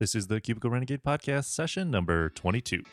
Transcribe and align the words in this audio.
This 0.00 0.14
is 0.14 0.28
the 0.28 0.40
Cubicle 0.40 0.70
Renegade 0.70 1.02
podcast 1.02 1.44
session 1.44 1.90
number 1.90 2.30
22. 2.30 2.84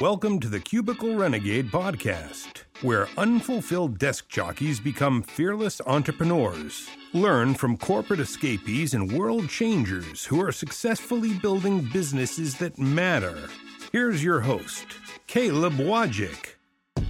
Welcome 0.00 0.38
to 0.38 0.48
the 0.48 0.60
Cubicle 0.60 1.16
Renegade 1.16 1.72
podcast, 1.72 2.62
where 2.82 3.08
unfulfilled 3.18 3.98
desk 3.98 4.28
jockeys 4.28 4.78
become 4.78 5.24
fearless 5.24 5.80
entrepreneurs. 5.88 6.88
Learn 7.14 7.54
from 7.54 7.76
corporate 7.76 8.20
escapees 8.20 8.94
and 8.94 9.10
world 9.10 9.48
changers 9.48 10.24
who 10.24 10.40
are 10.40 10.52
successfully 10.52 11.32
building 11.32 11.80
businesses 11.92 12.58
that 12.58 12.78
matter. 12.78 13.36
Here's 13.90 14.22
your 14.22 14.38
host, 14.38 14.86
Caleb 15.26 15.72
Wojcik. 15.72 16.54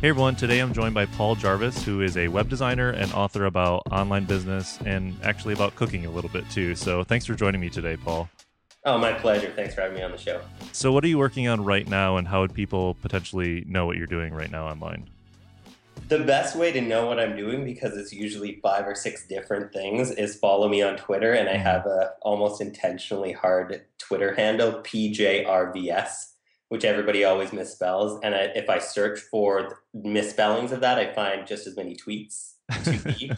Hey 0.01 0.09
everyone, 0.09 0.35
today 0.35 0.61
I'm 0.61 0.73
joined 0.73 0.95
by 0.95 1.05
Paul 1.05 1.35
Jarvis, 1.35 1.85
who 1.85 2.01
is 2.01 2.17
a 2.17 2.29
web 2.29 2.49
designer 2.49 2.89
and 2.89 3.13
author 3.13 3.45
about 3.45 3.83
online 3.91 4.25
business 4.25 4.79
and 4.87 5.15
actually 5.23 5.53
about 5.53 5.75
cooking 5.75 6.07
a 6.07 6.11
little 6.11 6.31
bit 6.31 6.49
too. 6.49 6.75
So 6.75 7.05
thanks 7.05 7.27
for 7.27 7.35
joining 7.35 7.61
me 7.61 7.69
today, 7.69 7.99
Paul. 7.99 8.31
Oh, 8.87 8.99
my 8.99 9.15
pleasure. 9.15 9.51
Thanks 9.57 9.75
for 9.75 9.81
having 9.81 9.97
me 9.97 10.03
on 10.03 10.13
the 10.13 10.19
show. 10.19 10.43
So, 10.73 10.93
what 10.93 11.05
are 11.05 11.09
you 11.09 11.17
working 11.17 11.49
on 11.49 11.65
right 11.65 11.89
now, 11.89 12.19
and 12.19 12.29
how 12.29 12.43
would 12.43 12.53
people 12.53 12.95
potentially 12.95 13.65
know 13.67 13.87
what 13.87 13.97
you're 13.97 14.07
doing 14.07 14.35
right 14.35 14.51
now 14.51 14.67
online? 14.67 15.09
The 16.09 16.19
best 16.19 16.55
way 16.55 16.71
to 16.71 16.83
know 16.83 17.07
what 17.07 17.19
I'm 17.19 17.35
doing, 17.35 17.65
because 17.65 17.97
it's 17.97 18.13
usually 18.13 18.61
five 18.63 18.87
or 18.87 18.95
six 18.95 19.27
different 19.27 19.73
things, 19.73 20.11
is 20.11 20.37
follow 20.37 20.69
me 20.69 20.83
on 20.83 20.97
Twitter. 20.99 21.33
And 21.33 21.49
I 21.49 21.55
mm-hmm. 21.55 21.63
have 21.63 21.87
a 21.87 22.11
almost 22.21 22.61
intentionally 22.61 23.33
hard 23.33 23.81
Twitter 23.97 24.35
handle, 24.35 24.73
PJRVS, 24.83 26.33
which 26.69 26.85
everybody 26.85 27.25
always 27.25 27.51
misspells. 27.51 28.21
And 28.23 28.35
I, 28.35 28.51
if 28.55 28.69
I 28.69 28.81
search 28.81 29.19
for 29.19 29.81
misspellings 29.95 30.73
of 30.73 30.81
that, 30.81 30.99
I 30.99 31.15
find 31.15 31.47
just 31.47 31.67
as 31.67 31.75
many 31.75 31.97
tweets. 31.97 32.51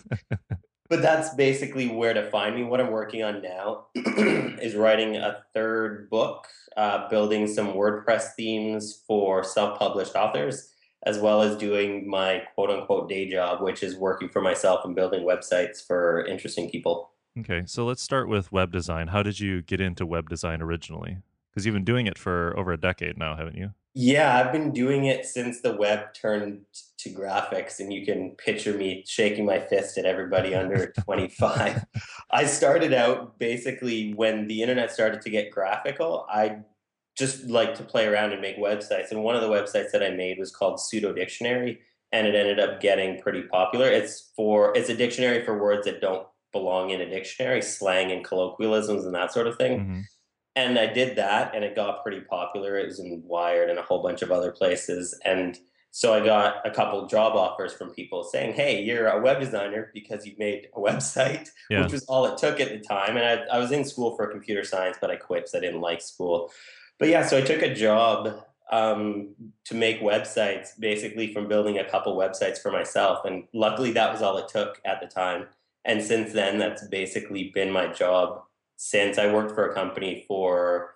but 0.89 1.03
that's 1.03 1.35
basically 1.35 1.89
where 1.89 2.15
to 2.15 2.31
find 2.31 2.55
me. 2.55 2.65
What 2.65 2.81
I'm 2.81 2.91
working 2.91 3.23
on 3.23 3.43
now 3.43 3.87
is 3.95 4.75
writing 4.75 5.17
a 5.17 5.43
third 5.55 6.09
book, 6.11 6.47
uh, 6.77 7.09
building 7.09 7.47
some 7.47 7.73
WordPress 7.73 8.35
themes 8.37 9.03
for 9.07 9.43
self 9.45 9.79
published 9.79 10.15
authors, 10.15 10.73
as 11.05 11.19
well 11.19 11.43
as 11.43 11.57
doing 11.57 12.09
my 12.09 12.43
quote 12.55 12.71
unquote 12.71 13.09
day 13.09 13.29
job, 13.29 13.63
which 13.63 13.83
is 13.83 13.97
working 13.97 14.29
for 14.29 14.41
myself 14.41 14.85
and 14.85 14.95
building 14.95 15.27
websites 15.27 15.85
for 15.85 16.25
interesting 16.27 16.71
people. 16.71 17.11
Okay, 17.39 17.65
so 17.67 17.85
let's 17.85 18.03
start 18.03 18.29
with 18.29 18.51
web 18.51 18.73
design. 18.73 19.09
How 19.09 19.23
did 19.23 19.41
you 19.41 19.63
get 19.63 19.81
into 19.81 20.07
web 20.07 20.29
design 20.29 20.63
originally? 20.63 21.19
Because 21.51 21.67
you've 21.67 21.75
been 21.75 21.85
doing 21.85 22.07
it 22.07 22.19
for 22.19 22.59
over 22.59 22.73
a 22.73 22.81
decade 22.81 23.19
now, 23.19 23.37
haven't 23.37 23.57
you? 23.57 23.73
Yeah, 23.95 24.37
I've 24.37 24.53
been 24.53 24.73
doing 24.73 25.07
it 25.07 25.25
since 25.25 25.61
the 25.61 25.75
web 25.75 26.13
turned 26.13 26.61
to 27.07 27.21
graphics, 27.21 27.81
and 27.81 27.93
you 27.93 28.05
can 28.05 28.31
picture 28.33 28.75
me 28.75 29.05
shaking 29.07 29.45
my 29.45 29.59
fist 29.59 29.99
at 29.99 30.05
everybody 30.05 30.55
under 30.55 30.93
25. 31.05 31.85
I 32.31 32.45
started 32.47 32.93
out 32.93 33.39
basically 33.39 34.13
when 34.15 34.47
the 34.47 34.63
internet 34.63 34.91
started 34.91 35.21
to 35.23 35.31
get 35.31 35.51
graphical. 35.51 36.27
I 36.31 36.59
just 37.17 37.45
like 37.45 37.75
to 37.77 37.83
play 37.83 38.07
around 38.07 38.33
and 38.33 38.43
make 38.43 38.59
websites, 38.59 39.11
and 39.11 39.23
one 39.23 39.37
of 39.37 39.43
the 39.43 39.49
websites 39.49 39.91
that 39.93 40.03
I 40.03 40.11
made 40.11 40.39
was 40.39 40.55
called 40.55 40.81
Pseudo 40.81 41.13
Dictionary, 41.13 41.81
and 42.13 42.27
it 42.27 42.35
ended 42.35 42.61
up 42.61 42.81
getting 42.81 43.21
pretty 43.21 43.43
popular. 43.43 43.87
It's 43.87 44.33
for 44.37 44.77
it's 44.77 44.91
a 44.91 44.97
dictionary 44.97 45.45
for 45.45 45.61
words 45.61 45.87
that 45.87 46.01
don't 46.01 46.27
belong 46.53 46.91
in 46.91 47.01
a 47.01 47.09
dictionary, 47.09 47.63
slang 47.63 48.13
and 48.13 48.25
colloquialisms 48.25 49.05
and 49.05 49.15
that 49.15 49.33
sort 49.33 49.47
of 49.47 49.57
thing. 49.57 49.81
Mm-hmm 49.81 50.01
and 50.57 50.79
I 50.79 50.87
did 50.87 51.17
that, 51.17 51.55
and 51.55 51.63
it 51.63 51.77
got 51.77 52.03
pretty 52.03 52.23
popular. 52.23 52.79
It 52.79 52.87
was 52.87 52.99
in 52.99 53.23
Wired 53.25 53.69
and 53.69 53.79
a 53.79 53.83
whole 53.83 54.03
bunch 54.03 54.23
of 54.23 54.33
other 54.33 54.51
places, 54.51 55.17
and 55.23 55.59
so 55.91 56.13
I 56.13 56.25
got 56.25 56.67
a 56.67 56.71
couple 56.71 57.07
job 57.07 57.35
offers 57.35 57.73
from 57.73 57.91
people 57.91 58.23
saying, 58.25 58.55
"Hey, 58.55 58.83
you're 58.83 59.07
a 59.07 59.21
web 59.21 59.41
designer 59.41 59.91
because 59.95 60.27
you've 60.27 60.39
made 60.39 60.69
a 60.75 60.81
website," 60.89 61.49
yeah. 61.71 61.83
which 61.83 61.93
was 61.93 62.05
all 62.05 62.27
it 62.27 62.39
took 62.39 62.61
at 62.61 62.69
the 62.69 62.79
time. 62.79 63.17
And 63.17 63.25
I, 63.25 63.57
I 63.57 63.59
was 63.59 63.73
in 63.73 63.85
school 63.85 64.17
for 64.17 64.27
computer 64.27 64.65
science, 64.65 64.99
but 65.01 65.11
I 65.11 65.17
quit 65.17 65.45
because 65.45 65.55
I 65.55 65.61
didn't 65.61 65.81
like 65.81 66.03
school. 66.03 66.51
But 66.99 67.09
yeah, 67.09 67.27
so 67.27 67.39
I 67.39 67.43
took 67.43 67.63
a 67.63 67.75
job 67.75 68.43
um, 68.71 69.35
to 69.65 69.75
make 69.75 70.01
websites, 70.01 70.79
basically 70.79 71.33
from 71.33 71.49
building 71.49 71.79
a 71.79 71.89
couple 71.89 72.17
websites 72.17 72.59
for 72.59 72.71
myself, 72.71 73.25
and 73.25 73.45
luckily 73.55 73.93
that 73.93 74.13
was 74.13 74.23
all 74.23 74.37
it 74.39 74.49
took 74.49 74.81
at 74.85 75.01
the 75.01 75.07
time. 75.07 75.47
And 75.85 76.03
since 76.03 76.33
then, 76.33 76.59
that's 76.59 76.87
basically 76.89 77.53
been 77.55 77.71
my 77.71 77.87
job 77.87 78.43
since 78.77 79.19
I 79.19 79.33
worked 79.33 79.55
for 79.55 79.71
a 79.71 79.75
company 79.75 80.25
for 80.27 80.96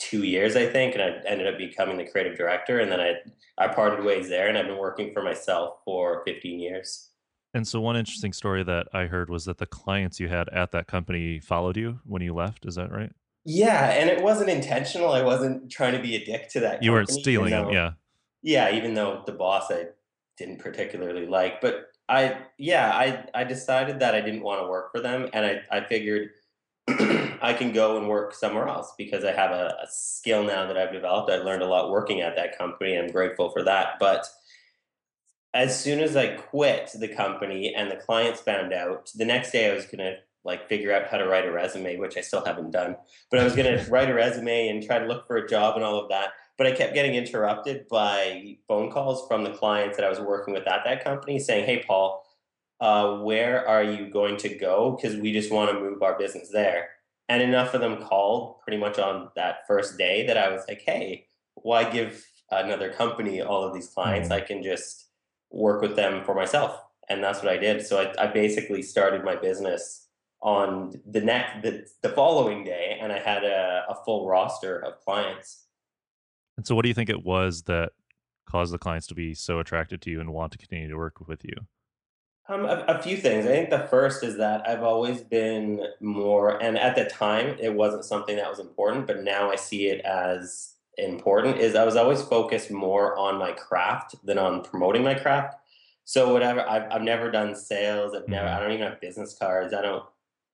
two 0.00 0.24
years, 0.24 0.56
I 0.56 0.66
think, 0.66 0.94
and 0.94 1.02
I 1.02 1.20
ended 1.28 1.46
up 1.46 1.58
becoming 1.58 1.96
the 1.96 2.06
creative 2.06 2.36
director. 2.36 2.80
And 2.80 2.90
then 2.90 3.00
I 3.00 3.14
I 3.58 3.68
parted 3.68 4.04
ways 4.04 4.28
there, 4.28 4.48
and 4.48 4.58
I've 4.58 4.66
been 4.66 4.78
working 4.78 5.12
for 5.12 5.22
myself 5.22 5.78
for 5.84 6.22
15 6.26 6.58
years. 6.58 7.10
And 7.52 7.66
so, 7.66 7.80
one 7.80 7.96
interesting 7.96 8.32
story 8.32 8.62
that 8.64 8.88
I 8.92 9.06
heard 9.06 9.28
was 9.28 9.44
that 9.44 9.58
the 9.58 9.66
clients 9.66 10.18
you 10.18 10.28
had 10.28 10.48
at 10.48 10.72
that 10.72 10.86
company 10.86 11.40
followed 11.40 11.76
you 11.76 12.00
when 12.04 12.22
you 12.22 12.34
left. 12.34 12.64
Is 12.64 12.76
that 12.76 12.90
right? 12.90 13.12
Yeah, 13.44 13.90
and 13.90 14.08
it 14.08 14.22
wasn't 14.22 14.50
intentional. 14.50 15.12
I 15.12 15.22
wasn't 15.22 15.70
trying 15.70 15.94
to 15.94 16.02
be 16.02 16.16
a 16.16 16.24
dick 16.24 16.48
to 16.50 16.60
that. 16.60 16.82
You 16.82 16.92
weren't 16.92 17.10
stealing 17.10 17.50
though, 17.50 17.64
them, 17.64 17.72
yeah. 17.72 17.90
Yeah, 18.42 18.74
even 18.74 18.94
though 18.94 19.22
the 19.26 19.32
boss 19.32 19.70
I 19.70 19.86
didn't 20.38 20.58
particularly 20.58 21.26
like, 21.26 21.60
but 21.60 21.88
I 22.08 22.38
yeah 22.58 22.90
I 22.92 23.24
I 23.34 23.44
decided 23.44 24.00
that 24.00 24.14
I 24.14 24.20
didn't 24.20 24.42
want 24.42 24.62
to 24.62 24.68
work 24.68 24.92
for 24.92 25.00
them, 25.00 25.28
and 25.32 25.44
I 25.44 25.62
I 25.70 25.84
figured 25.84 26.30
I 27.42 27.54
can 27.54 27.72
go 27.72 27.96
and 27.96 28.08
work 28.08 28.34
somewhere 28.34 28.68
else 28.68 28.92
because 28.96 29.24
I 29.24 29.32
have 29.32 29.50
a, 29.50 29.76
a, 29.82 29.86
skill 29.88 30.44
now 30.44 30.66
that 30.66 30.76
I've 30.76 30.92
developed. 30.92 31.30
I 31.30 31.36
learned 31.36 31.62
a 31.62 31.66
lot 31.66 31.90
working 31.90 32.20
at 32.20 32.36
that 32.36 32.56
company. 32.56 32.96
I'm 32.96 33.10
grateful 33.10 33.50
for 33.50 33.62
that. 33.64 33.98
But 33.98 34.26
as 35.54 35.78
soon 35.78 36.00
as 36.00 36.16
I 36.16 36.36
quit 36.36 36.90
the 36.94 37.08
company 37.08 37.74
and 37.74 37.90
the 37.90 37.96
clients 37.96 38.40
found 38.40 38.72
out, 38.72 39.10
the 39.14 39.24
next 39.24 39.50
day 39.50 39.70
I 39.70 39.74
was 39.74 39.84
going 39.86 39.98
to 39.98 40.16
like 40.44 40.68
figure 40.68 40.94
out 40.94 41.06
how 41.06 41.18
to 41.18 41.26
write 41.26 41.46
a 41.46 41.52
resume, 41.52 41.96
which 41.96 42.16
I 42.16 42.22
still 42.22 42.44
haven't 42.44 42.70
done. 42.70 42.96
But 43.30 43.40
I 43.40 43.44
was 43.44 43.54
going 43.54 43.78
to 43.84 43.90
write 43.90 44.10
a 44.10 44.14
resume 44.14 44.68
and 44.68 44.82
try 44.82 44.98
to 44.98 45.06
look 45.06 45.26
for 45.26 45.36
a 45.36 45.48
job 45.48 45.76
and 45.76 45.84
all 45.84 46.00
of 46.00 46.08
that. 46.10 46.30
But 46.56 46.66
I 46.66 46.72
kept 46.72 46.94
getting 46.94 47.14
interrupted 47.14 47.88
by 47.88 48.56
phone 48.68 48.90
calls 48.90 49.26
from 49.26 49.44
the 49.44 49.52
clients 49.52 49.96
that 49.96 50.04
I 50.04 50.10
was 50.10 50.20
working 50.20 50.52
with 50.52 50.66
at 50.66 50.84
that 50.84 51.02
company 51.02 51.38
saying, 51.38 51.64
"Hey, 51.66 51.82
Paul." 51.86 52.24
Uh, 52.80 53.18
where 53.18 53.66
are 53.68 53.82
you 53.82 54.08
going 54.08 54.36
to 54.38 54.48
go? 54.48 54.96
Because 54.96 55.16
we 55.16 55.32
just 55.32 55.52
want 55.52 55.70
to 55.70 55.78
move 55.78 56.02
our 56.02 56.18
business 56.18 56.50
there. 56.50 56.88
And 57.28 57.42
enough 57.42 57.74
of 57.74 57.80
them 57.80 58.02
called 58.02 58.60
pretty 58.62 58.78
much 58.78 58.98
on 58.98 59.28
that 59.36 59.66
first 59.66 59.98
day 59.98 60.26
that 60.26 60.36
I 60.36 60.48
was 60.50 60.64
like, 60.66 60.82
hey, 60.84 61.26
why 61.54 61.88
give 61.88 62.26
another 62.50 62.90
company 62.90 63.40
all 63.40 63.62
of 63.62 63.74
these 63.74 63.88
clients? 63.88 64.30
Mm-hmm. 64.30 64.42
I 64.42 64.46
can 64.46 64.62
just 64.62 65.10
work 65.50 65.82
with 65.82 65.94
them 65.94 66.24
for 66.24 66.34
myself. 66.34 66.80
And 67.08 67.22
that's 67.22 67.42
what 67.42 67.52
I 67.52 67.56
did. 67.56 67.86
So 67.86 68.00
I, 68.00 68.24
I 68.24 68.26
basically 68.28 68.82
started 68.82 69.24
my 69.24 69.36
business 69.36 70.08
on 70.42 71.00
the 71.06 71.20
next 71.20 71.62
the, 71.62 71.86
the 72.02 72.08
following 72.08 72.64
day 72.64 72.98
and 73.00 73.12
I 73.12 73.18
had 73.18 73.44
a, 73.44 73.84
a 73.90 73.96
full 74.04 74.26
roster 74.26 74.78
of 74.78 74.98
clients. 75.04 75.66
And 76.56 76.66
so 76.66 76.74
what 76.74 76.82
do 76.82 76.88
you 76.88 76.94
think 76.94 77.10
it 77.10 77.24
was 77.24 77.62
that 77.62 77.90
caused 78.48 78.72
the 78.72 78.78
clients 78.78 79.06
to 79.08 79.14
be 79.14 79.34
so 79.34 79.58
attracted 79.58 80.00
to 80.02 80.10
you 80.10 80.20
and 80.20 80.32
want 80.32 80.52
to 80.52 80.58
continue 80.58 80.88
to 80.88 80.96
work 80.96 81.26
with 81.26 81.44
you? 81.44 81.54
Um, 82.50 82.64
a, 82.64 82.84
a, 82.88 83.00
few 83.00 83.16
things. 83.16 83.46
I 83.46 83.50
think 83.50 83.70
the 83.70 83.86
first 83.90 84.24
is 84.24 84.36
that 84.38 84.68
I've 84.68 84.82
always 84.82 85.20
been 85.20 85.86
more, 86.00 86.60
and 86.60 86.76
at 86.76 86.96
the 86.96 87.04
time 87.04 87.56
it 87.60 87.72
wasn't 87.72 88.04
something 88.04 88.34
that 88.34 88.50
was 88.50 88.58
important, 88.58 89.06
but 89.06 89.22
now 89.22 89.52
I 89.52 89.54
see 89.54 89.86
it 89.86 90.00
as 90.04 90.74
important. 90.98 91.58
Is 91.58 91.76
I 91.76 91.84
was 91.84 91.94
always 91.94 92.22
focused 92.22 92.72
more 92.72 93.16
on 93.16 93.38
my 93.38 93.52
craft 93.52 94.16
than 94.26 94.36
on 94.36 94.64
promoting 94.64 95.04
my 95.04 95.14
craft. 95.14 95.54
So 96.04 96.32
whatever, 96.32 96.68
I've, 96.68 96.90
I've 96.90 97.02
never 97.02 97.30
done 97.30 97.54
sales. 97.54 98.16
I've 98.16 98.26
never, 98.26 98.48
I 98.48 98.50
mm-hmm. 98.50 98.62
don't 98.62 98.72
even 98.72 98.86
have 98.88 99.00
business 99.00 99.36
cards. 99.38 99.72
I 99.72 99.80
don't, 99.80 100.02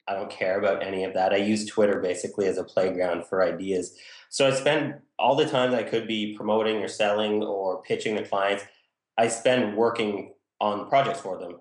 I 0.06 0.12
don't 0.12 0.30
care 0.30 0.58
about 0.58 0.82
any 0.82 1.04
of 1.04 1.14
that. 1.14 1.32
I 1.32 1.36
use 1.36 1.64
Twitter 1.64 1.98
basically 2.02 2.46
as 2.46 2.58
a 2.58 2.64
playground 2.64 3.24
for 3.24 3.42
ideas. 3.42 3.96
So 4.28 4.46
I 4.46 4.50
spend 4.50 4.96
all 5.18 5.34
the 5.34 5.48
time 5.48 5.70
that 5.70 5.80
I 5.86 5.88
could 5.88 6.06
be 6.06 6.36
promoting 6.36 6.76
or 6.76 6.88
selling 6.88 7.42
or 7.42 7.80
pitching 7.82 8.16
to 8.16 8.22
clients. 8.22 8.64
I 9.16 9.28
spend 9.28 9.78
working 9.78 10.34
on 10.60 10.90
projects 10.90 11.20
for 11.20 11.38
them 11.38 11.60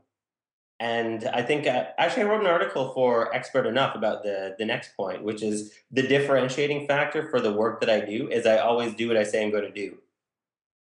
and 0.79 1.25
I 1.33 1.41
think 1.41 1.67
uh, 1.67 1.85
actually 1.97 2.23
I 2.23 2.25
wrote 2.25 2.41
an 2.41 2.47
article 2.47 2.93
for 2.93 3.33
Expert 3.33 3.65
Enough 3.65 3.95
about 3.95 4.23
the 4.23 4.55
the 4.59 4.65
next 4.65 4.95
point, 4.97 5.23
which 5.23 5.41
is 5.41 5.73
the 5.91 6.01
differentiating 6.01 6.85
factor 6.85 7.29
for 7.29 7.39
the 7.39 7.53
work 7.53 7.79
that 7.79 7.89
I 7.89 8.01
do 8.01 8.29
is 8.29 8.45
I 8.45 8.57
always 8.57 8.93
do 8.93 9.07
what 9.07 9.17
I 9.17 9.23
say 9.23 9.43
I'm 9.43 9.51
going 9.51 9.63
to 9.63 9.71
do. 9.71 9.97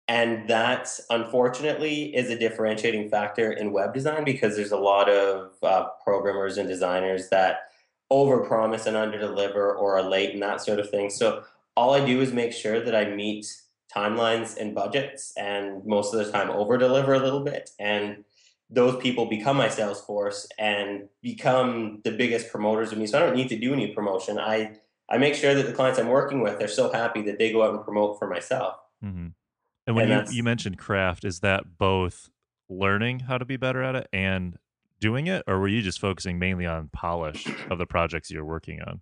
And 0.06 0.48
that 0.48 0.90
unfortunately 1.08 2.14
is 2.14 2.30
a 2.30 2.38
differentiating 2.38 3.08
factor 3.08 3.52
in 3.52 3.72
web 3.72 3.94
design 3.94 4.24
because 4.24 4.56
there's 4.56 4.72
a 4.72 4.76
lot 4.76 5.08
of 5.08 5.52
uh, 5.62 5.86
programmers 6.02 6.58
and 6.58 6.68
designers 6.68 7.28
that 7.28 7.70
overpromise 8.12 8.86
and 8.86 8.96
underdeliver 8.96 9.76
or 9.76 9.96
are 9.96 10.02
late 10.02 10.34
and 10.34 10.42
that 10.42 10.60
sort 10.60 10.80
of 10.80 10.90
thing. 10.90 11.10
So 11.10 11.44
all 11.76 11.94
I 11.94 12.04
do 12.04 12.20
is 12.20 12.32
make 12.32 12.52
sure 12.52 12.80
that 12.80 12.94
I 12.94 13.04
meet 13.04 13.46
timelines 13.94 14.56
and 14.56 14.74
budgets 14.74 15.32
and 15.36 15.84
most 15.86 16.12
of 16.12 16.24
the 16.24 16.30
time 16.30 16.50
over 16.50 16.76
deliver 16.76 17.14
a 17.14 17.20
little 17.20 17.40
bit 17.44 17.70
and 17.78 18.24
those 18.70 18.96
people 19.02 19.26
become 19.26 19.56
my 19.56 19.68
sales 19.68 20.00
force 20.00 20.46
and 20.58 21.08
become 21.22 22.00
the 22.04 22.12
biggest 22.12 22.50
promoters 22.50 22.92
of 22.92 22.98
me. 22.98 23.06
So 23.06 23.18
I 23.18 23.20
don't 23.26 23.34
need 23.34 23.48
to 23.48 23.58
do 23.58 23.72
any 23.72 23.88
promotion. 23.88 24.38
I 24.38 24.78
I 25.08 25.18
make 25.18 25.34
sure 25.34 25.54
that 25.54 25.66
the 25.66 25.72
clients 25.72 25.98
I'm 25.98 26.08
working 26.08 26.40
with 26.40 26.62
are 26.62 26.68
so 26.68 26.92
happy 26.92 27.22
that 27.22 27.38
they 27.38 27.50
go 27.50 27.64
out 27.64 27.74
and 27.74 27.84
promote 27.84 28.18
for 28.18 28.28
myself. 28.28 28.76
Mm-hmm. 29.04 29.28
And 29.86 29.96
when 29.96 30.10
and 30.10 30.28
you, 30.28 30.36
you 30.36 30.42
mentioned 30.44 30.78
craft, 30.78 31.24
is 31.24 31.40
that 31.40 31.78
both 31.78 32.30
learning 32.68 33.20
how 33.20 33.38
to 33.38 33.44
be 33.44 33.56
better 33.56 33.82
at 33.82 33.96
it 33.96 34.08
and 34.12 34.56
doing 35.00 35.26
it, 35.26 35.42
or 35.48 35.58
were 35.58 35.68
you 35.68 35.82
just 35.82 35.98
focusing 35.98 36.38
mainly 36.38 36.66
on 36.66 36.90
polish 36.92 37.48
of 37.70 37.78
the 37.78 37.86
projects 37.86 38.30
you're 38.30 38.44
working 38.44 38.80
on? 38.82 39.00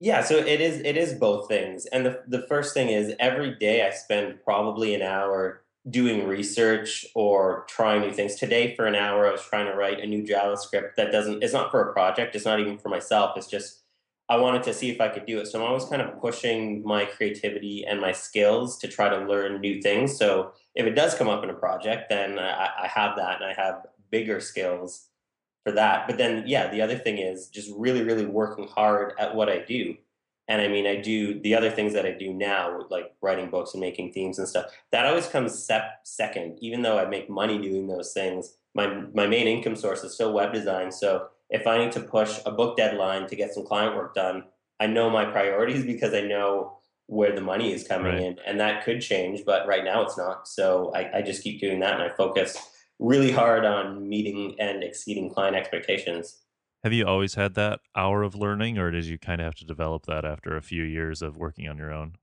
Yeah, 0.00 0.22
so 0.22 0.36
it 0.36 0.60
is 0.60 0.80
it 0.80 0.96
is 0.96 1.14
both 1.14 1.48
things. 1.48 1.86
And 1.86 2.04
the 2.04 2.22
the 2.26 2.46
first 2.48 2.74
thing 2.74 2.88
is 2.88 3.14
every 3.20 3.54
day 3.56 3.86
I 3.86 3.90
spend 3.90 4.42
probably 4.42 4.94
an 4.94 5.02
hour 5.02 5.62
doing 5.88 6.26
research 6.26 7.06
or 7.14 7.64
trying 7.68 8.02
new 8.02 8.12
things. 8.12 8.34
Today 8.34 8.74
for 8.76 8.86
an 8.86 8.94
hour 8.94 9.26
I 9.26 9.32
was 9.32 9.42
trying 9.42 9.66
to 9.66 9.74
write 9.74 10.00
a 10.00 10.06
new 10.06 10.22
JavaScript 10.22 10.96
that 10.96 11.12
doesn't 11.12 11.42
it's 11.42 11.52
not 11.52 11.70
for 11.70 11.88
a 11.88 11.92
project, 11.92 12.34
it's 12.34 12.44
not 12.44 12.60
even 12.60 12.78
for 12.78 12.88
myself. 12.88 13.36
It's 13.36 13.46
just 13.46 13.82
I 14.30 14.36
wanted 14.36 14.62
to 14.64 14.74
see 14.74 14.90
if 14.90 15.00
I 15.00 15.08
could 15.08 15.24
do 15.24 15.38
it. 15.38 15.46
So 15.46 15.58
I'm 15.58 15.66
always 15.66 15.86
kind 15.86 16.02
of 16.02 16.20
pushing 16.20 16.84
my 16.84 17.06
creativity 17.06 17.86
and 17.86 18.00
my 18.00 18.12
skills 18.12 18.76
to 18.78 18.88
try 18.88 19.08
to 19.08 19.24
learn 19.24 19.60
new 19.60 19.80
things. 19.80 20.18
So 20.18 20.52
if 20.74 20.84
it 20.84 20.94
does 20.94 21.14
come 21.14 21.28
up 21.28 21.42
in 21.42 21.50
a 21.50 21.54
project, 21.54 22.10
then 22.10 22.38
I, 22.38 22.68
I 22.82 22.86
have 22.88 23.16
that 23.16 23.40
and 23.40 23.44
I 23.44 23.54
have 23.54 23.86
bigger 24.10 24.40
skills 24.40 25.08
for 25.64 25.72
that. 25.72 26.06
But 26.06 26.18
then, 26.18 26.44
yeah, 26.46 26.70
the 26.70 26.82
other 26.82 26.98
thing 26.98 27.18
is 27.18 27.48
just 27.48 27.70
really, 27.74 28.02
really 28.02 28.26
working 28.26 28.68
hard 28.68 29.14
at 29.18 29.34
what 29.34 29.48
I 29.48 29.60
do. 29.60 29.96
And 30.48 30.62
I 30.62 30.68
mean, 30.68 30.86
I 30.86 30.96
do 30.96 31.38
the 31.40 31.54
other 31.54 31.70
things 31.70 31.92
that 31.92 32.06
I 32.06 32.12
do 32.12 32.32
now, 32.32 32.86
like 32.90 33.12
writing 33.20 33.50
books 33.50 33.74
and 33.74 33.80
making 33.80 34.12
themes 34.12 34.38
and 34.38 34.48
stuff. 34.48 34.66
That 34.92 35.04
always 35.04 35.26
comes 35.26 35.62
sep- 35.62 36.00
second, 36.04 36.58
even 36.60 36.80
though 36.82 36.98
I 36.98 37.04
make 37.04 37.28
money 37.28 37.58
doing 37.60 37.86
those 37.86 38.12
things. 38.12 38.56
My 38.74 39.02
my 39.12 39.26
main 39.26 39.46
income 39.46 39.76
source 39.76 40.02
is 40.04 40.14
still 40.14 40.32
web 40.32 40.52
design. 40.52 40.90
So 40.90 41.28
if 41.50 41.66
I 41.66 41.78
need 41.78 41.92
to 41.92 42.00
push 42.00 42.38
a 42.46 42.50
book 42.50 42.76
deadline 42.76 43.26
to 43.28 43.36
get 43.36 43.52
some 43.52 43.66
client 43.66 43.94
work 43.94 44.14
done, 44.14 44.44
I 44.80 44.86
know 44.86 45.10
my 45.10 45.26
priorities 45.26 45.84
because 45.92 46.14
I 46.14 46.22
know 46.22 46.78
where 47.06 47.34
the 47.34 47.40
money 47.40 47.72
is 47.72 47.86
coming 47.86 48.14
right. 48.14 48.22
in, 48.22 48.36
and 48.46 48.60
that 48.60 48.84
could 48.84 49.00
change. 49.00 49.44
But 49.44 49.66
right 49.66 49.84
now, 49.84 50.02
it's 50.02 50.16
not. 50.16 50.48
So 50.48 50.92
I, 50.94 51.18
I 51.18 51.22
just 51.22 51.42
keep 51.42 51.60
doing 51.60 51.80
that, 51.80 51.94
and 51.94 52.02
I 52.02 52.14
focus 52.14 52.56
really 52.98 53.30
hard 53.30 53.64
on 53.64 54.08
meeting 54.08 54.56
and 54.58 54.82
exceeding 54.82 55.30
client 55.30 55.56
expectations. 55.56 56.38
Have 56.84 56.92
you 56.92 57.06
always 57.06 57.34
had 57.34 57.54
that 57.54 57.80
hour 57.96 58.22
of 58.22 58.34
learning, 58.34 58.78
or 58.78 58.90
did 58.90 59.04
you 59.04 59.18
kind 59.18 59.40
of 59.40 59.46
have 59.46 59.56
to 59.56 59.64
develop 59.64 60.06
that 60.06 60.24
after 60.24 60.56
a 60.56 60.62
few 60.62 60.84
years 60.84 61.22
of 61.22 61.36
working 61.36 61.68
on 61.68 61.76
your 61.76 61.92
own? 61.92 62.16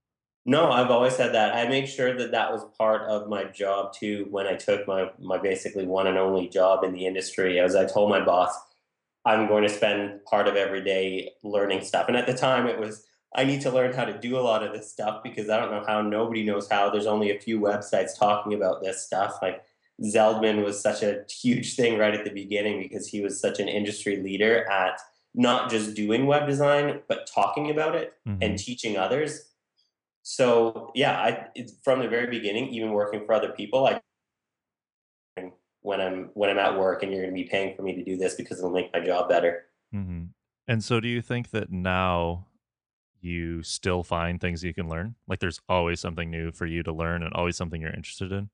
No, 0.45 0.71
I've 0.71 0.91
always 0.91 1.17
had 1.17 1.33
that. 1.33 1.55
I 1.55 1.67
made 1.67 1.87
sure 1.89 2.13
that 2.15 2.31
that 2.31 2.51
was 2.51 2.63
part 2.77 3.09
of 3.09 3.27
my 3.27 3.45
job 3.45 3.93
too. 3.93 4.27
When 4.29 4.45
I 4.47 4.55
took 4.55 4.87
my 4.87 5.11
my 5.19 5.37
basically 5.37 5.85
one 5.85 6.07
and 6.07 6.17
only 6.17 6.47
job 6.47 6.83
in 6.83 6.93
the 6.93 7.05
industry, 7.05 7.59
as 7.59 7.75
I 7.75 7.85
told 7.85 8.09
my 8.09 8.23
boss, 8.23 8.55
I'm 9.25 9.47
going 9.47 9.63
to 9.63 9.69
spend 9.69 10.23
part 10.25 10.47
of 10.47 10.55
every 10.55 10.83
day 10.83 11.31
learning 11.43 11.83
stuff. 11.83 12.07
And 12.07 12.15
at 12.15 12.27
the 12.27 12.33
time, 12.33 12.67
it 12.67 12.79
was 12.79 13.05
I 13.35 13.43
need 13.43 13.61
to 13.61 13.71
learn 13.71 13.93
how 13.93 14.05
to 14.05 14.17
do 14.17 14.37
a 14.37 14.41
lot 14.41 14.63
of 14.63 14.71
this 14.71 14.89
stuff 14.91 15.23
because 15.23 15.49
I 15.49 15.59
don't 15.59 15.71
know 15.71 15.83
how. 15.85 16.01
Nobody 16.01 16.43
knows 16.45 16.69
how. 16.69 16.89
There's 16.89 17.07
only 17.07 17.31
a 17.31 17.39
few 17.39 17.59
websites 17.59 18.17
talking 18.17 18.53
about 18.53 18.81
this 18.81 19.01
stuff. 19.03 19.39
Like 19.41 19.63
Zeldman 20.03 20.63
was 20.63 20.81
such 20.81 21.03
a 21.03 21.23
huge 21.29 21.75
thing 21.75 21.97
right 21.97 22.13
at 22.13 22.25
the 22.25 22.31
beginning 22.31 22.81
because 22.81 23.07
he 23.07 23.21
was 23.21 23.39
such 23.39 23.59
an 23.59 23.67
industry 23.67 24.17
leader 24.17 24.69
at 24.69 24.99
not 25.33 25.69
just 25.69 25.95
doing 25.95 26.25
web 26.25 26.47
design 26.47 27.01
but 27.07 27.29
talking 27.33 27.69
about 27.69 27.95
it 27.95 28.13
mm-hmm. 28.27 28.41
and 28.41 28.57
teaching 28.57 28.97
others. 28.97 29.51
So 30.23 30.91
yeah, 30.95 31.17
I 31.17 31.47
from 31.83 31.99
the 31.99 32.07
very 32.07 32.27
beginning, 32.27 32.69
even 32.69 32.91
working 32.91 33.25
for 33.25 33.33
other 33.33 33.49
people, 33.49 33.85
I 33.85 34.01
when 35.85 36.01
I'm 36.01 36.31
when 36.33 36.49
I'm 36.49 36.57
at 36.57 36.77
work 36.77 37.03
and 37.03 37.11
you're 37.11 37.21
going 37.21 37.33
to 37.33 37.41
be 37.41 37.47
paying 37.47 37.75
for 37.75 37.83
me 37.83 37.93
to 37.95 38.03
do 38.03 38.17
this 38.17 38.33
because 38.33 38.57
it'll 38.57 38.71
make 38.71 38.91
my 38.91 38.99
job 38.99 39.29
better. 39.29 39.65
Mm-hmm. 39.93 40.25
And 40.67 40.83
so, 40.83 40.99
do 40.99 41.07
you 41.07 41.21
think 41.21 41.51
that 41.51 41.71
now 41.71 42.47
you 43.21 43.61
still 43.61 44.03
find 44.03 44.41
things 44.41 44.63
you 44.63 44.73
can 44.73 44.89
learn? 44.89 45.15
Like, 45.27 45.39
there's 45.39 45.61
always 45.69 45.99
something 45.99 46.31
new 46.31 46.51
for 46.51 46.65
you 46.65 46.81
to 46.83 46.91
learn, 46.91 47.21
and 47.21 47.31
always 47.33 47.55
something 47.55 47.81
you're 47.81 47.93
interested 47.93 48.31
in. 48.31 48.49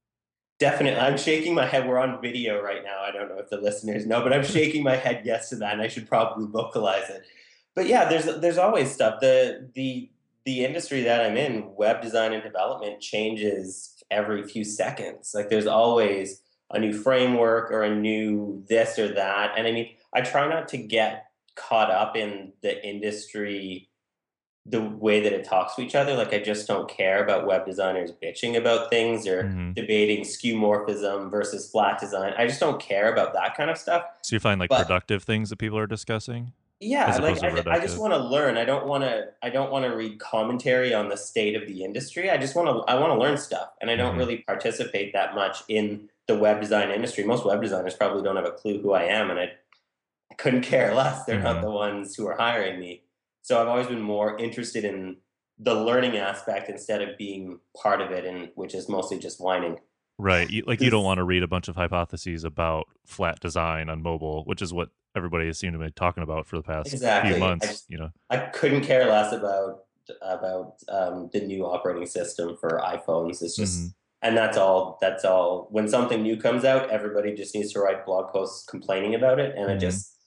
Definitely. 0.62 1.00
I'm 1.00 1.18
shaking 1.18 1.56
my 1.56 1.66
head. 1.66 1.88
We're 1.88 1.98
on 1.98 2.22
video 2.22 2.62
right 2.62 2.84
now. 2.84 3.02
I 3.02 3.12
don't 3.12 3.30
know 3.30 3.40
if 3.40 3.50
the 3.50 3.58
listeners 3.58 4.06
know, 4.06 4.22
but 4.22 4.32
I'm 4.32 4.44
shaking 4.44 4.84
my 4.84 4.96
head 4.96 5.24
yes 5.26 5.50
to 5.50 5.56
that, 5.56 5.74
and 5.74 5.82
I 5.82 5.88
should 5.88 6.08
probably 6.08 6.46
vocalize 6.46 7.10
it. 7.10 7.24
But 7.74 7.88
yeah, 7.88 8.08
there's 8.08 8.26
there's 8.40 8.60
always 8.60 8.92
stuff. 8.92 9.22
The 9.22 9.68
the 9.74 10.12
the 10.46 10.64
industry 10.64 11.02
that 11.02 11.26
I'm 11.26 11.36
in, 11.36 11.74
web 11.76 12.00
design 12.00 12.34
and 12.34 12.44
development, 12.44 13.02
changes 13.02 14.04
every 14.12 14.44
few 14.44 14.64
seconds. 14.64 15.32
Like 15.34 15.50
there's 15.50 15.66
always 15.66 16.44
a 16.70 16.78
new 16.78 16.94
framework 16.94 17.72
or 17.72 17.82
a 17.82 17.96
new 17.96 18.64
this 18.70 19.00
or 19.00 19.16
that. 19.16 19.54
And 19.58 19.66
I 19.66 19.72
mean, 19.72 19.96
I 20.14 20.22
try 20.22 20.48
not 20.48 20.68
to 20.68 20.78
get 20.78 21.26
caught 21.56 21.90
up 21.90 22.16
in 22.16 22.54
the 22.62 22.88
industry 22.88 23.90
the 24.66 24.82
way 24.82 25.20
that 25.22 25.34
it 25.34 25.44
talks 25.44 25.76
to 25.76 25.82
each 25.82 25.96
other. 25.96 26.16
Like 26.16 26.34
I 26.34 26.40
just 26.40 26.68
don't 26.68 26.90
care 26.90 27.24
about 27.24 27.48
web 27.48 27.66
designers 27.66 28.12
bitching 28.12 28.56
about 28.56 28.90
things 28.90 29.28
or 29.28 29.44
mm-hmm. 29.44 29.74
debating 29.74 30.24
skeuomorphism 30.24 31.32
versus 31.32 31.70
flat 31.70 32.00
design. 32.00 32.34
I 32.38 32.46
just 32.46 32.60
don't 32.60 32.80
care 32.80 33.12
about 33.12 33.34
that 33.34 33.58
kind 33.58 33.70
of 33.70 33.78
stuff. 33.78 34.04
So 34.22 34.36
you 34.36 34.40
find 34.40 34.60
like 34.60 34.70
but, 34.70 34.84
productive 34.84 35.24
things 35.24 35.50
that 35.50 35.58
people 35.58 35.78
are 35.78 35.88
discussing? 35.88 36.54
Yeah, 36.84 37.16
like 37.18 37.44
I, 37.44 37.76
I, 37.76 37.80
just 37.80 38.00
want 38.00 38.12
to 38.12 38.18
learn. 38.18 38.58
I 38.58 38.66
don't 38.66 38.88
want 38.88 39.04
to. 39.04 39.28
I 39.44 39.52
don't 39.52 39.72
want 39.72 39.86
to 39.86 39.92
read 39.92 40.20
commentary 40.20 40.96
on 40.96 41.10
the 41.10 41.16
state 41.16 41.56
of 41.56 41.68
the 41.68 41.84
industry. 41.84 42.32
I 42.32 42.38
just 42.38 42.56
want 42.56 42.70
to. 42.70 42.92
I 42.92 43.00
want 43.00 43.14
to 43.14 43.20
learn 43.20 43.38
stuff, 43.38 43.70
and 43.82 43.92
I 43.92 43.96
don't 43.96 44.12
mm-hmm. 44.12 44.18
really 44.18 44.38
participate 44.40 45.14
that 45.14 45.36
much 45.36 45.58
in 45.68 46.10
the 46.28 46.36
web 46.36 46.60
design 46.60 46.90
industry. 46.90 47.24
Most 47.24 47.46
web 47.46 47.62
designers 47.62 47.94
probably 47.94 48.24
don't 48.24 48.36
have 48.36 48.46
a 48.46 48.52
clue 48.52 48.82
who 48.82 48.94
I 48.94 49.04
am, 49.04 49.30
and 49.30 49.40
I, 49.40 49.52
I 50.32 50.36
couldn't 50.40 50.64
care 50.64 50.96
less. 50.96 51.24
They're 51.26 51.36
mm-hmm. 51.36 51.44
not 51.44 51.62
the 51.62 51.70
ones 51.70 52.16
who 52.16 52.26
are 52.28 52.36
hiring 52.36 52.80
me. 52.80 53.04
So 53.42 53.62
I've 53.62 53.68
always 53.68 53.88
been 53.88 54.02
more 54.02 54.38
interested 54.38 54.86
in 54.86 55.18
the 55.58 55.76
learning 55.76 56.18
aspect 56.18 56.70
instead 56.70 57.02
of 57.02 57.18
being 57.18 57.60
part 57.82 58.02
of 58.02 58.12
it, 58.12 58.26
and 58.26 58.50
which 58.56 58.74
is 58.74 58.90
mostly 58.90 59.20
just 59.20 59.40
whining. 59.40 59.80
Right. 60.18 60.50
You, 60.50 60.64
like 60.68 60.82
you 60.82 60.90
don't 60.90 61.04
want 61.04 61.18
to 61.18 61.24
read 61.24 61.44
a 61.44 61.48
bunch 61.48 61.68
of 61.68 61.76
hypotheses 61.76 62.44
about 62.44 62.88
flat 63.06 63.40
design 63.40 63.90
on 63.90 64.04
mobile, 64.04 64.44
which 64.46 64.62
is 64.62 64.72
what 64.72 64.90
everybody 65.16 65.48
has 65.48 65.58
seemed 65.58 65.74
to 65.74 65.80
be 65.80 65.92
talking 65.92 66.24
about 66.24 66.46
for 66.46 66.58
the 66.58 66.64
past 66.64 66.94
exactly. 66.94 67.32
few 67.32 67.40
months. 67.40 67.68
Just, 67.68 67.90
you 67.90 67.98
know, 67.98 68.10
I 68.30 68.38
couldn't 68.38 68.82
care 68.82 69.08
less 69.10 69.34
about 69.34 69.86
about 70.22 70.76
um, 70.90 71.30
the 71.32 71.42
new 71.42 71.66
operating 71.66 72.06
system 72.06 72.58
for 72.60 72.82
iPhones. 72.84 73.42
It's 73.42 73.56
just, 73.56 73.80
mm-hmm. 73.80 73.88
and 74.22 74.38
that's 74.38 74.58
all. 74.58 74.98
That's 75.02 75.26
all. 75.26 75.68
When 75.72 75.88
something 75.88 76.22
new 76.22 76.38
comes 76.38 76.66
out, 76.66 76.90
everybody 76.90 77.34
just 77.34 77.56
needs 77.56 77.72
to 77.74 77.80
write 77.80 78.06
blog 78.06 78.32
posts 78.32 78.66
complaining 78.66 79.16
about 79.16 79.40
it, 79.40 79.56
and 79.56 79.68
mm-hmm. 79.68 79.78
it 79.78 79.80
just 79.80 80.18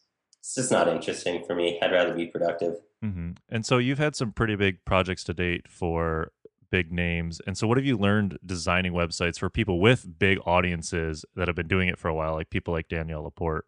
it's 0.40 0.54
just 0.54 0.70
not 0.70 0.88
interesting 0.88 1.44
for 1.46 1.54
me. 1.54 1.78
I'd 1.80 1.92
rather 1.92 2.14
be 2.14 2.26
productive. 2.26 2.76
Mm-hmm. 3.04 3.30
And 3.50 3.66
so 3.66 3.78
you've 3.78 3.98
had 3.98 4.16
some 4.16 4.32
pretty 4.32 4.56
big 4.56 4.84
projects 4.84 5.24
to 5.24 5.34
date 5.34 5.68
for 5.68 6.32
big 6.70 6.90
names. 6.90 7.40
And 7.46 7.56
so 7.56 7.66
what 7.68 7.76
have 7.76 7.84
you 7.84 7.96
learned 7.96 8.38
designing 8.44 8.92
websites 8.92 9.38
for 9.38 9.50
people 9.50 9.78
with 9.78 10.18
big 10.18 10.38
audiences 10.46 11.24
that 11.36 11.46
have 11.46 11.54
been 11.54 11.68
doing 11.68 11.88
it 11.88 11.98
for 11.98 12.08
a 12.08 12.14
while, 12.14 12.34
like 12.34 12.50
people 12.50 12.72
like 12.72 12.88
Danielle 12.88 13.22
Laporte? 13.22 13.66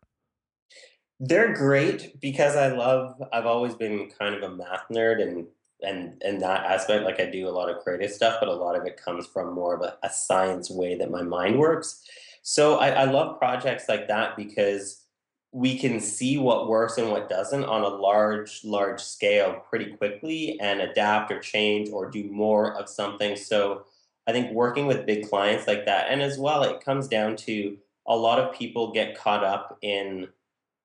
They're 1.20 1.54
great 1.54 2.20
because 2.20 2.56
I 2.56 2.68
love 2.68 3.22
I've 3.32 3.46
always 3.46 3.74
been 3.74 4.10
kind 4.18 4.34
of 4.34 4.42
a 4.42 4.54
math 4.54 4.86
nerd 4.92 5.22
and 5.22 5.46
and 5.82 6.20
and 6.22 6.40
that 6.40 6.64
aspect 6.64 7.04
like 7.04 7.20
I 7.20 7.30
do 7.30 7.48
a 7.48 7.50
lot 7.50 7.70
of 7.70 7.82
creative 7.82 8.10
stuff, 8.10 8.38
but 8.40 8.48
a 8.48 8.54
lot 8.54 8.76
of 8.76 8.86
it 8.86 8.96
comes 8.96 9.26
from 9.26 9.54
more 9.54 9.74
of 9.74 9.82
a, 9.82 9.96
a 10.02 10.10
science 10.10 10.70
way 10.70 10.96
that 10.96 11.10
my 11.10 11.22
mind 11.22 11.58
works. 11.58 12.02
So 12.42 12.78
I, 12.78 12.88
I 12.88 13.04
love 13.04 13.38
projects 13.38 13.88
like 13.88 14.08
that 14.08 14.36
because 14.36 15.05
we 15.52 15.78
can 15.78 16.00
see 16.00 16.36
what 16.36 16.68
works 16.68 16.98
and 16.98 17.10
what 17.10 17.28
doesn't 17.28 17.64
on 17.64 17.82
a 17.82 17.88
large, 17.88 18.62
large 18.64 19.00
scale 19.00 19.62
pretty 19.68 19.86
quickly 19.92 20.58
and 20.60 20.80
adapt 20.80 21.32
or 21.32 21.40
change 21.40 21.88
or 21.90 22.10
do 22.10 22.24
more 22.24 22.74
of 22.74 22.88
something. 22.88 23.36
So 23.36 23.84
I 24.26 24.32
think 24.32 24.52
working 24.52 24.86
with 24.86 25.06
big 25.06 25.28
clients 25.28 25.66
like 25.66 25.86
that, 25.86 26.08
and 26.10 26.20
as 26.20 26.38
well, 26.38 26.62
it 26.62 26.84
comes 26.84 27.08
down 27.08 27.36
to 27.36 27.78
a 28.06 28.16
lot 28.16 28.38
of 28.38 28.54
people 28.54 28.92
get 28.92 29.16
caught 29.16 29.44
up 29.44 29.78
in 29.82 30.28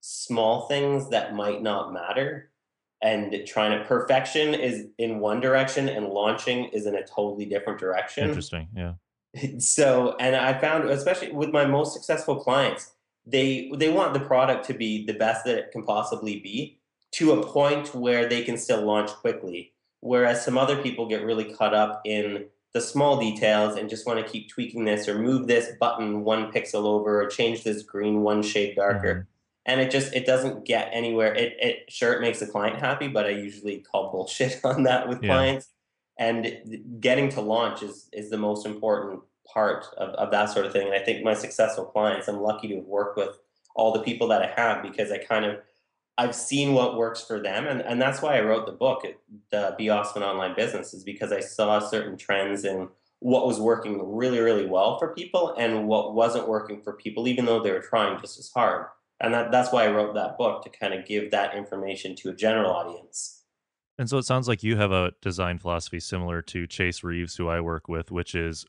small 0.01 0.67
things 0.67 1.09
that 1.09 1.35
might 1.35 1.61
not 1.61 1.93
matter 1.93 2.51
and 3.01 3.35
trying 3.47 3.77
to 3.77 3.85
perfection 3.85 4.53
is 4.53 4.87
in 4.97 5.19
one 5.19 5.39
direction 5.39 5.89
and 5.89 6.07
launching 6.07 6.65
is 6.65 6.85
in 6.85 6.95
a 6.95 7.05
totally 7.05 7.45
different 7.45 7.79
direction. 7.79 8.27
Interesting. 8.27 8.67
Yeah. 8.75 8.93
So, 9.59 10.17
and 10.19 10.35
I 10.35 10.59
found, 10.59 10.89
especially 10.89 11.31
with 11.31 11.51
my 11.51 11.63
most 11.63 11.93
successful 11.93 12.35
clients, 12.35 12.91
they 13.25 13.71
they 13.77 13.89
want 13.89 14.13
the 14.13 14.19
product 14.19 14.65
to 14.65 14.73
be 14.73 15.05
the 15.05 15.13
best 15.13 15.45
that 15.45 15.57
it 15.57 15.71
can 15.71 15.83
possibly 15.83 16.39
be 16.39 16.79
to 17.11 17.33
a 17.33 17.45
point 17.45 17.93
where 17.93 18.27
they 18.27 18.43
can 18.43 18.57
still 18.57 18.81
launch 18.81 19.09
quickly 19.11 19.73
whereas 19.99 20.43
some 20.43 20.57
other 20.57 20.81
people 20.81 21.07
get 21.07 21.23
really 21.23 21.53
caught 21.53 21.73
up 21.73 22.01
in 22.05 22.45
the 22.73 22.81
small 22.81 23.19
details 23.19 23.75
and 23.75 23.89
just 23.89 24.07
want 24.07 24.25
to 24.25 24.31
keep 24.31 24.49
tweaking 24.49 24.85
this 24.85 25.07
or 25.07 25.19
move 25.19 25.47
this 25.47 25.71
button 25.79 26.23
one 26.23 26.51
pixel 26.51 26.85
over 26.85 27.21
or 27.21 27.27
change 27.27 27.63
this 27.63 27.83
green 27.83 28.21
one 28.21 28.41
shade 28.41 28.75
darker 28.75 29.13
mm-hmm. 29.13 29.21
and 29.65 29.81
it 29.81 29.91
just 29.91 30.13
it 30.13 30.25
doesn't 30.25 30.65
get 30.65 30.89
anywhere 30.91 31.33
it, 31.35 31.55
it 31.59 31.91
sure 31.91 32.13
it 32.13 32.21
makes 32.21 32.39
the 32.39 32.47
client 32.47 32.79
happy 32.79 33.07
but 33.07 33.25
i 33.25 33.29
usually 33.29 33.79
call 33.79 34.11
bullshit 34.11 34.59
on 34.63 34.83
that 34.83 35.07
with 35.07 35.21
yeah. 35.21 35.29
clients 35.29 35.69
and 36.17 36.61
getting 36.99 37.29
to 37.29 37.41
launch 37.41 37.83
is 37.83 38.09
is 38.13 38.29
the 38.29 38.37
most 38.37 38.65
important 38.65 39.19
part 39.53 39.85
of, 39.97 40.09
of 40.15 40.31
that 40.31 40.45
sort 40.45 40.65
of 40.65 40.73
thing. 40.73 40.87
And 40.87 40.95
I 40.95 41.03
think 41.03 41.23
my 41.23 41.33
successful 41.33 41.85
clients, 41.85 42.27
I'm 42.27 42.41
lucky 42.41 42.67
to 42.69 42.75
have 42.75 42.85
worked 42.85 43.17
with 43.17 43.37
all 43.75 43.91
the 43.91 44.01
people 44.01 44.27
that 44.29 44.41
I 44.41 44.53
have 44.59 44.83
because 44.83 45.11
I 45.11 45.17
kind 45.17 45.45
of 45.45 45.59
I've 46.17 46.35
seen 46.35 46.73
what 46.73 46.97
works 46.97 47.23
for 47.23 47.41
them, 47.41 47.65
and, 47.65 47.81
and 47.81 47.99
that's 47.99 48.21
why 48.21 48.37
I 48.37 48.41
wrote 48.41 48.65
the 48.65 48.73
book, 48.73 49.05
the 49.49 49.73
Be 49.77 49.89
Awesome 49.89 50.21
in 50.21 50.27
Online 50.27 50.53
Business, 50.55 50.93
is 50.93 51.03
because 51.03 51.31
I 51.31 51.39
saw 51.39 51.79
certain 51.79 52.17
trends 52.17 52.63
in 52.65 52.89
what 53.19 53.47
was 53.47 53.59
working 53.59 54.15
really, 54.15 54.39
really 54.39 54.65
well 54.65 54.99
for 54.99 55.13
people 55.13 55.55
and 55.57 55.87
what 55.87 56.13
wasn't 56.13 56.47
working 56.47 56.81
for 56.81 56.93
people, 56.93 57.27
even 57.27 57.45
though 57.45 57.61
they 57.61 57.71
were 57.71 57.79
trying 57.79 58.19
just 58.19 58.37
as 58.37 58.49
hard. 58.49 58.87
And 59.19 59.33
that, 59.33 59.51
that's 59.51 59.71
why 59.71 59.85
I 59.85 59.91
wrote 59.91 60.13
that 60.15 60.37
book 60.37 60.63
to 60.63 60.69
kind 60.69 60.93
of 60.93 61.05
give 61.05 61.31
that 61.31 61.55
information 61.55 62.15
to 62.17 62.29
a 62.29 62.35
general 62.35 62.71
audience. 62.71 63.43
And 63.97 64.09
so 64.09 64.17
it 64.17 64.25
sounds 64.25 64.47
like 64.47 64.63
you 64.63 64.77
have 64.77 64.91
a 64.91 65.13
design 65.21 65.59
philosophy 65.59 65.99
similar 65.99 66.41
to 66.43 66.65
Chase 66.65 67.03
Reeves, 67.03 67.35
who 67.35 67.47
I 67.47 67.61
work 67.61 67.87
with, 67.87 68.11
which 68.11 68.33
is 68.33 68.65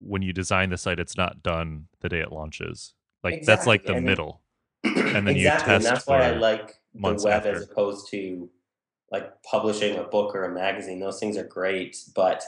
when 0.00 0.22
you 0.22 0.32
design 0.32 0.70
the 0.70 0.78
site, 0.78 0.98
it's 0.98 1.16
not 1.16 1.42
done 1.42 1.86
the 2.00 2.08
day 2.08 2.20
it 2.20 2.32
launches. 2.32 2.94
Like 3.24 3.34
exactly. 3.34 3.54
that's 3.54 3.66
like 3.66 3.86
the 3.86 3.94
and 3.94 4.06
middle, 4.06 4.42
and 4.84 4.96
then 4.96 5.28
exactly. 5.28 5.42
you 5.42 5.50
test. 5.50 5.68
And 5.68 5.84
that's 5.84 6.06
why 6.06 6.22
I 6.22 6.30
like 6.30 6.74
the 6.94 7.20
web 7.24 7.26
after. 7.26 7.56
as 7.56 7.64
opposed 7.64 8.08
to 8.10 8.48
like 9.10 9.42
publishing 9.42 9.96
a 9.96 10.04
book 10.04 10.34
or 10.34 10.44
a 10.44 10.54
magazine. 10.54 11.00
Those 11.00 11.18
things 11.18 11.36
are 11.36 11.44
great, 11.44 11.96
but 12.14 12.44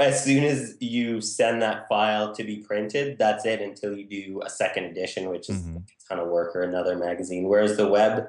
as 0.00 0.24
soon 0.24 0.42
as 0.42 0.76
you 0.80 1.20
send 1.20 1.62
that 1.62 1.88
file 1.88 2.34
to 2.34 2.44
be 2.44 2.56
printed, 2.58 3.18
that's 3.18 3.44
it 3.44 3.60
until 3.60 3.96
you 3.96 4.06
do 4.06 4.40
a 4.44 4.50
second 4.50 4.84
edition, 4.84 5.28
which 5.28 5.48
is 5.48 5.58
mm-hmm. 5.58 5.76
a 5.76 5.80
ton 6.08 6.18
of 6.18 6.28
work 6.28 6.56
or 6.56 6.62
another 6.62 6.96
magazine. 6.96 7.44
Whereas 7.44 7.76
the 7.76 7.86
web 7.86 8.28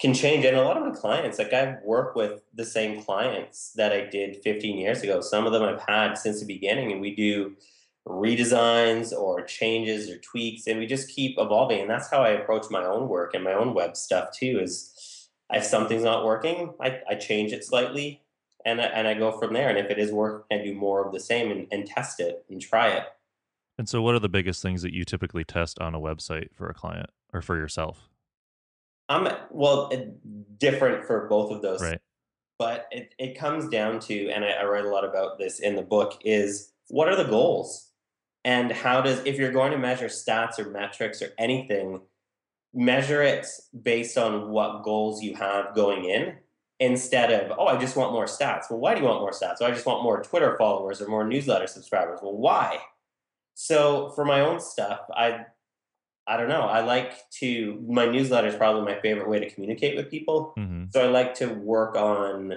can 0.00 0.12
change. 0.12 0.44
And 0.44 0.56
a 0.56 0.62
lot 0.62 0.76
of 0.76 0.84
my 0.84 0.90
clients, 0.90 1.38
like 1.38 1.52
I've 1.52 1.82
worked 1.82 2.16
with 2.16 2.42
the 2.54 2.64
same 2.64 3.02
clients 3.02 3.72
that 3.76 3.92
I 3.92 4.04
did 4.04 4.42
15 4.42 4.76
years 4.76 5.02
ago. 5.02 5.20
Some 5.20 5.46
of 5.46 5.52
them 5.52 5.62
I've 5.62 5.80
had 5.80 6.18
since 6.18 6.40
the 6.40 6.46
beginning, 6.46 6.92
and 6.92 7.00
we 7.00 7.14
do 7.14 7.56
redesigns 8.06 9.12
or 9.12 9.42
changes 9.42 10.08
or 10.08 10.18
tweaks, 10.18 10.66
and 10.66 10.78
we 10.78 10.86
just 10.86 11.08
keep 11.08 11.36
evolving. 11.38 11.80
And 11.80 11.90
that's 11.90 12.10
how 12.10 12.22
I 12.22 12.30
approach 12.30 12.66
my 12.70 12.84
own 12.84 13.08
work 13.08 13.34
and 13.34 13.42
my 13.42 13.52
own 13.52 13.74
web 13.74 13.96
stuff 13.96 14.30
too. 14.32 14.60
Is 14.62 15.28
if 15.52 15.64
something's 15.64 16.04
not 16.04 16.24
working, 16.24 16.72
I, 16.80 17.00
I 17.08 17.14
change 17.16 17.52
it 17.52 17.64
slightly, 17.64 18.22
and 18.64 18.80
I, 18.80 18.84
and 18.84 19.08
I 19.08 19.14
go 19.14 19.32
from 19.32 19.52
there. 19.52 19.68
And 19.68 19.78
if 19.78 19.90
it 19.90 19.98
is 19.98 20.12
working, 20.12 20.58
I 20.58 20.62
do 20.62 20.74
more 20.74 21.04
of 21.04 21.12
the 21.12 21.20
same 21.20 21.50
and, 21.50 21.66
and 21.72 21.86
test 21.86 22.20
it 22.20 22.44
and 22.48 22.60
try 22.60 22.88
it. 22.88 23.04
And 23.78 23.88
so, 23.88 24.00
what 24.00 24.14
are 24.14 24.20
the 24.20 24.28
biggest 24.28 24.62
things 24.62 24.82
that 24.82 24.94
you 24.94 25.04
typically 25.04 25.44
test 25.44 25.78
on 25.80 25.94
a 25.94 26.00
website 26.00 26.48
for 26.54 26.68
a 26.68 26.74
client 26.74 27.10
or 27.32 27.42
for 27.42 27.56
yourself? 27.56 28.08
I'm 29.08 29.28
well 29.50 29.92
different 30.58 31.04
for 31.06 31.28
both 31.28 31.52
of 31.52 31.62
those, 31.62 31.82
right. 31.82 32.00
but 32.58 32.88
it, 32.90 33.14
it 33.18 33.38
comes 33.38 33.68
down 33.68 34.00
to, 34.00 34.30
and 34.30 34.44
I, 34.44 34.50
I 34.50 34.64
write 34.64 34.84
a 34.84 34.88
lot 34.88 35.04
about 35.04 35.38
this 35.38 35.60
in 35.60 35.76
the 35.76 35.82
book, 35.82 36.18
is 36.24 36.72
what 36.88 37.08
are 37.08 37.16
the 37.16 37.30
goals, 37.30 37.90
and 38.46 38.70
how 38.70 39.02
does 39.02 39.20
if 39.26 39.36
you're 39.36 39.52
going 39.52 39.72
to 39.72 39.78
measure 39.78 40.06
stats 40.06 40.58
or 40.58 40.70
metrics 40.70 41.20
or 41.20 41.30
anything, 41.36 42.00
measure 42.72 43.22
it 43.22 43.44
based 43.82 44.16
on 44.16 44.50
what 44.50 44.84
goals 44.84 45.22
you 45.22 45.34
have 45.34 45.74
going 45.74 46.04
in 46.04 46.36
instead 46.78 47.32
of 47.32 47.58
oh 47.58 47.68
i 47.68 47.78
just 47.78 47.96
want 47.96 48.12
more 48.12 48.26
stats 48.26 48.64
well 48.68 48.78
why 48.78 48.94
do 48.94 49.00
you 49.00 49.06
want 49.06 49.18
more 49.18 49.30
stats 49.30 49.60
well 49.60 49.70
i 49.70 49.72
just 49.72 49.86
want 49.86 50.02
more 50.02 50.22
twitter 50.22 50.58
followers 50.58 51.00
or 51.00 51.08
more 51.08 51.26
newsletter 51.26 51.66
subscribers 51.66 52.18
well 52.22 52.36
why 52.36 52.76
so 53.54 54.10
for 54.10 54.26
my 54.26 54.42
own 54.42 54.60
stuff 54.60 55.00
i 55.16 55.46
I 56.28 56.36
don't 56.36 56.48
know. 56.48 56.62
I 56.62 56.80
like 56.80 57.30
to, 57.38 57.80
my 57.88 58.06
newsletter 58.06 58.48
is 58.48 58.56
probably 58.56 58.82
my 58.82 59.00
favorite 59.00 59.28
way 59.28 59.38
to 59.38 59.48
communicate 59.48 59.96
with 59.96 60.10
people. 60.10 60.54
Mm-hmm. 60.58 60.86
So 60.90 61.04
I 61.04 61.08
like 61.08 61.34
to 61.34 61.46
work 61.46 61.94
on 61.94 62.54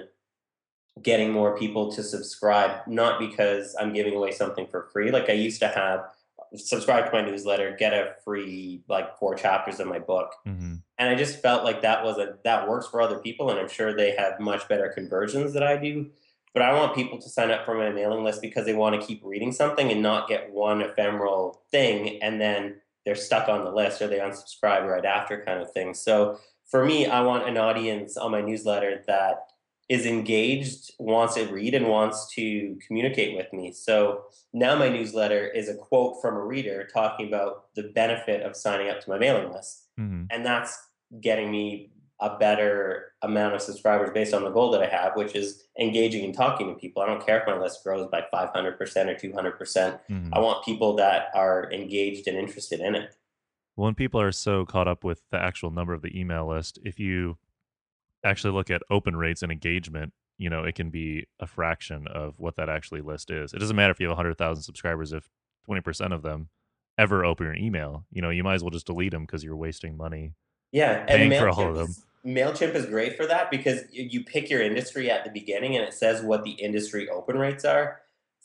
getting 1.02 1.30
more 1.30 1.56
people 1.56 1.90
to 1.92 2.02
subscribe, 2.02 2.86
not 2.86 3.18
because 3.18 3.76
I'm 3.78 3.92
giving 3.92 4.14
away 4.14 4.32
something 4.32 4.66
for 4.66 4.88
free. 4.92 5.10
Like 5.10 5.28
I 5.28 5.34
used 5.34 5.60
to 5.60 5.68
have, 5.68 6.06
subscribe 6.54 7.06
to 7.06 7.12
my 7.12 7.22
newsletter, 7.22 7.76
get 7.78 7.92
a 7.92 8.14
free, 8.24 8.82
like 8.88 9.18
four 9.18 9.34
chapters 9.34 9.80
of 9.80 9.86
my 9.86 9.98
book. 9.98 10.34
Mm-hmm. 10.46 10.76
And 10.98 11.08
I 11.08 11.14
just 11.14 11.40
felt 11.40 11.64
like 11.64 11.82
that 11.82 12.04
was 12.04 12.18
a, 12.18 12.36
that 12.44 12.68
works 12.68 12.86
for 12.86 13.00
other 13.00 13.18
people. 13.18 13.50
And 13.50 13.58
I'm 13.58 13.68
sure 13.68 13.94
they 13.94 14.14
have 14.16 14.40
much 14.40 14.68
better 14.68 14.88
conversions 14.88 15.52
than 15.52 15.62
I 15.62 15.76
do. 15.76 16.10
But 16.52 16.62
I 16.62 16.74
want 16.74 16.96
people 16.96 17.18
to 17.20 17.28
sign 17.28 17.50
up 17.50 17.64
for 17.64 17.74
my 17.74 17.90
mailing 17.90 18.24
list 18.24 18.42
because 18.42 18.66
they 18.66 18.74
want 18.74 19.00
to 19.00 19.06
keep 19.06 19.22
reading 19.24 19.52
something 19.52 19.90
and 19.90 20.02
not 20.02 20.28
get 20.28 20.50
one 20.50 20.82
ephemeral 20.82 21.62
thing 21.70 22.20
and 22.22 22.40
then 22.40 22.80
they're 23.04 23.14
stuck 23.14 23.48
on 23.48 23.64
the 23.64 23.70
list 23.70 24.02
or 24.02 24.08
they 24.08 24.18
unsubscribe 24.18 24.86
right 24.86 25.04
after 25.04 25.42
kind 25.44 25.62
of 25.62 25.72
thing. 25.72 25.94
So 25.94 26.38
for 26.66 26.84
me, 26.84 27.06
I 27.06 27.20
want 27.22 27.48
an 27.48 27.56
audience 27.56 28.16
on 28.16 28.30
my 28.30 28.40
newsletter 28.40 29.02
that 29.06 29.46
is 29.90 30.06
engaged, 30.06 30.92
wants 31.00 31.34
to 31.34 31.44
read, 31.46 31.74
and 31.74 31.88
wants 31.88 32.32
to 32.32 32.78
communicate 32.86 33.36
with 33.36 33.52
me. 33.52 33.72
So 33.72 34.22
now 34.52 34.76
my 34.76 34.88
newsletter 34.88 35.48
is 35.48 35.68
a 35.68 35.74
quote 35.74 36.22
from 36.22 36.36
a 36.36 36.44
reader 36.44 36.88
talking 36.94 37.26
about 37.26 37.74
the 37.74 37.90
benefit 37.92 38.42
of 38.42 38.54
signing 38.54 38.88
up 38.88 39.00
to 39.00 39.10
my 39.10 39.18
mailing 39.18 39.52
list. 39.52 39.88
Mm-hmm. 39.98 40.26
And 40.30 40.46
that's 40.46 40.78
getting 41.20 41.50
me 41.50 41.90
a 42.20 42.38
better 42.38 43.14
amount 43.22 43.56
of 43.56 43.62
subscribers 43.62 44.10
based 44.14 44.32
on 44.32 44.44
the 44.44 44.50
goal 44.50 44.70
that 44.70 44.80
I 44.80 44.86
have, 44.86 45.16
which 45.16 45.34
is 45.34 45.64
engaging 45.80 46.24
and 46.24 46.34
talking 46.34 46.68
to 46.68 46.74
people. 46.74 47.02
I 47.02 47.06
don't 47.06 47.26
care 47.26 47.40
if 47.40 47.46
my 47.48 47.58
list 47.58 47.82
grows 47.82 48.08
by 48.12 48.24
500% 48.32 48.78
or 48.78 48.78
200%. 48.78 49.58
percent 49.58 50.00
mm 50.08 50.22
hmm 50.22 50.30
I 50.32 50.38
want 50.38 50.64
people 50.64 50.94
that 50.96 51.30
are 51.34 51.68
engaged 51.72 52.28
and 52.28 52.38
interested 52.38 52.78
in 52.78 52.94
it. 52.94 53.16
When 53.74 53.94
people 53.96 54.20
are 54.20 54.30
so 54.30 54.64
caught 54.64 54.86
up 54.86 55.02
with 55.02 55.22
the 55.32 55.38
actual 55.38 55.72
number 55.72 55.92
of 55.92 56.02
the 56.02 56.16
email 56.16 56.48
list, 56.48 56.78
if 56.84 57.00
you 57.00 57.38
actually 58.24 58.52
look 58.52 58.70
at 58.70 58.82
open 58.90 59.16
rates 59.16 59.42
and 59.42 59.50
engagement, 59.52 60.12
you 60.38 60.50
know, 60.50 60.64
it 60.64 60.74
can 60.74 60.90
be 60.90 61.26
a 61.38 61.46
fraction 61.46 62.06
of 62.08 62.38
what 62.38 62.56
that 62.56 62.68
actually 62.68 63.00
list 63.00 63.30
is. 63.30 63.52
It 63.52 63.58
doesn't 63.58 63.76
matter 63.76 63.90
if 63.90 64.00
you 64.00 64.06
have 64.08 64.16
100,000 64.16 64.62
subscribers 64.62 65.12
if 65.12 65.28
20% 65.68 66.12
of 66.12 66.22
them 66.22 66.48
ever 66.98 67.24
open 67.24 67.46
your 67.46 67.56
email. 67.56 68.06
You 68.10 68.22
know, 68.22 68.30
you 68.30 68.42
might 68.42 68.54
as 68.54 68.62
well 68.62 68.70
just 68.70 68.86
delete 68.86 69.12
them 69.12 69.24
because 69.24 69.44
you're 69.44 69.56
wasting 69.56 69.96
money 69.96 70.34
yeah, 70.72 71.04
and 71.08 71.34
for 71.34 71.48
all 71.48 71.68
of 71.68 71.76
them. 71.76 71.94
MailChimp 72.24 72.74
is 72.74 72.86
great 72.86 73.16
for 73.16 73.26
that 73.26 73.50
because 73.50 73.80
you 73.90 74.24
pick 74.24 74.50
your 74.50 74.62
industry 74.62 75.10
at 75.10 75.24
the 75.24 75.30
beginning 75.30 75.76
and 75.76 75.84
it 75.84 75.94
says 75.94 76.22
what 76.22 76.44
the 76.44 76.50
industry 76.50 77.08
open 77.08 77.38
rates 77.38 77.64
are 77.64 78.02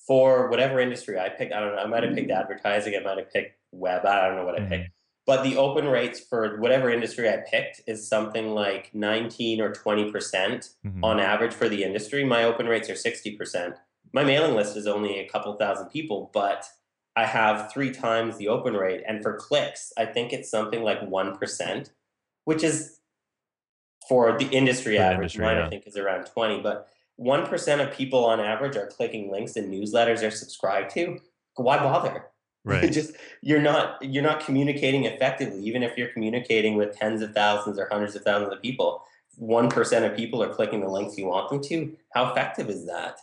for 0.08 0.50
whatever 0.50 0.80
industry 0.80 1.20
I 1.20 1.30
picked. 1.30 1.54
I 1.54 1.60
don't 1.60 1.76
know. 1.76 1.82
I 1.82 1.88
might 1.88 2.04
have 2.04 2.16
picked 2.16 2.32
advertising. 2.32 2.96
I 2.96 3.04
might 3.04 3.18
have 3.18 3.32
picked 3.32 3.60
web. 3.72 4.06
I 4.06 4.28
don't 4.28 4.38
know 4.38 4.46
what 4.46 4.56
I 4.56 4.60
picked. 4.62 4.72
Mm-hmm. 4.72 5.05
But 5.26 5.44
the 5.44 5.58
open 5.58 5.88
rates 5.88 6.20
for 6.20 6.58
whatever 6.60 6.92
industry 6.92 7.30
I 7.30 7.38
picked 7.38 7.82
is 7.88 8.08
something 8.08 8.52
like 8.52 8.94
19 8.94 9.60
or 9.60 9.72
20% 9.72 10.12
mm-hmm. 10.14 11.04
on 11.04 11.20
average 11.20 11.54
for 11.54 11.68
the 11.68 11.84
industry. 11.84 12.24
My 12.24 12.44
open 12.44 12.68
rates 12.68 12.90
are 12.90 12.94
60%. 12.94 13.76
My 14.14 14.24
mailing 14.24 14.56
list 14.56 14.78
is 14.78 14.86
only 14.86 15.20
a 15.20 15.28
couple 15.28 15.54
thousand 15.56 15.88
people, 15.88 16.30
but 16.32 16.66
I 17.16 17.26
have 17.26 17.72
three 17.72 17.92
times 17.92 18.38
the 18.38 18.50
open 18.50 18.76
rate. 18.76 19.02
And 19.08 19.24
for 19.24 19.34
clicks, 19.34 19.92
I 19.98 20.06
think 20.06 20.32
it's 20.32 20.50
something 20.50 20.84
like 20.84 21.02
1%, 21.02 21.90
which 22.44 22.64
is 22.64 23.00
for 24.08 24.38
the 24.38 24.48
industry 24.50 24.98
for 24.98 25.04
average. 25.04 25.36
Industry, 25.36 25.46
Mine, 25.46 25.58
yeah. 25.58 25.66
I 25.66 25.70
think, 25.70 25.88
is 25.88 25.98
around 25.98 26.26
20. 26.26 26.62
But 26.62 26.88
1% 27.20 27.88
of 27.88 27.94
people 27.94 28.26
on 28.26 28.40
average 28.40 28.76
are 28.76 28.88
clicking 28.88 29.32
links 29.32 29.54
in 29.54 29.72
newsletters 29.72 30.20
they're 30.20 30.32
subscribed 30.32 30.92
to. 30.92 31.20
Why 31.56 31.78
bother? 31.78 32.28
Right. 32.66 32.92
just 32.92 33.14
you're 33.42 33.62
not 33.62 33.98
you're 34.02 34.24
not 34.24 34.44
communicating 34.44 35.06
effectively, 35.06 35.62
even 35.62 35.84
if 35.84 35.98
you're 35.98 36.10
communicating 36.10 36.76
with 36.76 36.98
tens 36.98 37.22
of 37.22 37.34
thousands 37.34 37.80
or 37.80 37.88
hundreds 37.90 38.16
of 38.16 38.24
thousands 38.24 38.54
of 38.54 38.62
people. 38.62 39.04
One 39.38 39.70
percent 39.70 40.06
of 40.06 40.16
people 40.16 40.42
are 40.42 40.54
clicking 40.54 40.82
the 40.82 40.90
links 40.90 41.18
you 41.18 41.28
want 41.28 41.50
them 41.50 41.62
to. 41.64 41.96
How 42.14 42.32
effective 42.32 42.70
is 42.70 42.86
that? 42.88 43.20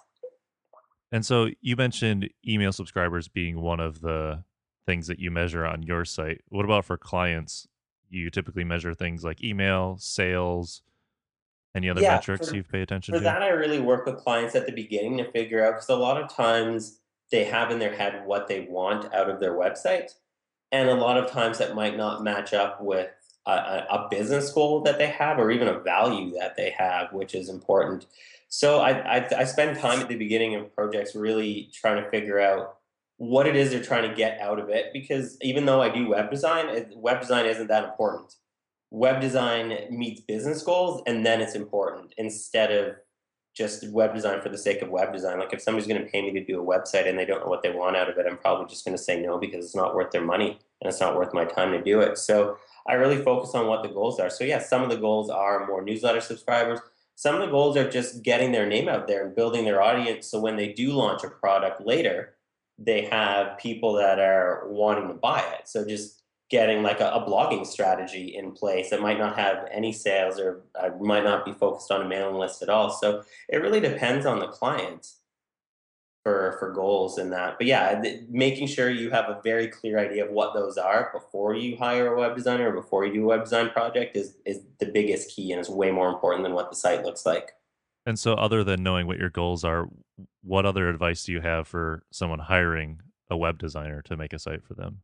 And 1.10 1.26
so 1.26 1.48
you 1.60 1.76
mentioned 1.76 2.30
email 2.46 2.72
subscribers 2.72 3.28
being 3.28 3.60
one 3.60 3.80
of 3.80 4.00
the 4.00 4.44
things 4.86 5.06
that 5.08 5.18
you 5.18 5.30
measure 5.30 5.66
on 5.66 5.82
your 5.82 6.04
site. 6.04 6.40
What 6.48 6.64
about 6.64 6.84
for 6.84 6.96
clients? 6.96 7.68
you 8.12 8.30
typically 8.30 8.64
measure 8.64 8.94
things 8.94 9.24
like 9.24 9.42
email, 9.42 9.96
sales, 9.98 10.82
any 11.74 11.88
other 11.88 12.02
yeah, 12.02 12.14
metrics 12.14 12.50
for, 12.50 12.56
you 12.56 12.62
pay 12.62 12.82
attention 12.82 13.12
for 13.12 13.18
to? 13.18 13.24
For 13.24 13.24
that, 13.24 13.42
I 13.42 13.48
really 13.48 13.80
work 13.80 14.06
with 14.06 14.18
clients 14.18 14.54
at 14.54 14.66
the 14.66 14.72
beginning 14.72 15.16
to 15.18 15.30
figure 15.30 15.64
out 15.64 15.74
because 15.74 15.88
a 15.88 15.96
lot 15.96 16.20
of 16.20 16.32
times 16.32 17.00
they 17.32 17.44
have 17.44 17.72
in 17.72 17.80
their 17.80 17.96
head 17.96 18.22
what 18.24 18.46
they 18.46 18.66
want 18.70 19.12
out 19.12 19.28
of 19.28 19.40
their 19.40 19.54
website. 19.54 20.14
And 20.70 20.88
a 20.88 20.94
lot 20.94 21.18
of 21.18 21.30
times 21.30 21.58
that 21.58 21.74
might 21.74 21.96
not 21.96 22.22
match 22.22 22.54
up 22.54 22.80
with 22.80 23.10
a, 23.46 23.50
a, 23.50 24.08
business 24.10 24.52
goal 24.52 24.82
that 24.82 24.98
they 24.98 25.08
have 25.08 25.38
or 25.38 25.50
even 25.50 25.66
a 25.66 25.80
value 25.80 26.32
that 26.38 26.56
they 26.56 26.70
have, 26.70 27.12
which 27.12 27.34
is 27.34 27.48
important. 27.48 28.06
So 28.48 28.78
I, 28.78 29.18
I, 29.18 29.28
I 29.38 29.44
spend 29.44 29.78
time 29.78 30.00
at 30.00 30.08
the 30.08 30.16
beginning 30.16 30.54
of 30.54 30.74
projects 30.74 31.14
really 31.14 31.70
trying 31.72 32.02
to 32.02 32.08
figure 32.10 32.38
out 32.38 32.76
what 33.16 33.46
it 33.46 33.56
is 33.56 33.70
they're 33.70 33.82
trying 33.82 34.08
to 34.08 34.14
get 34.14 34.40
out 34.40 34.58
of 34.58 34.68
it 34.68 34.92
because 34.92 35.38
even 35.42 35.64
though 35.64 35.80
I 35.80 35.88
do 35.88 36.08
web 36.08 36.30
design, 36.30 36.86
web 36.94 37.20
design 37.20 37.46
isn't 37.46 37.68
that 37.68 37.84
important. 37.84 38.34
Web 38.90 39.20
design 39.20 39.76
meets 39.90 40.20
business 40.20 40.62
goals 40.62 41.02
and 41.06 41.24
then 41.24 41.40
it's 41.40 41.54
important 41.54 42.14
instead 42.18 42.70
of 42.70 42.96
just 43.54 43.88
web 43.90 44.14
design 44.14 44.40
for 44.40 44.48
the 44.48 44.58
sake 44.58 44.80
of 44.80 44.88
web 44.88 45.12
design. 45.12 45.38
Like 45.38 45.52
if 45.52 45.60
somebody's 45.60 45.86
going 45.86 46.02
to 46.02 46.10
pay 46.10 46.22
me 46.22 46.32
to 46.32 46.44
do 46.44 46.60
a 46.60 46.64
website 46.64 47.06
and 47.06 47.18
they 47.18 47.26
don't 47.26 47.40
know 47.40 47.48
what 47.48 47.62
they 47.62 47.70
want 47.70 47.96
out 47.96 48.08
of 48.08 48.16
it, 48.16 48.26
I'm 48.28 48.38
probably 48.38 48.66
just 48.66 48.84
going 48.84 48.96
to 48.96 49.02
say 49.02 49.20
no 49.20 49.38
because 49.38 49.64
it's 49.64 49.76
not 49.76 49.94
worth 49.94 50.10
their 50.10 50.24
money 50.24 50.58
and 50.80 50.88
it's 50.88 51.00
not 51.00 51.16
worth 51.16 51.34
my 51.34 51.44
time 51.44 51.72
to 51.72 51.82
do 51.82 52.00
it. 52.00 52.16
So 52.16 52.56
I 52.88 52.94
really 52.94 53.22
focus 53.22 53.54
on 53.54 53.66
what 53.66 53.82
the 53.82 53.90
goals 53.90 54.18
are. 54.18 54.30
So 54.30 54.44
yeah, 54.44 54.58
some 54.58 54.82
of 54.82 54.88
the 54.88 54.96
goals 54.96 55.28
are 55.28 55.66
more 55.66 55.84
newsletter 55.84 56.20
subscribers. 56.20 56.80
Some 57.14 57.34
of 57.34 57.42
the 57.42 57.50
goals 57.50 57.76
are 57.76 57.88
just 57.88 58.22
getting 58.22 58.52
their 58.52 58.66
name 58.66 58.88
out 58.88 59.06
there 59.06 59.26
and 59.26 59.36
building 59.36 59.64
their 59.64 59.82
audience 59.82 60.26
so 60.26 60.40
when 60.40 60.56
they 60.56 60.72
do 60.72 60.92
launch 60.92 61.22
a 61.22 61.28
product 61.28 61.82
later, 61.86 62.34
they 62.78 63.02
have 63.02 63.58
people 63.58 63.92
that 63.94 64.18
are 64.18 64.66
wanting 64.68 65.08
to 65.08 65.14
buy 65.14 65.40
it. 65.40 65.68
So 65.68 65.86
just 65.86 66.21
getting 66.52 66.82
like 66.82 67.00
a, 67.00 67.10
a, 67.10 67.26
blogging 67.26 67.66
strategy 67.66 68.36
in 68.36 68.52
place 68.52 68.90
that 68.90 69.00
might 69.00 69.18
not 69.18 69.38
have 69.38 69.66
any 69.72 69.90
sales 69.90 70.38
or 70.38 70.62
uh, 70.78 70.90
might 71.00 71.24
not 71.24 71.46
be 71.46 71.52
focused 71.52 71.90
on 71.90 72.02
a 72.02 72.08
mailing 72.08 72.36
list 72.36 72.62
at 72.62 72.68
all. 72.68 72.90
So 72.90 73.24
it 73.48 73.56
really 73.56 73.80
depends 73.80 74.26
on 74.26 74.38
the 74.38 74.48
client 74.48 75.12
for 76.22 76.56
for 76.58 76.70
goals 76.70 77.16
and 77.16 77.32
that. 77.32 77.56
But 77.56 77.66
yeah, 77.66 78.00
th- 78.02 78.24
making 78.28 78.66
sure 78.66 78.90
you 78.90 79.10
have 79.10 79.30
a 79.30 79.40
very 79.42 79.66
clear 79.66 79.98
idea 79.98 80.26
of 80.26 80.30
what 80.30 80.52
those 80.52 80.76
are 80.76 81.10
before 81.14 81.54
you 81.54 81.74
hire 81.78 82.12
a 82.12 82.18
web 82.18 82.36
designer 82.36 82.68
or 82.68 82.80
before 82.82 83.06
you 83.06 83.14
do 83.14 83.24
a 83.24 83.28
web 83.28 83.44
design 83.44 83.70
project 83.70 84.14
is 84.14 84.36
is 84.44 84.60
the 84.78 84.86
biggest 84.86 85.34
key 85.34 85.52
and 85.52 85.60
is 85.60 85.70
way 85.70 85.90
more 85.90 86.10
important 86.10 86.44
than 86.44 86.52
what 86.52 86.68
the 86.68 86.76
site 86.76 87.02
looks 87.02 87.24
like. 87.24 87.52
And 88.04 88.18
so, 88.18 88.34
other 88.34 88.62
than 88.62 88.82
knowing 88.82 89.06
what 89.06 89.18
your 89.18 89.30
goals 89.30 89.64
are, 89.64 89.88
what 90.42 90.66
other 90.66 90.90
advice 90.90 91.24
do 91.24 91.32
you 91.32 91.40
have 91.40 91.66
for 91.66 92.02
someone 92.10 92.40
hiring 92.40 93.00
a 93.30 93.38
web 93.38 93.58
designer 93.58 94.02
to 94.02 94.18
make 94.18 94.34
a 94.34 94.38
site 94.38 94.62
for 94.62 94.74
them? 94.74 95.00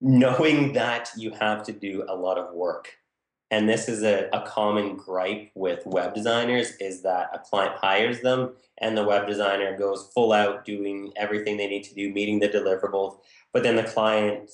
Knowing 0.00 0.72
that 0.72 1.10
you 1.16 1.30
have 1.32 1.62
to 1.64 1.72
do 1.72 2.04
a 2.08 2.14
lot 2.14 2.38
of 2.38 2.54
work. 2.54 2.92
And 3.50 3.68
this 3.68 3.88
is 3.88 4.02
a, 4.02 4.28
a 4.32 4.42
common 4.46 4.96
gripe 4.96 5.50
with 5.54 5.84
web 5.84 6.14
designers 6.14 6.72
is 6.78 7.02
that 7.02 7.30
a 7.32 7.38
client 7.40 7.74
hires 7.76 8.20
them 8.20 8.52
and 8.78 8.96
the 8.96 9.04
web 9.04 9.26
designer 9.26 9.76
goes 9.76 10.10
full 10.14 10.32
out 10.32 10.64
doing 10.64 11.12
everything 11.16 11.56
they 11.56 11.66
need 11.66 11.82
to 11.84 11.94
do, 11.94 12.12
meeting 12.12 12.38
the 12.38 12.48
deliverables, 12.48 13.18
but 13.52 13.62
then 13.62 13.76
the 13.76 13.82
client 13.82 14.50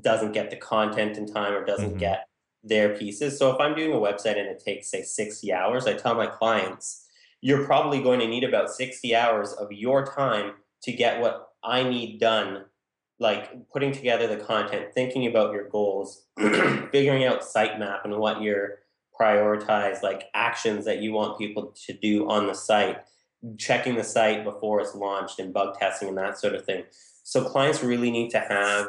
doesn't 0.00 0.32
get 0.32 0.50
the 0.50 0.56
content 0.56 1.16
in 1.16 1.26
time 1.26 1.54
or 1.54 1.64
doesn't 1.64 1.90
mm-hmm. 1.90 1.98
get 1.98 2.26
their 2.64 2.96
pieces. 2.96 3.38
So 3.38 3.52
if 3.52 3.60
I'm 3.60 3.74
doing 3.74 3.92
a 3.92 3.96
website 3.96 4.38
and 4.38 4.48
it 4.48 4.62
takes, 4.64 4.90
say, 4.90 5.02
60 5.02 5.52
hours, 5.52 5.86
I 5.86 5.94
tell 5.94 6.14
my 6.14 6.26
clients, 6.26 7.06
you're 7.40 7.64
probably 7.64 8.02
going 8.02 8.20
to 8.20 8.28
need 8.28 8.44
about 8.44 8.70
60 8.70 9.14
hours 9.14 9.52
of 9.52 9.72
your 9.72 10.06
time 10.06 10.52
to 10.82 10.92
get 10.92 11.20
what 11.20 11.48
I 11.62 11.82
need 11.82 12.20
done, 12.20 12.64
like 13.22 13.70
putting 13.70 13.92
together 13.92 14.26
the 14.26 14.36
content, 14.36 14.92
thinking 14.92 15.26
about 15.26 15.54
your 15.54 15.68
goals, 15.68 16.24
figuring 16.38 17.24
out 17.24 17.40
sitemap 17.40 18.04
and 18.04 18.18
what 18.18 18.42
your 18.42 18.80
prioritize 19.18 20.02
like 20.02 20.24
actions 20.34 20.84
that 20.84 20.98
you 20.98 21.12
want 21.12 21.38
people 21.38 21.72
to 21.86 21.92
do 21.92 22.28
on 22.28 22.48
the 22.48 22.54
site, 22.54 22.98
checking 23.58 23.94
the 23.94 24.02
site 24.02 24.42
before 24.42 24.80
it's 24.80 24.96
launched 24.96 25.38
and 25.38 25.54
bug 25.54 25.78
testing 25.78 26.08
and 26.08 26.18
that 26.18 26.36
sort 26.36 26.54
of 26.54 26.64
thing. 26.64 26.82
So 27.22 27.44
clients 27.44 27.82
really 27.82 28.10
need 28.10 28.30
to 28.30 28.40
have 28.40 28.88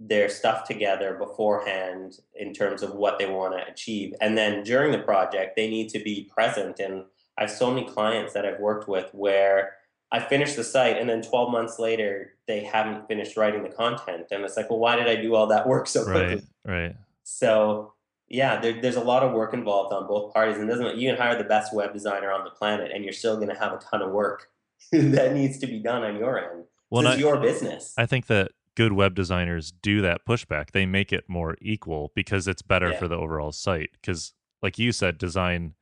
their 0.00 0.30
stuff 0.30 0.66
together 0.66 1.14
beforehand 1.18 2.20
in 2.34 2.54
terms 2.54 2.82
of 2.82 2.94
what 2.94 3.18
they 3.18 3.26
want 3.26 3.52
to 3.52 3.70
achieve. 3.70 4.14
And 4.22 4.36
then 4.36 4.62
during 4.62 4.92
the 4.92 4.98
project, 4.98 5.56
they 5.56 5.68
need 5.68 5.90
to 5.90 5.98
be 5.98 6.30
present. 6.34 6.80
And 6.80 7.04
I 7.36 7.42
have 7.42 7.50
so 7.50 7.70
many 7.70 7.86
clients 7.86 8.32
that 8.32 8.46
I've 8.46 8.60
worked 8.60 8.88
with 8.88 9.10
where 9.12 9.74
I 10.12 10.20
finish 10.20 10.54
the 10.54 10.64
site 10.64 10.98
and 10.98 11.08
then 11.08 11.22
12 11.22 11.52
months 11.52 11.78
later, 11.78 12.34
they 12.48 12.64
haven't 12.64 13.06
finished 13.06 13.36
writing 13.36 13.62
the 13.62 13.68
content. 13.68 14.26
And 14.30 14.44
it's 14.44 14.56
like, 14.56 14.68
well, 14.68 14.80
why 14.80 14.96
did 14.96 15.06
I 15.06 15.16
do 15.16 15.34
all 15.34 15.46
that 15.48 15.68
work 15.68 15.86
so 15.86 16.04
quickly? 16.04 16.42
Right, 16.64 16.82
right. 16.82 16.96
So, 17.22 17.94
yeah, 18.28 18.60
there, 18.60 18.80
there's 18.80 18.96
a 18.96 19.04
lot 19.04 19.22
of 19.22 19.32
work 19.32 19.54
involved 19.54 19.92
on 19.92 20.08
both 20.08 20.34
parties. 20.34 20.58
And 20.58 20.68
doesn't 20.68 20.96
you 20.96 21.10
can 21.10 21.16
hire 21.16 21.38
the 21.38 21.44
best 21.44 21.72
web 21.72 21.92
designer 21.92 22.32
on 22.32 22.44
the 22.44 22.50
planet 22.50 22.90
and 22.92 23.04
you're 23.04 23.12
still 23.12 23.36
going 23.36 23.48
to 23.48 23.54
have 23.54 23.72
a 23.72 23.78
ton 23.78 24.02
of 24.02 24.10
work 24.10 24.50
that 24.92 25.34
needs 25.34 25.58
to 25.58 25.66
be 25.66 25.78
done 25.78 26.02
on 26.02 26.16
your 26.16 26.38
end. 26.38 26.64
Well, 26.90 27.06
it's 27.06 27.20
your 27.20 27.38
business. 27.38 27.94
I 27.96 28.06
think 28.06 28.26
that 28.26 28.50
good 28.74 28.92
web 28.92 29.14
designers 29.14 29.72
do 29.82 30.00
that 30.02 30.26
pushback. 30.26 30.72
They 30.72 30.86
make 30.86 31.12
it 31.12 31.24
more 31.28 31.56
equal 31.60 32.10
because 32.16 32.48
it's 32.48 32.62
better 32.62 32.90
yeah. 32.90 32.98
for 32.98 33.06
the 33.06 33.16
overall 33.16 33.52
site. 33.52 33.90
Because, 33.92 34.32
like 34.60 34.76
you 34.76 34.90
said, 34.90 35.18
design 35.18 35.74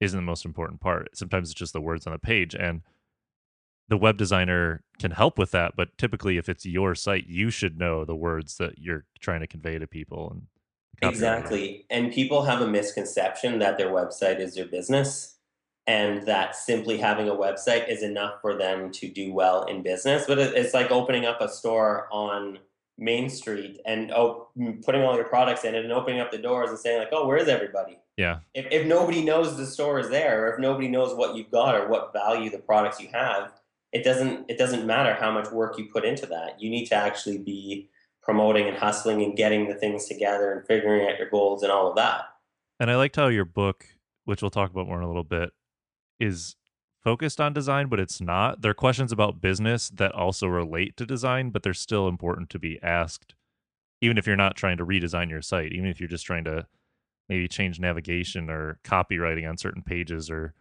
isn't 0.00 0.16
the 0.16 0.22
most 0.22 0.44
important 0.44 0.80
part. 0.80 1.16
Sometimes 1.16 1.50
it's 1.50 1.58
just 1.58 1.72
the 1.72 1.80
words 1.80 2.06
on 2.06 2.12
the 2.12 2.18
page. 2.18 2.54
And 2.54 2.82
the 3.88 3.96
web 3.96 4.16
designer 4.16 4.82
can 4.98 5.10
help 5.10 5.38
with 5.38 5.50
that. 5.52 5.72
But 5.76 5.96
typically, 5.98 6.38
if 6.38 6.48
it's 6.48 6.64
your 6.64 6.94
site, 6.94 7.26
you 7.26 7.50
should 7.50 7.78
know 7.78 8.04
the 8.04 8.16
words 8.16 8.56
that 8.58 8.78
you're 8.78 9.04
trying 9.20 9.40
to 9.40 9.46
convey 9.46 9.78
to 9.78 9.86
people. 9.86 10.30
And 10.30 11.10
exactly. 11.10 11.86
And 11.90 12.12
people 12.12 12.42
have 12.42 12.60
a 12.60 12.66
misconception 12.66 13.58
that 13.58 13.78
their 13.78 13.90
website 13.90 14.40
is 14.40 14.54
their 14.54 14.66
business 14.66 15.34
and 15.86 16.26
that 16.26 16.56
simply 16.56 16.96
having 16.96 17.28
a 17.28 17.34
website 17.34 17.88
is 17.90 18.02
enough 18.02 18.40
for 18.40 18.56
them 18.56 18.90
to 18.90 19.08
do 19.08 19.32
well 19.32 19.64
in 19.64 19.82
business. 19.82 20.24
But 20.26 20.38
it's 20.38 20.72
like 20.72 20.90
opening 20.90 21.26
up 21.26 21.40
a 21.40 21.48
store 21.48 22.08
on 22.10 22.58
Main 22.96 23.28
Street 23.28 23.80
and 23.84 24.12
oh, 24.12 24.48
putting 24.84 25.02
all 25.02 25.16
your 25.16 25.24
products 25.24 25.64
in 25.64 25.74
it 25.74 25.84
and 25.84 25.92
opening 25.92 26.20
up 26.20 26.30
the 26.30 26.38
doors 26.38 26.70
and 26.70 26.78
saying 26.78 26.98
like, 26.98 27.08
"Oh, 27.12 27.26
where's 27.26 27.48
everybody?" 27.48 27.98
Yeah. 28.16 28.38
If 28.54 28.66
if 28.70 28.86
nobody 28.86 29.22
knows 29.22 29.56
the 29.56 29.66
store 29.66 29.98
is 29.98 30.08
there, 30.08 30.46
or 30.46 30.54
if 30.54 30.60
nobody 30.60 30.88
knows 30.88 31.14
what 31.14 31.36
you've 31.36 31.50
got 31.50 31.74
or 31.74 31.88
what 31.88 32.12
value 32.12 32.50
the 32.50 32.58
products 32.58 33.00
you 33.00 33.08
have, 33.12 33.52
it 33.94 34.02
doesn't 34.02 34.50
it 34.50 34.58
doesn't 34.58 34.84
matter 34.84 35.14
how 35.14 35.30
much 35.30 35.50
work 35.50 35.78
you 35.78 35.86
put 35.86 36.04
into 36.04 36.26
that. 36.26 36.60
You 36.60 36.68
need 36.68 36.86
to 36.86 36.96
actually 36.96 37.38
be 37.38 37.88
promoting 38.22 38.66
and 38.66 38.76
hustling 38.76 39.22
and 39.22 39.36
getting 39.36 39.68
the 39.68 39.74
things 39.74 40.06
together 40.06 40.52
and 40.52 40.66
figuring 40.66 41.08
out 41.08 41.18
your 41.18 41.30
goals 41.30 41.62
and 41.62 41.70
all 41.70 41.88
of 41.88 41.96
that. 41.96 42.24
And 42.80 42.90
I 42.90 42.96
liked 42.96 43.16
how 43.16 43.28
your 43.28 43.44
book, 43.44 43.86
which 44.24 44.42
we'll 44.42 44.50
talk 44.50 44.70
about 44.70 44.88
more 44.88 44.98
in 44.98 45.04
a 45.04 45.06
little 45.06 45.24
bit, 45.24 45.50
is 46.18 46.56
focused 47.02 47.40
on 47.40 47.52
design, 47.52 47.88
but 47.88 48.00
it's 48.00 48.20
not. 48.20 48.62
There 48.62 48.70
are 48.72 48.74
questions 48.74 49.12
about 49.12 49.40
business 49.40 49.90
that 49.90 50.12
also 50.12 50.48
relate 50.48 50.96
to 50.96 51.06
design, 51.06 51.50
but 51.50 51.62
they're 51.62 51.74
still 51.74 52.08
important 52.08 52.50
to 52.50 52.58
be 52.58 52.80
asked, 52.82 53.34
even 54.00 54.18
if 54.18 54.26
you're 54.26 54.36
not 54.36 54.56
trying 54.56 54.78
to 54.78 54.86
redesign 54.86 55.30
your 55.30 55.42
site, 55.42 55.72
even 55.72 55.86
if 55.86 56.00
you're 56.00 56.08
just 56.08 56.26
trying 56.26 56.44
to 56.44 56.66
maybe 57.28 57.46
change 57.46 57.78
navigation 57.78 58.50
or 58.50 58.78
copywriting 58.82 59.48
on 59.48 59.56
certain 59.56 59.82
pages 59.82 60.30
or 60.30 60.54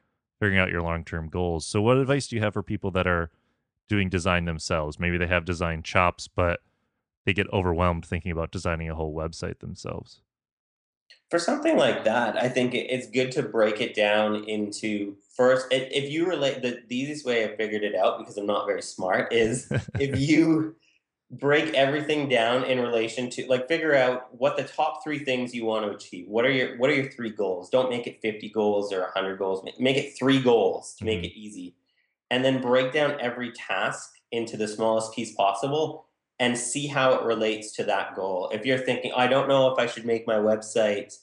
figuring 0.44 0.60
out 0.60 0.70
your 0.70 0.82
long 0.82 1.06
term 1.06 1.30
goals. 1.30 1.66
So, 1.66 1.82
what 1.82 1.96
advice 1.98 2.28
do 2.28 2.36
you 2.36 2.42
have 2.42 2.54
for 2.54 2.62
people 2.62 2.92
that 2.92 3.08
are 3.08 3.32
doing 3.88 4.10
design 4.10 4.44
themselves? 4.44 5.00
Maybe 5.00 5.18
they 5.18 5.28
have 5.28 5.46
design 5.46 5.84
chops, 5.84 6.28
but 6.28 6.60
they 7.26 7.34
get 7.34 7.48
overwhelmed 7.54 8.06
thinking 8.06 8.32
about 8.32 8.52
designing 8.52 8.90
a 8.90 8.96
whole 8.96 9.16
website 9.16 9.60
themselves. 9.60 10.20
For 11.30 11.40
something 11.40 11.78
like 11.78 12.04
that, 12.04 12.36
I 12.36 12.50
think 12.50 12.76
it's 12.76 13.08
good 13.08 13.32
to 13.34 13.44
break 13.44 13.80
it 13.80 13.96
down 13.96 14.44
into 14.44 15.16
first. 15.34 15.68
If 15.72 16.12
you 16.12 16.28
relate, 16.28 16.62
the, 16.62 16.82
the 16.88 17.00
easiest 17.00 17.26
way 17.26 17.46
I 17.46 17.56
figured 17.56 17.84
it 17.84 17.96
out 17.96 18.20
because 18.20 18.38
I'm 18.38 18.46
not 18.46 18.68
very 18.68 18.82
smart 18.82 19.32
is 19.32 19.72
if 20.00 20.20
you 20.20 20.76
break 21.34 21.74
everything 21.74 22.30
down 22.30 22.64
in 22.64 22.80
relation 22.80 23.30
to 23.32 23.46
like 23.48 23.68
figure 23.68 23.96
out 23.96 24.28
what 24.38 24.56
the 24.56 24.64
top 24.64 25.04
three 25.04 25.20
things 25.20 25.54
you 25.54 25.66
want 25.66 25.86
to 25.86 25.92
achieve. 25.92 26.28
What 26.28 26.46
are 26.46 26.52
your 26.52 26.78
what 26.78 26.90
are 26.90 26.96
your 26.96 27.10
three 27.12 27.32
goals? 27.32 27.70
Don't 27.70 27.90
make 27.90 28.08
it 28.08 28.22
50 28.22 28.50
goals 28.50 28.94
or 28.94 29.02
100 29.02 29.38
goals. 29.38 29.68
Make 29.80 29.98
it 29.98 30.16
three 30.18 30.42
goals 30.42 30.96
to 30.96 31.06
make 31.06 31.20
mm-hmm. 31.20 31.26
it 31.26 31.34
easy, 31.36 31.76
and 32.30 32.46
then 32.46 32.62
break 32.62 32.94
down 32.94 33.20
every 33.20 33.52
task 33.52 34.14
into 34.32 34.58
the 34.58 34.68
smallest 34.68 35.14
piece 35.14 35.34
possible 35.36 36.06
and 36.40 36.58
see 36.58 36.88
how 36.88 37.14
it 37.14 37.24
relates 37.24 37.72
to 37.74 37.84
that 37.86 38.16
goal. 38.16 38.50
If 38.54 38.66
you're 38.66 38.80
thinking, 38.80 39.12
I 39.16 39.28
don't 39.28 39.48
know 39.48 39.72
if 39.72 39.80
I 39.80 39.86
should 39.86 40.06
make 40.06 40.28
my 40.28 40.36
website 40.36 41.18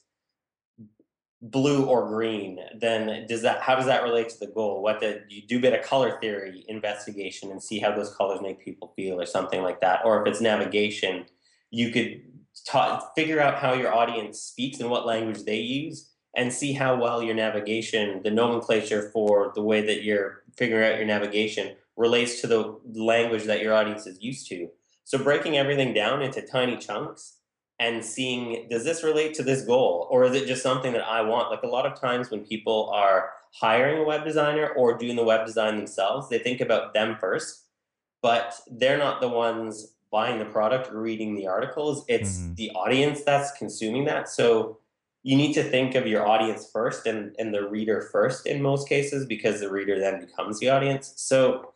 blue 1.42 1.85
or 1.87 2.07
green, 2.07 2.61
then 2.79 3.26
does 3.26 3.42
that 3.42 3.62
how 3.62 3.74
does 3.74 3.87
that 3.87 4.03
relate 4.03 4.29
to 4.31 4.38
the 4.38 4.46
goal? 4.46 4.83
What 4.83 5.00
the 5.00 5.22
you 5.29 5.46
do 5.46 5.59
a 5.59 5.61
bit 5.61 5.79
of 5.79 5.85
color 5.85 6.18
theory 6.20 6.64
investigation 6.68 7.50
and 7.50 7.62
see 7.62 7.79
how 7.79 7.94
those 7.94 8.14
colors 8.14 8.40
make 8.42 8.62
people 8.62 8.92
feel 8.94 9.20
or 9.20 9.26
something 9.26 9.62
like 9.62 9.81
that. 9.81 10.00
Or 10.05 10.20
if 10.20 10.29
it's 10.29 10.40
navigation, 10.40 11.26
you 11.70 11.90
could 11.90 12.22
ta- 12.66 13.11
figure 13.14 13.40
out 13.40 13.59
how 13.59 13.72
your 13.72 13.94
audience 13.94 14.40
speaks 14.40 14.81
and 14.81 14.90
what 14.90 15.07
language 15.07 15.44
they 15.44 15.61
use 15.61 16.11
and 16.37 16.53
see 16.53 16.72
how 16.72 17.00
well 17.00 17.22
your 17.22 17.35
navigation, 17.35 18.20
the 18.22 18.31
nomenclature 18.31 19.11
for 19.12 19.53
the 19.55 19.62
way 19.62 19.85
that 19.85 20.03
you're 20.03 20.44
figuring 20.57 20.92
out 20.92 20.98
your 20.98 21.07
navigation 21.07 21.74
relates 21.96 22.40
to 22.40 22.46
the 22.46 22.79
language 22.94 23.44
that 23.44 23.62
your 23.62 23.74
audience 23.74 24.07
is 24.07 24.22
used 24.22 24.48
to. 24.48 24.68
So 25.05 25.18
breaking 25.18 25.57
everything 25.57 25.92
down 25.92 26.22
into 26.22 26.40
tiny 26.42 26.76
chunks 26.76 27.38
and 27.80 28.04
seeing 28.04 28.68
does 28.68 28.84
this 28.84 29.02
relate 29.02 29.34
to 29.34 29.42
this 29.42 29.62
goal 29.62 30.06
or 30.10 30.24
is 30.24 30.34
it 30.34 30.46
just 30.46 30.62
something 30.62 30.92
that 30.92 31.08
I 31.08 31.22
want? 31.22 31.50
Like 31.50 31.62
a 31.62 31.66
lot 31.66 31.86
of 31.86 31.98
times 31.98 32.30
when 32.30 32.44
people 32.44 32.90
are 32.94 33.30
hiring 33.52 34.02
a 34.02 34.04
web 34.04 34.24
designer 34.24 34.68
or 34.76 34.96
doing 34.96 35.16
the 35.16 35.24
web 35.24 35.46
design 35.46 35.76
themselves, 35.76 36.28
they 36.28 36.38
think 36.38 36.60
about 36.60 36.94
them 36.94 37.16
first, 37.18 37.64
but 38.22 38.54
they're 38.70 38.98
not 38.98 39.20
the 39.20 39.28
ones 39.28 39.94
buying 40.12 40.38
the 40.38 40.44
product 40.44 40.92
or 40.92 41.00
reading 41.00 41.34
the 41.34 41.46
articles. 41.46 42.04
It's 42.06 42.38
mm-hmm. 42.38 42.54
the 42.54 42.70
audience 42.72 43.22
that's 43.24 43.50
consuming 43.52 44.04
that. 44.04 44.28
So 44.28 44.78
you 45.22 45.36
need 45.36 45.54
to 45.54 45.62
think 45.62 45.94
of 45.94 46.06
your 46.06 46.26
audience 46.26 46.68
first 46.70 47.06
and, 47.06 47.34
and 47.38 47.52
the 47.54 47.68
reader 47.68 48.02
first 48.12 48.46
in 48.46 48.60
most 48.60 48.88
cases 48.88 49.24
because 49.26 49.60
the 49.60 49.70
reader 49.70 49.98
then 49.98 50.20
becomes 50.20 50.58
the 50.60 50.68
audience. 50.68 51.14
So 51.16 51.72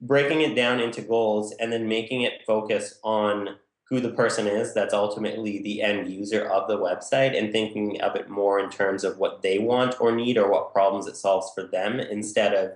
breaking 0.00 0.42
it 0.42 0.54
down 0.54 0.80
into 0.80 1.00
goals 1.00 1.54
and 1.58 1.72
then 1.72 1.88
making 1.88 2.22
it 2.22 2.42
focus 2.46 2.98
on 3.02 3.56
who 3.88 4.00
the 4.00 4.10
person 4.10 4.46
is 4.46 4.74
that's 4.74 4.92
ultimately 4.92 5.62
the 5.62 5.80
end 5.80 6.08
user 6.08 6.44
of 6.44 6.68
the 6.68 6.76
website 6.76 7.36
and 7.36 7.52
thinking 7.52 8.00
of 8.02 8.14
it 8.16 8.28
more 8.28 8.60
in 8.60 8.68
terms 8.68 9.02
of 9.02 9.16
what 9.16 9.40
they 9.42 9.58
want 9.58 9.98
or 10.00 10.12
need 10.12 10.36
or 10.36 10.50
what 10.50 10.72
problems 10.72 11.06
it 11.06 11.16
solves 11.16 11.50
for 11.54 11.62
them 11.62 11.98
instead 11.98 12.52
of 12.52 12.72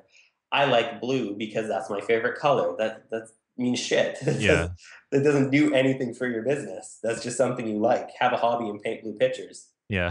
I 0.53 0.67
like 0.67 1.01
blue 1.01 1.35
because 1.35 1.67
that's 1.67 1.91
my 1.91 2.01
favorite 2.01 2.39
color. 2.39 2.77
That 2.77 3.11
that 3.11 3.29
means 3.57 3.81
shit. 3.81 4.19
Yeah. 4.39 4.69
that 5.11 5.25
doesn't 5.25 5.51
do 5.51 5.75
anything 5.75 6.15
for 6.15 6.27
your 6.27 6.43
business. 6.43 6.99
That's 7.03 7.23
just 7.23 7.37
something 7.37 7.67
you 7.67 7.79
like. 7.79 8.11
Have 8.19 8.33
a 8.33 8.37
hobby 8.37 8.69
and 8.69 8.81
paint 8.81 9.03
blue 9.03 9.15
pictures. 9.15 9.69
Yeah. 9.89 10.11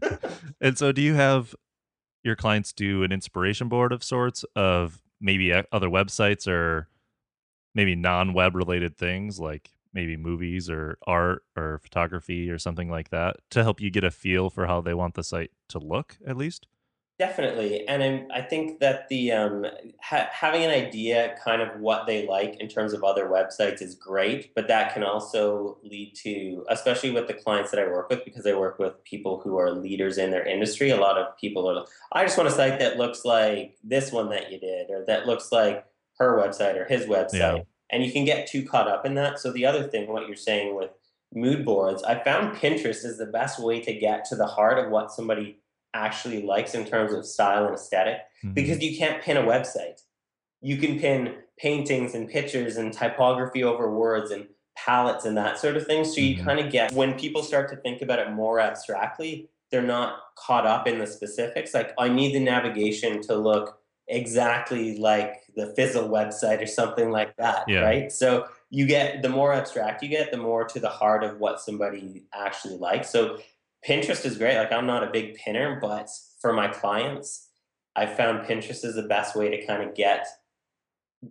and 0.60 0.76
so 0.78 0.92
do 0.92 1.02
you 1.02 1.14
have 1.14 1.54
your 2.22 2.36
clients 2.36 2.72
do 2.72 3.02
an 3.02 3.12
inspiration 3.12 3.68
board 3.68 3.92
of 3.92 4.02
sorts 4.02 4.44
of 4.56 5.02
maybe 5.20 5.52
uh, 5.52 5.62
other 5.70 5.88
websites 5.88 6.48
or 6.48 6.88
maybe 7.74 7.94
non-web 7.94 8.54
related 8.54 8.96
things 8.96 9.38
like 9.38 9.70
maybe 9.94 10.16
movies 10.16 10.68
or 10.68 10.98
art 11.06 11.44
or 11.56 11.78
photography 11.78 12.50
or 12.50 12.58
something 12.58 12.90
like 12.90 13.10
that 13.10 13.36
to 13.50 13.62
help 13.62 13.80
you 13.80 13.90
get 13.90 14.04
a 14.04 14.10
feel 14.10 14.50
for 14.50 14.66
how 14.66 14.80
they 14.80 14.94
want 14.94 15.14
the 15.14 15.24
site 15.24 15.52
to 15.68 15.78
look 15.78 16.18
at 16.26 16.36
least 16.36 16.66
Definitely, 17.16 17.86
and 17.86 18.02
I'm, 18.02 18.26
I 18.34 18.42
think 18.42 18.80
that 18.80 19.08
the 19.08 19.30
um, 19.30 19.64
ha- 20.02 20.28
having 20.32 20.64
an 20.64 20.70
idea, 20.70 21.36
kind 21.44 21.62
of 21.62 21.78
what 21.78 22.08
they 22.08 22.26
like 22.26 22.56
in 22.58 22.66
terms 22.66 22.92
of 22.92 23.04
other 23.04 23.26
websites, 23.28 23.80
is 23.80 23.94
great. 23.94 24.52
But 24.56 24.66
that 24.66 24.92
can 24.92 25.04
also 25.04 25.78
lead 25.84 26.16
to, 26.24 26.66
especially 26.70 27.12
with 27.12 27.28
the 27.28 27.34
clients 27.34 27.70
that 27.70 27.78
I 27.78 27.86
work 27.86 28.10
with, 28.10 28.24
because 28.24 28.44
I 28.48 28.54
work 28.54 28.80
with 28.80 28.94
people 29.04 29.38
who 29.38 29.56
are 29.58 29.70
leaders 29.70 30.18
in 30.18 30.32
their 30.32 30.44
industry. 30.44 30.90
A 30.90 30.96
lot 30.96 31.16
of 31.16 31.38
people 31.38 31.70
are, 31.70 31.84
I 32.10 32.24
just 32.24 32.36
want 32.36 32.48
a 32.48 32.52
site 32.52 32.80
that 32.80 32.96
looks 32.96 33.24
like 33.24 33.76
this 33.84 34.10
one 34.10 34.30
that 34.30 34.50
you 34.50 34.58
did, 34.58 34.90
or 34.90 35.04
that 35.06 35.24
looks 35.24 35.52
like 35.52 35.86
her 36.18 36.36
website 36.36 36.74
or 36.76 36.84
his 36.84 37.06
website, 37.06 37.58
yeah. 37.58 37.58
And 37.94 38.04
you 38.04 38.10
can 38.10 38.24
get 38.24 38.48
too 38.48 38.64
caught 38.64 38.88
up 38.88 39.06
in 39.06 39.14
that. 39.14 39.38
So 39.38 39.52
the 39.52 39.64
other 39.64 39.84
thing, 39.84 40.08
what 40.08 40.26
you're 40.26 40.36
saying 40.36 40.74
with 40.74 40.90
mood 41.32 41.64
boards, 41.64 42.02
I 42.02 42.18
found 42.18 42.56
Pinterest 42.56 43.04
is 43.04 43.18
the 43.18 43.26
best 43.26 43.62
way 43.62 43.80
to 43.82 43.94
get 43.94 44.24
to 44.26 44.36
the 44.36 44.48
heart 44.48 44.84
of 44.84 44.90
what 44.90 45.12
somebody 45.12 45.60
actually 45.94 46.42
likes 46.42 46.74
in 46.74 46.84
terms 46.84 47.12
of 47.12 47.24
style 47.24 47.66
and 47.66 47.74
esthetic 47.74 48.16
mm-hmm. 48.44 48.52
because 48.52 48.82
you 48.82 48.98
can't 48.98 49.22
pin 49.22 49.36
a 49.36 49.42
website. 49.42 50.00
You 50.60 50.76
can 50.76 50.98
pin 50.98 51.36
paintings 51.56 52.16
and 52.16 52.28
pictures 52.28 52.78
and 52.78 52.92
typography 52.92 53.62
over 53.62 53.88
words 53.88 54.32
and 54.32 54.48
palettes 54.76 55.24
and 55.24 55.36
that 55.36 55.60
sort 55.60 55.76
of 55.76 55.86
thing. 55.86 56.04
So 56.04 56.20
you 56.20 56.34
mm-hmm. 56.34 56.44
kind 56.44 56.58
of 56.58 56.72
get 56.72 56.92
when 56.92 57.14
people 57.14 57.44
start 57.44 57.70
to 57.70 57.76
think 57.76 58.02
about 58.02 58.18
it 58.18 58.32
more 58.32 58.58
abstractly, 58.58 59.50
they're 59.70 59.82
not 59.82 60.18
caught 60.36 60.66
up 60.66 60.88
in 60.88 60.98
the 60.98 61.06
specifics. 61.06 61.72
Like 61.72 61.92
I 61.96 62.08
need 62.08 62.34
the 62.34 62.40
navigation 62.40 63.22
to 63.22 63.36
look 63.36 63.78
exactly 64.08 64.98
like 64.98 65.42
the 65.56 65.72
Fizzle 65.74 66.08
website 66.08 66.62
or 66.62 66.66
something 66.66 67.10
like 67.10 67.36
that. 67.36 67.64
Yeah. 67.68 67.80
Right. 67.80 68.12
So 68.12 68.46
you 68.70 68.86
get 68.86 69.22
the 69.22 69.28
more 69.28 69.52
abstract 69.52 70.02
you 70.02 70.08
get, 70.08 70.30
the 70.30 70.36
more 70.36 70.64
to 70.64 70.80
the 70.80 70.88
heart 70.88 71.24
of 71.24 71.38
what 71.38 71.60
somebody 71.60 72.24
actually 72.34 72.76
likes. 72.76 73.10
So 73.10 73.38
Pinterest 73.86 74.24
is 74.24 74.38
great. 74.38 74.56
Like 74.58 74.72
I'm 74.72 74.86
not 74.86 75.04
a 75.04 75.10
big 75.10 75.34
pinner, 75.36 75.78
but 75.80 76.08
for 76.40 76.52
my 76.52 76.68
clients, 76.68 77.48
I 77.96 78.06
found 78.06 78.46
Pinterest 78.46 78.84
is 78.84 78.96
the 78.96 79.02
best 79.02 79.36
way 79.36 79.50
to 79.50 79.66
kind 79.66 79.82
of 79.82 79.94
get 79.94 80.26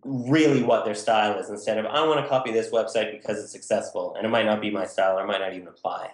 really 0.03 0.63
what 0.63 0.85
their 0.85 0.95
style 0.95 1.37
is 1.37 1.49
instead 1.49 1.77
of 1.77 1.85
I 1.85 2.05
want 2.07 2.19
to 2.19 2.27
copy 2.27 2.51
this 2.51 2.71
website 2.71 3.11
because 3.11 3.37
it's 3.43 3.51
successful 3.51 4.15
and 4.15 4.25
it 4.25 4.29
might 4.29 4.45
not 4.45 4.59
be 4.59 4.71
my 4.71 4.85
style 4.85 5.19
or 5.19 5.23
it 5.23 5.27
might 5.27 5.41
not 5.41 5.53
even 5.53 5.67
apply. 5.67 6.11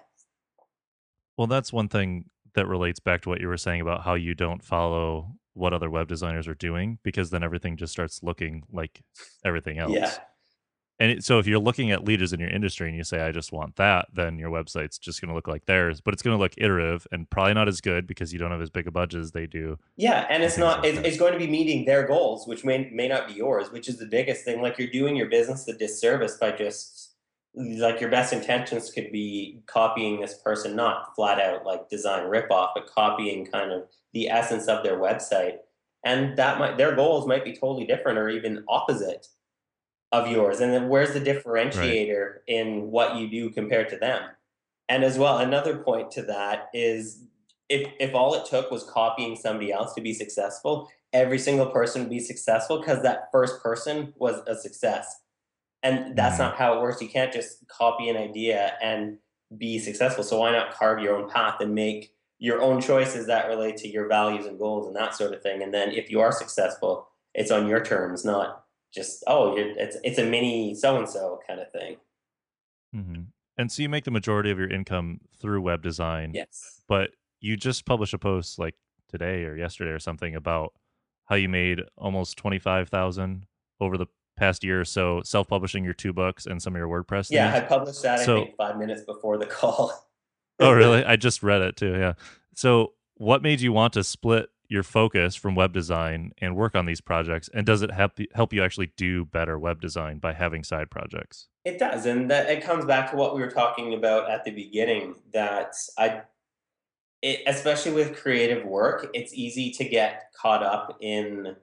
Well, 1.37 1.47
that's 1.47 1.71
one 1.71 1.87
thing 1.87 2.25
that 2.55 2.67
relates 2.67 2.99
back 2.99 3.21
to 3.21 3.29
what 3.29 3.39
you 3.39 3.47
were 3.47 3.57
saying 3.57 3.79
about 3.79 4.03
how 4.03 4.15
you 4.15 4.33
don't 4.35 4.63
follow 4.63 5.35
what 5.59 5.73
other 5.73 5.89
web 5.89 6.07
designers 6.07 6.47
are 6.47 6.55
doing 6.55 6.97
because 7.03 7.29
then 7.29 7.43
everything 7.43 7.77
just 7.77 7.91
starts 7.91 8.23
looking 8.23 8.63
like 8.71 9.01
everything 9.45 9.77
else. 9.77 9.93
Yeah. 9.93 10.11
And 11.01 11.11
it, 11.11 11.23
so 11.23 11.39
if 11.39 11.47
you're 11.47 11.59
looking 11.59 11.91
at 11.91 12.03
leaders 12.03 12.33
in 12.33 12.41
your 12.41 12.49
industry 12.49 12.89
and 12.89 12.97
you 12.97 13.05
say, 13.05 13.21
I 13.21 13.31
just 13.31 13.53
want 13.53 13.77
that, 13.77 14.07
then 14.11 14.37
your 14.37 14.49
website's 14.49 14.97
just 14.97 15.21
going 15.21 15.29
to 15.29 15.35
look 15.35 15.47
like 15.47 15.65
theirs, 15.65 16.01
but 16.01 16.13
it's 16.13 16.21
going 16.21 16.35
to 16.35 16.41
look 16.41 16.53
iterative 16.57 17.07
and 17.11 17.29
probably 17.29 17.53
not 17.53 17.69
as 17.69 17.79
good 17.79 18.05
because 18.05 18.33
you 18.33 18.39
don't 18.39 18.51
have 18.51 18.61
as 18.61 18.69
big 18.69 18.85
a 18.85 18.91
budget 18.91 19.21
as 19.21 19.31
they 19.31 19.47
do. 19.47 19.77
Yeah. 19.95 20.27
And 20.29 20.43
it's 20.43 20.57
not, 20.57 20.83
like 20.83 20.93
it's, 20.93 21.07
it's, 21.07 21.17
going 21.17 21.31
to 21.31 21.39
be 21.39 21.47
meeting 21.47 21.85
their 21.85 22.05
goals, 22.05 22.47
which 22.47 22.65
may, 22.65 22.89
may 22.91 23.07
not 23.07 23.27
be 23.27 23.33
yours, 23.33 23.71
which 23.71 23.87
is 23.87 23.97
the 23.97 24.07
biggest 24.07 24.43
thing. 24.43 24.61
Like 24.61 24.77
you're 24.77 24.89
doing 24.89 25.15
your 25.15 25.29
business 25.29 25.67
a 25.69 25.77
disservice 25.77 26.35
by 26.35 26.51
just, 26.51 27.09
like 27.55 27.99
your 27.99 28.11
best 28.11 28.31
intentions 28.31 28.91
could 28.91 29.11
be 29.11 29.61
copying 29.65 30.19
this 30.19 30.35
person, 30.35 30.75
not 30.75 31.15
flat 31.15 31.39
out 31.39 31.65
like 31.65 31.89
design 31.89 32.23
ripoff, 32.23 32.69
but 32.75 32.87
copying 32.87 33.45
kind 33.45 33.71
of 33.71 33.83
the 34.13 34.29
essence 34.29 34.67
of 34.67 34.83
their 34.83 34.97
website. 34.97 35.57
And 36.03 36.37
that 36.37 36.59
might, 36.59 36.77
their 36.77 36.95
goals 36.95 37.27
might 37.27 37.43
be 37.43 37.53
totally 37.53 37.85
different 37.85 38.17
or 38.17 38.29
even 38.29 38.63
opposite 38.67 39.27
of 40.11 40.27
yours 40.27 40.59
and 40.59 40.73
then 40.73 40.89
where's 40.89 41.13
the 41.13 41.21
differentiator 41.21 42.31
right. 42.31 42.41
in 42.47 42.89
what 42.89 43.15
you 43.15 43.29
do 43.29 43.49
compared 43.49 43.87
to 43.89 43.97
them 43.97 44.23
and 44.87 45.03
as 45.03 45.19
well 45.19 45.37
another 45.37 45.77
point 45.77 46.09
to 46.09 46.23
that 46.23 46.67
is 46.73 47.25
if 47.69 47.87
if 47.99 48.15
all 48.15 48.33
it 48.33 48.45
took 48.45 48.71
was 48.71 48.83
copying 48.85 49.35
somebody 49.35 49.71
else 49.71 49.93
to 49.93 50.01
be 50.01 50.13
successful 50.13 50.89
every 51.13 51.37
single 51.37 51.67
person 51.67 52.01
would 52.01 52.09
be 52.09 52.19
successful 52.19 52.79
because 52.79 53.03
that 53.03 53.29
first 53.31 53.61
person 53.61 54.11
was 54.17 54.41
a 54.47 54.55
success 54.55 55.21
and 55.83 56.15
that's 56.15 56.35
mm-hmm. 56.35 56.43
not 56.43 56.55
how 56.55 56.75
it 56.75 56.81
works 56.81 57.01
you 57.01 57.09
can't 57.09 57.31
just 57.31 57.67
copy 57.67 58.09
an 58.09 58.17
idea 58.17 58.73
and 58.81 59.17
be 59.57 59.77
successful 59.77 60.23
so 60.23 60.39
why 60.39 60.51
not 60.51 60.73
carve 60.73 60.99
your 61.03 61.15
own 61.15 61.29
path 61.29 61.57
and 61.59 61.75
make 61.75 62.15
your 62.39 62.61
own 62.61 62.81
choices 62.81 63.27
that 63.27 63.47
relate 63.47 63.77
to 63.77 63.87
your 63.87 64.07
values 64.07 64.45
and 64.45 64.57
goals 64.57 64.87
and 64.87 64.95
that 64.95 65.13
sort 65.13 65.33
of 65.33 65.41
thing 65.41 65.61
and 65.61 65.73
then 65.73 65.91
if 65.91 66.09
you 66.09 66.19
are 66.19 66.31
successful 66.31 67.07
it's 67.33 67.51
on 67.51 67.67
your 67.67 67.83
terms 67.83 68.25
not 68.25 68.63
just 68.93 69.23
oh 69.27 69.55
it's 69.57 69.97
it's 70.03 70.17
a 70.17 70.25
mini 70.25 70.73
so 70.73 70.97
and 70.97 71.07
so 71.07 71.39
kind 71.47 71.59
of 71.59 71.71
thing. 71.71 71.97
Mm-hmm. 72.95 73.21
And 73.57 73.71
so 73.71 73.81
you 73.81 73.89
make 73.89 74.05
the 74.05 74.11
majority 74.11 74.51
of 74.51 74.57
your 74.57 74.69
income 74.69 75.19
through 75.39 75.61
web 75.61 75.83
design. 75.83 76.31
Yes. 76.33 76.81
But 76.87 77.11
you 77.39 77.57
just 77.57 77.85
published 77.85 78.13
a 78.13 78.17
post 78.17 78.57
like 78.57 78.75
today 79.09 79.43
or 79.43 79.55
yesterday 79.55 79.91
or 79.91 79.99
something 79.99 80.35
about 80.35 80.73
how 81.25 81.35
you 81.35 81.49
made 81.49 81.81
almost 81.97 82.37
twenty 82.37 82.59
five 82.59 82.89
thousand 82.89 83.45
over 83.79 83.97
the 83.97 84.07
past 84.37 84.63
year 84.63 84.81
or 84.81 84.85
so 84.85 85.21
self 85.23 85.47
publishing 85.47 85.83
your 85.83 85.93
two 85.93 86.13
books 86.13 86.45
and 86.45 86.61
some 86.61 86.73
of 86.73 86.79
your 86.79 86.87
WordPress. 86.87 87.27
Yeah, 87.29 87.51
things. 87.51 87.63
I 87.63 87.67
published 87.67 88.01
that 88.03 88.19
so, 88.19 88.37
I 88.37 88.43
think 88.45 88.55
five 88.55 88.77
minutes 88.77 89.03
before 89.03 89.37
the 89.37 89.45
call. 89.57 90.08
Oh 90.59 90.71
really? 90.73 91.03
I 91.03 91.15
just 91.15 91.43
read 91.43 91.61
it 91.61 91.75
too. 91.75 91.97
Yeah. 91.97 92.13
So 92.55 92.93
what 93.15 93.41
made 93.41 93.61
you 93.61 93.71
want 93.71 93.93
to 93.93 94.03
split 94.03 94.49
your 94.69 94.83
focus 94.83 95.35
from 95.35 95.55
web 95.55 95.73
design 95.73 96.31
and 96.37 96.55
work 96.55 96.75
on 96.75 96.85
these 96.85 97.01
projects 97.01 97.49
and 97.53 97.65
does 97.65 97.81
it 97.81 97.91
help 97.91 98.13
help 98.33 98.53
you 98.53 98.63
actually 98.63 98.91
do 98.95 99.25
better 99.25 99.57
web 99.57 99.81
design 99.81 100.19
by 100.19 100.31
having 100.31 100.63
side 100.63 100.89
projects 100.89 101.47
it 101.65 101.79
does 101.79 102.05
and 102.05 102.29
that 102.29 102.49
it 102.49 102.63
comes 102.63 102.85
back 102.85 103.09
to 103.09 103.17
what 103.17 103.35
we 103.35 103.41
were 103.41 103.49
talking 103.49 103.95
about 103.95 104.29
at 104.29 104.45
the 104.45 104.51
beginning 104.51 105.15
that 105.33 105.73
i 105.97 106.21
it, 107.21 107.41
especially 107.47 107.91
with 107.91 108.15
creative 108.15 108.63
work 108.63 109.09
it's 109.13 109.33
easy 109.33 109.71
to 109.71 109.83
get 109.83 110.31
caught 110.39 110.63
up 110.63 110.97
in 111.01 111.55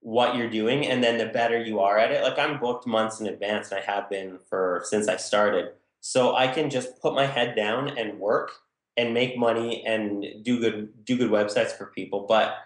what 0.00 0.34
you're 0.34 0.50
doing 0.50 0.86
and 0.86 1.04
then 1.04 1.18
the 1.18 1.26
better 1.26 1.62
you 1.62 1.80
are 1.80 1.98
at 1.98 2.10
it 2.10 2.22
like 2.22 2.38
i'm 2.38 2.58
booked 2.58 2.86
months 2.86 3.20
in 3.20 3.26
advance 3.26 3.70
and 3.70 3.80
i 3.80 3.92
have 3.92 4.08
been 4.08 4.38
for 4.48 4.80
since 4.84 5.06
i 5.06 5.16
started 5.16 5.68
so 6.06 6.36
i 6.36 6.46
can 6.46 6.68
just 6.68 7.00
put 7.00 7.14
my 7.14 7.24
head 7.24 7.56
down 7.56 7.88
and 7.96 8.18
work 8.18 8.50
and 8.96 9.14
make 9.14 9.38
money 9.38 9.82
and 9.86 10.26
do 10.42 10.60
good 10.60 10.88
do 11.04 11.16
good 11.16 11.30
websites 11.30 11.76
for 11.76 11.86
people. 11.86 12.26
But 12.28 12.56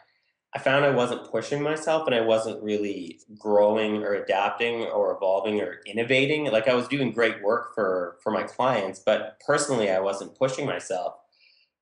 i 0.55 0.59
found 0.59 0.85
i 0.85 0.91
wasn't 0.91 1.31
pushing 1.31 1.63
myself 1.63 2.07
and 2.07 2.15
i 2.17 2.21
wasn't 2.21 2.63
really 2.63 3.21
growing 3.39 4.03
or 4.03 4.15
adapting 4.15 4.85
or 4.85 5.15
evolving 5.15 5.61
or 5.61 5.81
innovating. 5.87 6.51
Like 6.51 6.67
i 6.67 6.75
was 6.75 6.89
doing 6.89 7.13
great 7.13 7.41
work 7.43 7.75
for 7.77 8.17
for 8.23 8.33
my 8.33 8.43
clients 8.43 8.99
but 8.99 9.41
personally 9.47 9.91
i 9.91 10.01
wasn't 10.01 10.37
pushing 10.37 10.67
myself. 10.67 11.15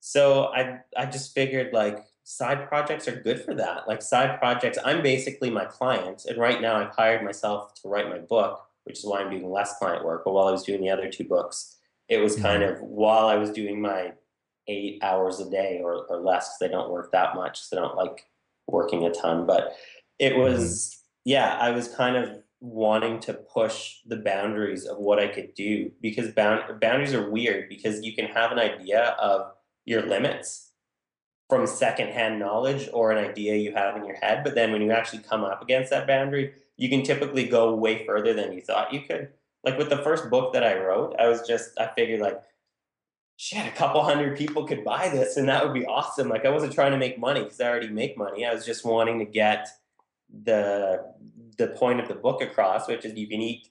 So 0.00 0.52
i 0.54 0.80
i 0.96 1.06
just 1.06 1.34
figured 1.34 1.72
like 1.72 2.04
side 2.24 2.68
projects 2.68 3.08
are 3.08 3.20
good 3.20 3.40
for 3.40 3.54
that. 3.54 3.88
Like 3.88 4.02
side 4.02 4.38
projects 4.38 4.78
i'm 4.84 5.02
basically 5.02 5.50
my 5.50 5.64
client 5.64 6.26
and 6.28 6.36
right 6.38 6.60
now 6.60 6.76
i've 6.76 6.94
hired 6.94 7.24
myself 7.24 7.72
to 7.80 7.88
write 7.88 8.10
my 8.10 8.18
book 8.18 8.65
which 8.86 8.98
is 8.98 9.04
why 9.04 9.20
i'm 9.20 9.30
doing 9.30 9.50
less 9.50 9.78
client 9.78 10.04
work 10.04 10.22
but 10.24 10.32
while 10.32 10.48
i 10.48 10.52
was 10.52 10.62
doing 10.62 10.80
the 10.80 10.90
other 10.90 11.10
two 11.10 11.24
books 11.24 11.76
it 12.08 12.18
was 12.18 12.36
kind 12.36 12.62
mm-hmm. 12.62 12.82
of 12.82 12.82
while 12.82 13.26
i 13.26 13.36
was 13.36 13.50
doing 13.50 13.80
my 13.80 14.12
eight 14.68 15.02
hours 15.02 15.40
a 15.40 15.48
day 15.48 15.80
or, 15.82 16.06
or 16.06 16.20
less 16.20 16.48
because 16.48 16.58
they 16.60 16.68
don't 16.68 16.90
work 16.90 17.12
that 17.12 17.34
much. 17.34 17.60
So 17.60 17.76
they 17.76 17.82
don't 17.82 17.96
like 17.96 18.26
working 18.66 19.04
a 19.04 19.10
ton. 19.10 19.46
But 19.46 19.72
it 20.18 20.32
mm-hmm. 20.32 20.42
was, 20.42 21.02
yeah, 21.24 21.56
I 21.60 21.70
was 21.70 21.88
kind 21.88 22.16
of 22.16 22.30
wanting 22.60 23.20
to 23.20 23.34
push 23.34 23.98
the 24.06 24.16
boundaries 24.16 24.86
of 24.86 24.98
what 24.98 25.18
I 25.18 25.28
could 25.28 25.54
do 25.54 25.90
because 26.00 26.30
bound- 26.32 26.80
boundaries 26.80 27.14
are 27.14 27.30
weird 27.30 27.68
because 27.68 28.02
you 28.02 28.14
can 28.14 28.26
have 28.26 28.50
an 28.50 28.58
idea 28.58 29.14
of 29.20 29.52
your 29.84 30.02
limits 30.06 30.65
from 31.48 31.66
secondhand 31.66 32.38
knowledge 32.38 32.88
or 32.92 33.12
an 33.12 33.24
idea 33.24 33.56
you 33.56 33.72
have 33.72 33.96
in 33.96 34.04
your 34.04 34.16
head. 34.16 34.42
But 34.42 34.54
then 34.54 34.72
when 34.72 34.82
you 34.82 34.90
actually 34.90 35.22
come 35.22 35.44
up 35.44 35.62
against 35.62 35.90
that 35.90 36.06
boundary, 36.06 36.54
you 36.76 36.88
can 36.88 37.02
typically 37.02 37.46
go 37.46 37.74
way 37.74 38.04
further 38.04 38.34
than 38.34 38.52
you 38.52 38.60
thought 38.60 38.92
you 38.92 39.00
could. 39.02 39.30
Like 39.64 39.78
with 39.78 39.88
the 39.88 39.98
first 39.98 40.28
book 40.28 40.52
that 40.52 40.64
I 40.64 40.78
wrote, 40.78 41.14
I 41.18 41.28
was 41.28 41.46
just, 41.46 41.78
I 41.78 41.88
figured 41.94 42.20
like, 42.20 42.40
shit, 43.36 43.66
a 43.66 43.70
couple 43.70 44.02
hundred 44.02 44.36
people 44.36 44.66
could 44.66 44.84
buy 44.84 45.08
this 45.08 45.36
and 45.36 45.48
that 45.48 45.64
would 45.64 45.74
be 45.74 45.86
awesome. 45.86 46.28
Like 46.28 46.44
I 46.44 46.50
wasn't 46.50 46.72
trying 46.72 46.92
to 46.92 46.98
make 46.98 47.18
money 47.18 47.42
because 47.42 47.60
I 47.60 47.68
already 47.68 47.88
make 47.88 48.16
money. 48.16 48.44
I 48.44 48.52
was 48.52 48.64
just 48.64 48.84
wanting 48.84 49.18
to 49.20 49.24
get 49.24 49.68
the 50.44 51.14
the 51.58 51.68
point 51.68 52.00
of 52.00 52.08
the 52.08 52.14
book 52.14 52.42
across, 52.42 52.88
which 52.88 53.04
is 53.04 53.14
you 53.14 53.28
can 53.28 53.40
eat 53.40 53.68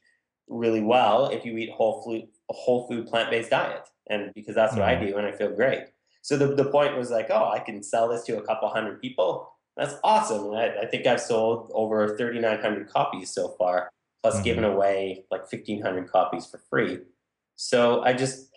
really 0.47 0.81
well 0.81 1.27
if 1.27 1.45
you 1.45 1.57
eat 1.57 1.71
whole 1.71 2.01
food 2.03 2.27
a 2.49 2.53
whole 2.53 2.87
food 2.87 3.07
plant 3.07 3.31
based 3.31 3.49
diet. 3.49 3.89
And 4.07 4.31
because 4.35 4.55
that's 4.55 4.75
what 4.75 4.83
mm-hmm. 4.83 5.03
I 5.03 5.05
do 5.07 5.17
and 5.17 5.25
I 5.25 5.31
feel 5.31 5.49
great. 5.55 5.85
So 6.25 6.37
the, 6.37 6.55
the 6.55 6.65
point 6.65 6.97
was 6.97 7.11
like, 7.11 7.27
oh, 7.29 7.51
I 7.53 7.59
can 7.59 7.83
sell 7.83 8.09
this 8.09 8.23
to 8.23 8.39
a 8.39 8.41
couple 8.41 8.67
hundred 8.69 8.99
people. 8.99 9.53
That's 9.77 9.93
awesome. 10.03 10.55
I, 10.55 10.79
I, 10.79 10.85
think 10.87 11.05
I've 11.05 11.21
sold 11.21 11.69
over 11.75 12.17
3,900 12.17 12.89
copies 12.89 13.31
so 13.31 13.49
far, 13.59 13.91
plus 14.23 14.33
mm-hmm. 14.33 14.43
given 14.43 14.63
away 14.63 15.25
like 15.29 15.41
1,500 15.41 16.11
copies 16.11 16.47
for 16.47 16.57
free. 16.67 16.97
So 17.57 18.01
I 18.01 18.13
just 18.13 18.49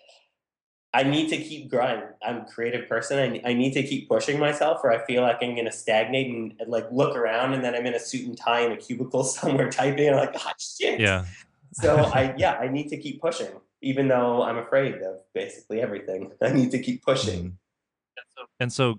I 0.95 1.03
need 1.03 1.29
to 1.29 1.37
keep 1.37 1.69
growing. 1.69 2.01
I'm 2.23 2.37
a 2.37 2.45
creative 2.45 2.89
person. 2.89 3.19
I, 3.19 3.51
I 3.51 3.53
need 3.53 3.73
to 3.73 3.83
keep 3.83 4.09
pushing 4.09 4.39
myself, 4.39 4.81
or 4.83 4.91
I 4.91 5.05
feel 5.05 5.21
like 5.21 5.37
I'm 5.43 5.53
going 5.53 5.65
to 5.65 5.71
stagnate 5.71 6.27
and, 6.27 6.55
and, 6.59 6.71
like 6.71 6.87
look 6.91 7.15
around, 7.15 7.53
and 7.53 7.63
then 7.63 7.75
I'm 7.75 7.85
in 7.85 7.93
a 7.93 7.99
suit 7.99 8.25
and 8.25 8.35
tie 8.35 8.61
in 8.61 8.71
a 8.71 8.77
cubicle 8.77 9.23
somewhere 9.35 9.69
typing. 9.69 10.07
And 10.07 10.15
I'm 10.15 10.25
like, 10.25 10.35
oh 10.43 10.51
shit. 10.57 10.99
Yeah. 10.99 11.25
so 11.73 11.97
I 12.15 12.33
yeah, 12.35 12.53
I 12.53 12.67
need 12.67 12.89
to 12.89 12.97
keep 12.97 13.21
pushing, 13.21 13.51
even 13.83 14.07
though 14.07 14.41
I'm 14.41 14.57
afraid 14.57 14.95
of 14.95 15.19
basically 15.35 15.81
everything. 15.81 16.31
I 16.41 16.51
need 16.51 16.71
to 16.71 16.79
keep 16.79 17.03
pushing. 17.03 17.58
And 18.59 18.71
so 18.73 18.95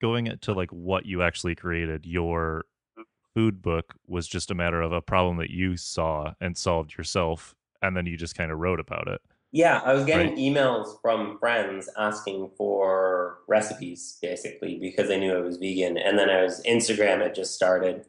going 0.00 0.36
to 0.40 0.52
like 0.52 0.70
what 0.70 1.06
you 1.06 1.22
actually 1.22 1.54
created, 1.54 2.06
your 2.06 2.64
food 3.34 3.62
book 3.62 3.94
was 4.06 4.28
just 4.28 4.50
a 4.50 4.54
matter 4.54 4.80
of 4.82 4.92
a 4.92 5.02
problem 5.02 5.38
that 5.38 5.50
you 5.50 5.76
saw 5.76 6.34
and 6.40 6.56
solved 6.58 6.96
yourself, 6.98 7.54
and 7.82 7.96
then 7.96 8.06
you 8.06 8.16
just 8.16 8.36
kind 8.36 8.52
of 8.52 8.58
wrote 8.58 8.80
about 8.80 9.08
it. 9.08 9.20
Yeah, 9.52 9.80
I 9.84 9.92
was 9.94 10.04
getting 10.04 10.30
Right. 10.30 10.36
emails 10.36 11.00
from 11.00 11.38
friends 11.38 11.88
asking 11.96 12.50
for 12.56 13.40
recipes 13.46 14.18
basically 14.20 14.78
because 14.78 15.08
they 15.08 15.18
knew 15.18 15.32
I 15.32 15.40
was 15.40 15.58
vegan. 15.58 15.96
And 15.96 16.18
then 16.18 16.28
I 16.28 16.42
was 16.42 16.60
Instagram 16.64 17.20
had 17.22 17.34
just 17.34 17.54
started 17.54 18.06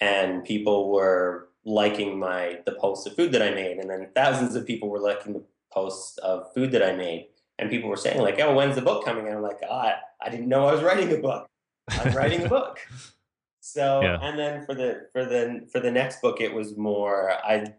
and 0.00 0.44
people 0.44 0.90
were 0.90 1.48
liking 1.64 2.18
my 2.18 2.60
the 2.66 2.72
posts 2.72 3.06
of 3.06 3.14
food 3.16 3.32
that 3.32 3.42
I 3.42 3.52
made. 3.52 3.78
And 3.78 3.88
then 3.88 4.10
thousands 4.14 4.54
of 4.54 4.66
people 4.66 4.90
were 4.90 5.00
liking 5.00 5.32
the 5.34 5.44
posts 5.72 6.18
of 6.18 6.52
food 6.54 6.72
that 6.72 6.82
I 6.82 6.94
made. 6.94 7.28
And 7.62 7.70
people 7.70 7.88
were 7.88 7.96
saying, 7.96 8.20
like, 8.20 8.40
oh, 8.40 8.52
when's 8.56 8.74
the 8.74 8.82
book 8.82 9.04
coming? 9.04 9.28
And 9.28 9.36
I'm 9.36 9.42
like, 9.42 9.62
I, 9.62 9.94
I 10.20 10.28
didn't 10.30 10.48
know 10.48 10.66
I 10.66 10.72
was 10.72 10.82
writing 10.82 11.12
a 11.12 11.18
book. 11.18 11.46
I'm 11.88 12.12
writing 12.12 12.42
a 12.44 12.48
book. 12.58 12.80
So 13.60 14.02
Yeah. 14.02 14.18
and 14.20 14.36
then 14.36 14.66
for 14.66 14.74
the 14.74 15.06
for 15.12 15.24
the 15.24 15.68
for 15.70 15.78
the 15.78 15.92
next 15.92 16.20
book 16.20 16.40
it 16.40 16.52
was 16.52 16.76
more 16.76 17.30
I 17.30 17.72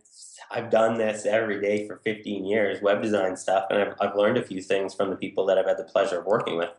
I've 0.50 0.70
done 0.70 0.98
this 0.98 1.26
every 1.26 1.60
day 1.60 1.86
for 1.86 1.98
15 1.98 2.46
years, 2.46 2.82
web 2.82 3.02
design 3.02 3.36
stuff, 3.36 3.66
and 3.70 3.82
I've, 3.82 3.94
I've 4.00 4.16
learned 4.16 4.38
a 4.38 4.42
few 4.42 4.62
things 4.62 4.94
from 4.94 5.10
the 5.10 5.18
people 5.18 5.46
that 5.48 5.58
I've 5.58 5.66
had 5.66 5.78
the 5.78 5.84
pleasure 5.84 6.20
of 6.20 6.26
working 6.26 6.56
with. 6.58 6.72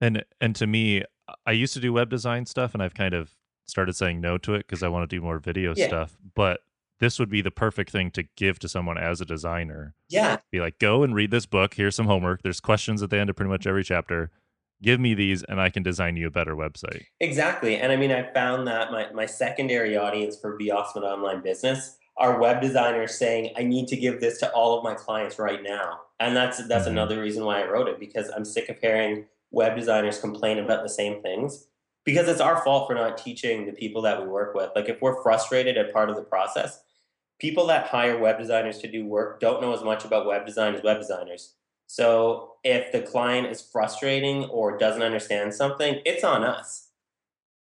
And 0.00 0.24
and 0.40 0.56
to 0.56 0.66
me, 0.66 1.04
I 1.44 1.52
used 1.52 1.74
to 1.74 1.80
do 1.80 1.92
web 1.92 2.08
design 2.08 2.46
stuff, 2.46 2.72
and 2.72 2.82
I've 2.82 2.94
kind 2.94 3.12
of 3.12 3.32
started 3.66 3.94
saying 3.94 4.22
no 4.22 4.38
to 4.38 4.54
it 4.54 4.66
because 4.66 4.82
I 4.82 4.88
want 4.88 5.08
to 5.08 5.14
do 5.16 5.20
more 5.20 5.38
video 5.38 5.74
Yeah. 5.74 5.88
stuff. 5.88 6.16
But 6.34 6.60
this 7.02 7.18
would 7.18 7.28
be 7.28 7.42
the 7.42 7.50
perfect 7.50 7.90
thing 7.90 8.12
to 8.12 8.22
give 8.36 8.60
to 8.60 8.68
someone 8.68 8.96
as 8.96 9.20
a 9.20 9.24
designer. 9.24 9.94
Yeah, 10.08 10.36
Be 10.52 10.60
like, 10.60 10.78
go 10.78 11.02
and 11.02 11.14
read 11.14 11.32
this 11.32 11.46
book. 11.46 11.74
Here's 11.74 11.96
some 11.96 12.06
homework. 12.06 12.42
There's 12.42 12.60
questions 12.60 13.02
at 13.02 13.10
the 13.10 13.18
end 13.18 13.28
of 13.28 13.34
pretty 13.34 13.50
much 13.50 13.66
every 13.66 13.82
chapter. 13.82 14.30
Give 14.80 15.00
me 15.00 15.12
these, 15.14 15.42
and 15.42 15.60
I 15.60 15.68
can 15.68 15.82
design 15.82 16.16
you 16.16 16.28
a 16.28 16.30
better 16.30 16.54
website. 16.54 17.02
exactly. 17.20 17.76
And 17.76 17.90
I 17.92 17.96
mean, 17.96 18.12
I 18.12 18.32
found 18.32 18.66
that 18.68 18.92
my, 18.92 19.10
my 19.12 19.26
secondary 19.26 19.96
audience 19.96 20.38
for 20.38 20.56
Be 20.56 20.70
Awesome 20.70 21.02
Online 21.02 21.42
Business 21.42 21.96
are 22.18 22.38
web 22.38 22.60
designers 22.60 23.16
saying, 23.18 23.52
I 23.56 23.62
need 23.64 23.88
to 23.88 23.96
give 23.96 24.20
this 24.20 24.38
to 24.38 24.50
all 24.52 24.78
of 24.78 24.84
my 24.84 24.94
clients 24.94 25.38
right 25.40 25.62
now. 25.62 26.00
And 26.20 26.36
that's 26.36 26.64
that's 26.68 26.84
Mhm. 26.86 26.90
another 26.92 27.20
reason 27.20 27.44
why 27.44 27.62
I 27.62 27.66
wrote 27.68 27.88
it, 27.88 27.98
because 27.98 28.28
I'm 28.28 28.44
sick 28.44 28.68
of 28.68 28.78
hearing 28.78 29.26
web 29.50 29.76
designers 29.76 30.20
complain 30.20 30.58
about 30.58 30.82
the 30.84 30.88
same 30.88 31.20
things. 31.22 31.66
Because 32.04 32.28
it's 32.28 32.40
our 32.40 32.62
fault 32.64 32.88
for 32.88 32.94
not 32.94 33.16
teaching 33.18 33.66
the 33.66 33.72
people 33.72 34.02
that 34.02 34.20
we 34.20 34.28
work 34.28 34.54
with. 34.54 34.70
Like 34.76 34.88
if 34.88 35.00
we're 35.00 35.22
frustrated 35.22 35.76
at 35.76 35.92
part 35.92 36.10
of 36.10 36.16
the 36.16 36.22
process, 36.22 36.82
people 37.42 37.66
that 37.66 37.88
hire 37.88 38.16
web 38.16 38.38
designers 38.38 38.78
to 38.78 38.88
do 38.88 39.04
work 39.04 39.40
don't 39.40 39.60
know 39.60 39.74
as 39.74 39.82
much 39.82 40.04
about 40.04 40.26
web 40.26 40.46
design 40.46 40.76
as 40.76 40.82
web 40.84 40.98
designers. 40.98 41.56
So 41.88 42.52
if 42.62 42.92
the 42.92 43.02
client 43.02 43.48
is 43.48 43.60
frustrating 43.60 44.44
or 44.44 44.78
doesn't 44.78 45.02
understand 45.02 45.52
something, 45.52 46.00
it's 46.06 46.22
on 46.22 46.44
us. 46.44 46.90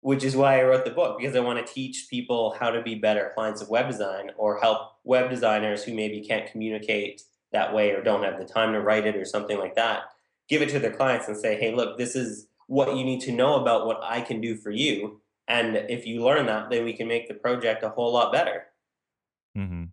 Which 0.02 0.22
is 0.22 0.36
why 0.36 0.60
I 0.60 0.64
wrote 0.64 0.84
the 0.84 0.90
book 0.90 1.18
because 1.18 1.34
I 1.34 1.40
want 1.40 1.66
to 1.66 1.72
teach 1.72 2.08
people 2.10 2.54
how 2.60 2.70
to 2.70 2.82
be 2.82 2.94
better 2.94 3.32
clients 3.34 3.62
of 3.62 3.70
web 3.70 3.88
design 3.88 4.30
or 4.36 4.60
help 4.60 4.92
web 5.04 5.30
designers 5.30 5.82
who 5.82 5.94
maybe 5.94 6.20
can't 6.20 6.50
communicate 6.50 7.22
that 7.52 7.74
way 7.74 7.92
or 7.92 8.02
don't 8.02 8.22
have 8.22 8.38
the 8.38 8.44
time 8.44 8.74
to 8.74 8.80
write 8.80 9.06
it 9.06 9.16
or 9.16 9.24
something 9.24 9.58
like 9.58 9.76
that. 9.76 10.02
Give 10.48 10.60
it 10.60 10.68
to 10.70 10.78
their 10.78 10.92
clients 10.92 11.26
and 11.26 11.36
say, 11.36 11.58
"Hey, 11.58 11.74
look, 11.74 11.96
this 11.96 12.14
is 12.14 12.48
what 12.66 12.96
you 12.96 13.04
need 13.04 13.20
to 13.22 13.32
know 13.32 13.54
about 13.54 13.86
what 13.86 14.00
I 14.02 14.20
can 14.20 14.42
do 14.42 14.56
for 14.56 14.70
you." 14.70 15.20
And 15.48 15.76
if 15.76 16.06
you 16.06 16.22
learn 16.22 16.46
that, 16.46 16.68
then 16.70 16.84
we 16.84 16.92
can 16.92 17.08
make 17.08 17.28
the 17.28 17.34
project 17.34 17.82
a 17.82 17.88
whole 17.90 18.12
lot 18.12 18.32
better. 18.32 18.69
Hmm 19.54 19.84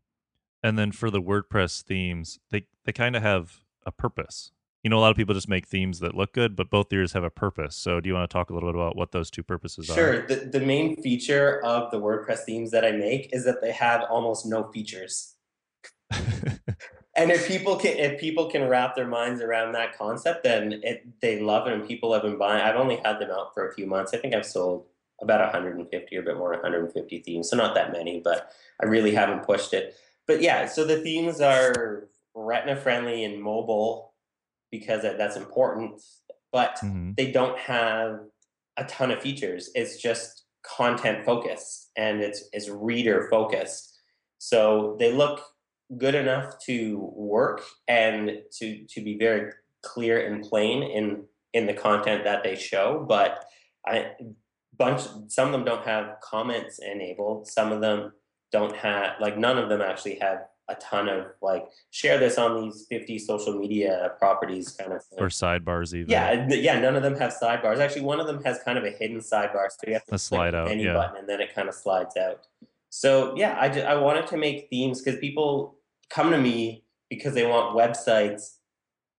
And 0.63 0.77
then 0.77 0.91
for 0.91 1.09
the 1.09 1.21
WordPress 1.21 1.83
themes, 1.83 2.39
they 2.51 2.67
they 2.85 2.91
kind 2.91 3.15
of 3.15 3.23
have 3.23 3.61
a 3.85 3.91
purpose. 3.91 4.51
You 4.83 4.89
know, 4.89 4.99
a 4.99 5.01
lot 5.01 5.11
of 5.11 5.17
people 5.17 5.35
just 5.35 5.49
make 5.49 5.67
themes 5.67 5.99
that 5.99 6.15
look 6.15 6.33
good, 6.33 6.55
but 6.55 6.69
both 6.69 6.93
yours 6.93 7.13
have 7.13 7.23
a 7.23 7.29
purpose. 7.29 7.75
So, 7.75 7.99
do 7.99 8.07
you 8.07 8.13
want 8.13 8.29
to 8.29 8.33
talk 8.33 8.49
a 8.49 8.53
little 8.53 8.71
bit 8.71 8.79
about 8.79 8.95
what 8.95 9.11
those 9.11 9.29
two 9.29 9.43
purposes 9.43 9.89
are? 9.89 9.95
Sure. 9.95 10.27
The, 10.27 10.35
the 10.35 10.59
main 10.59 11.01
feature 11.01 11.63
of 11.65 11.91
the 11.91 11.99
WordPress 11.99 12.39
themes 12.39 12.71
that 12.71 12.85
I 12.85 12.91
make 12.91 13.33
is 13.33 13.43
that 13.45 13.61
they 13.61 13.71
have 13.71 14.03
almost 14.09 14.45
no 14.45 14.71
features. 14.71 15.35
And 17.17 17.31
if 17.31 17.47
people 17.47 17.75
can 17.75 17.97
if 17.97 18.21
people 18.21 18.45
can 18.47 18.69
wrap 18.69 18.95
their 18.95 19.07
minds 19.07 19.41
around 19.41 19.71
that 19.71 19.97
concept, 19.97 20.43
then 20.43 20.79
it 20.83 21.03
they 21.19 21.39
love 21.39 21.67
it 21.67 21.73
and 21.73 21.85
people 21.85 22.13
have 22.13 22.21
been 22.21 22.37
buying. 22.37 22.61
I've 22.61 22.75
only 22.75 22.97
had 22.97 23.17
them 23.19 23.31
out 23.31 23.55
for 23.55 23.67
a 23.67 23.73
few 23.73 23.87
months. 23.87 24.13
I 24.13 24.17
think 24.17 24.35
I've 24.35 24.45
sold 24.45 24.85
about 25.19 25.41
150 25.41 26.15
or 26.15 26.21
a 26.21 26.23
bit 26.23 26.37
more 26.37 26.51
150 26.51 27.19
themes. 27.23 27.49
So 27.49 27.57
not 27.57 27.73
that 27.73 27.91
many, 27.91 28.21
but 28.23 28.51
I 28.81 28.85
really 28.85 29.13
haven't 29.13 29.45
pushed 29.45 29.73
it. 29.73 29.95
But 30.27 30.41
yeah, 30.41 30.65
so 30.67 30.85
the 30.85 31.01
themes 31.01 31.41
are 31.41 32.09
retina 32.35 32.75
friendly 32.75 33.23
and 33.23 33.41
mobile 33.41 34.13
because 34.71 35.01
that's 35.01 35.35
important. 35.37 36.01
But 36.51 36.75
Mhm. 36.83 37.15
they 37.15 37.31
don't 37.31 37.57
have 37.57 38.19
a 38.77 38.83
ton 38.85 39.11
of 39.11 39.21
features. 39.21 39.71
It's 39.75 39.97
just 40.01 40.45
content 40.63 41.25
focused 41.25 41.91
and 41.95 42.21
it's 42.21 42.49
it's 42.53 42.69
reader 42.69 43.27
focused. 43.29 43.99
So 44.37 44.95
they 44.99 45.11
look 45.11 45.41
good 45.97 46.15
enough 46.15 46.59
to 46.65 46.99
work 47.15 47.61
and 47.87 48.43
to 48.59 48.85
to 48.85 49.01
be 49.03 49.17
very 49.17 49.51
clear 49.83 50.25
and 50.27 50.43
plain 50.43 50.83
in 50.83 51.25
in 51.53 51.65
the 51.65 51.73
content 51.73 52.23
that 52.25 52.43
they 52.43 52.55
show. 52.55 53.05
But 53.07 53.43
I 53.85 54.11
bunch 54.77 55.01
some 55.29 55.47
of 55.47 55.51
them 55.53 55.63
don't 55.65 55.85
have 55.85 56.19
comments 56.21 56.79
enabled. 56.79 57.47
Some 57.47 57.71
of 57.71 57.81
them 57.81 58.13
don't 58.51 58.75
have 58.75 59.13
like 59.19 59.37
none 59.37 59.57
of 59.57 59.69
them 59.69 59.81
actually 59.81 60.15
have 60.15 60.45
a 60.69 60.75
ton 60.75 61.07
of 61.07 61.27
like 61.41 61.67
share 61.91 62.17
this 62.17 62.37
on 62.37 62.61
these 62.61 62.85
50 62.89 63.19
social 63.19 63.57
media 63.57 64.11
properties 64.19 64.71
kind 64.71 64.91
of 64.91 65.03
thing. 65.03 65.19
or 65.19 65.27
sidebars, 65.27 65.93
even. 65.93 66.09
Yeah, 66.09 66.47
yeah. 66.49 66.79
None 66.79 66.95
of 66.95 67.03
them 67.03 67.15
have 67.15 67.33
sidebars. 67.41 67.79
Actually, 67.79 68.01
one 68.01 68.19
of 68.19 68.27
them 68.27 68.43
has 68.43 68.59
kind 68.63 68.77
of 68.77 68.83
a 68.83 68.91
hidden 68.91 69.19
sidebar, 69.19 69.69
so 69.69 69.77
you 69.87 69.93
have 69.93 70.05
to 70.05 70.15
A 70.15 70.19
slide 70.19 70.53
out, 70.53 70.67
menu 70.67 70.87
yeah. 70.87 70.93
button, 70.93 71.17
and 71.17 71.29
then 71.29 71.39
it 71.39 71.55
kind 71.55 71.69
of 71.69 71.75
slides 71.75 72.17
out. 72.17 72.47
So 72.89 73.35
yeah, 73.37 73.57
I 73.59 73.69
just, 73.69 73.85
I 73.85 73.95
wanted 73.95 74.27
to 74.27 74.37
make 74.37 74.69
themes 74.69 75.01
because 75.01 75.19
people 75.19 75.77
come 76.09 76.31
to 76.31 76.37
me 76.37 76.83
because 77.09 77.33
they 77.33 77.45
want 77.45 77.75
websites 77.75 78.57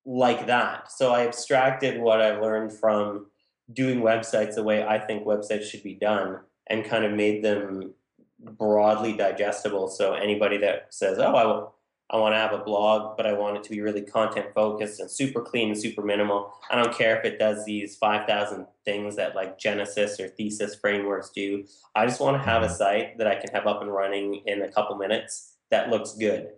like 0.05 0.47
that. 0.47 0.93
So 0.93 1.12
I 1.12 1.27
abstracted 1.27 2.01
what 2.01 2.21
I 2.21 2.38
learned 2.38 2.73
from 2.73 3.27
doing 3.73 4.01
websites 4.01 4.55
the 4.55 4.62
way 4.62 4.83
I 4.85 4.99
think 4.99 5.25
websites 5.25 5.64
should 5.64 5.83
be 5.83 5.95
done, 5.95 6.41
and 6.67 6.85
kind 6.85 7.05
of 7.05 7.12
made 7.12 7.43
them 7.43 7.95
broadly 8.40 9.12
digestible. 9.16 9.88
So 9.88 10.14
anybody 10.14 10.59
that 10.59 10.92
says, 10.94 11.18
"Oh, 11.18 11.35
I 11.35 11.44
will." 11.46 11.74
I 12.11 12.16
want 12.16 12.35
to 12.35 12.38
have 12.38 12.55
a 12.55 12.64
blog, 12.64 13.18
but 13.18 13.27
I 13.27 13.35
want 13.35 13.59
it 13.59 13.64
to 13.64 13.70
be 13.70 13.83
really 13.83 14.01
content 14.01 14.55
focused 14.55 14.98
and 14.98 15.11
super 15.11 15.42
clean 15.42 15.68
and 15.68 15.79
super 15.79 16.01
minimal. 16.01 16.55
I 16.70 16.83
don't 16.83 16.96
care 16.96 17.18
if 17.18 17.24
it 17.27 17.38
does 17.38 17.66
these 17.66 17.96
5,000 17.96 18.66
things 18.87 19.16
that 19.16 19.35
like 19.37 19.59
Genesis 19.59 20.18
or 20.18 20.29
Thesis 20.29 20.74
frameworks 20.74 21.29
do. 21.29 21.66
I 21.94 22.07
just 22.07 22.18
want 22.18 22.38
to 22.38 22.42
have 22.42 22.62
a 22.62 22.66
Mhm. 22.66 22.70
site 22.79 23.18
that 23.18 23.27
I 23.27 23.35
can 23.35 23.51
have 23.53 23.66
up 23.66 23.83
and 23.83 23.92
running 23.92 24.37
in 24.46 24.62
a 24.62 24.72
couple 24.72 24.96
minutes 24.96 25.59
that 25.70 25.90
looks 25.90 26.14
good. 26.14 26.55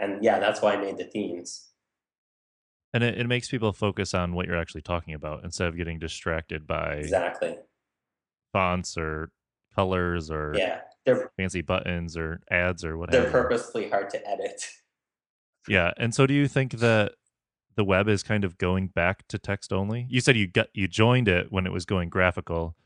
And 0.00 0.24
yeah, 0.24 0.38
that's 0.38 0.62
why 0.62 0.72
I 0.72 0.76
made 0.78 0.96
the 0.96 1.04
themes. 1.04 1.68
And 2.94 3.04
it, 3.04 3.18
it 3.18 3.26
makes 3.26 3.50
people 3.50 3.74
focus 3.74 4.14
on 4.14 4.32
what 4.32 4.46
you're 4.46 4.56
actually 4.56 4.80
talking 4.82 5.12
about 5.12 5.44
instead 5.44 5.68
of 5.68 5.76
getting 5.76 5.98
distracted 5.98 6.66
by 6.66 6.94
Exactly. 6.94 7.58
fonts 8.52 8.96
or 8.96 9.32
colors 9.74 10.30
or 10.30 10.54
Yeah. 10.56 10.80
They're 11.04 11.30
fancy 11.36 11.62
buttons 11.62 12.16
or 12.16 12.40
ads 12.50 12.84
or 12.84 12.96
whatever. 12.96 13.22
they're 13.22 13.30
purposely 13.30 13.90
hard 13.90 14.10
to 14.10 14.28
edit. 14.28 14.66
Yeah. 15.68 15.92
And 15.96 16.14
so 16.14 16.26
do 16.26 16.34
you 16.34 16.48
think 16.48 16.72
that 16.78 17.12
the 17.76 17.84
web 17.84 18.08
is 18.08 18.22
kind 18.22 18.44
of 18.44 18.58
going 18.58 18.88
back 18.88 19.26
to 19.28 19.38
text 19.38 19.72
only? 19.72 20.06
You 20.08 20.20
said 20.20 20.36
you 20.36 20.46
got 20.46 20.68
you 20.72 20.88
joined 20.88 21.28
it 21.28 21.50
when 21.50 21.66
it 21.66 21.72
was 21.72 21.84
going 21.84 22.08
graphical 22.08 22.76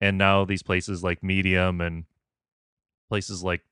and 0.00 0.16
now 0.16 0.44
these 0.44 0.62
places 0.62 1.02
like 1.04 1.22
Medium 1.22 1.80
and 1.80 2.04
places 3.08 3.42
like 3.42 3.62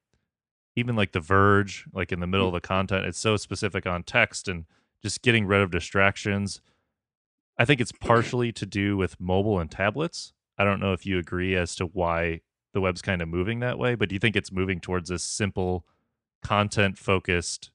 even 0.77 0.95
like 0.95 1.13
The 1.13 1.21
Verge, 1.21 1.87
like 1.93 2.13
in 2.13 2.21
the 2.21 2.27
middle 2.27 2.47
of 2.47 2.53
the 2.53 2.61
content, 2.61 3.07
it's 3.07 3.19
so 3.19 3.37
specific 3.37 3.87
on 3.87 4.05
text 4.05 4.47
and 4.47 4.65
just 5.03 5.23
getting 5.23 5.47
rid 5.47 5.61
of 5.61 5.71
distractions. 5.71 6.61
I 7.59 7.65
think 7.65 7.81
it's 7.81 7.93
partially 8.01 8.53
to 8.53 8.67
do 8.67 8.97
with 8.97 9.19
mobile 9.19 9.59
and 9.59 9.71
tablets. 9.71 10.33
I 10.59 10.65
don't 10.65 10.81
know 10.81 10.93
if 10.93 11.07
you 11.07 11.19
agree 11.19 11.57
as 11.57 11.75
to 11.77 11.87
why 11.87 12.41
the 12.73 12.81
web's 12.81 13.03
kind 13.03 13.23
of 13.23 13.29
moving 13.29 13.61
that 13.61 13.79
way, 13.79 13.95
but 13.95 14.09
do 14.09 14.15
you 14.15 14.19
think 14.19 14.37
it's 14.37 14.53
moving 14.53 14.81
towards 14.81 15.09
this 15.09 15.23
simple 15.23 15.85
content 16.43 16.99
focused 16.99 17.71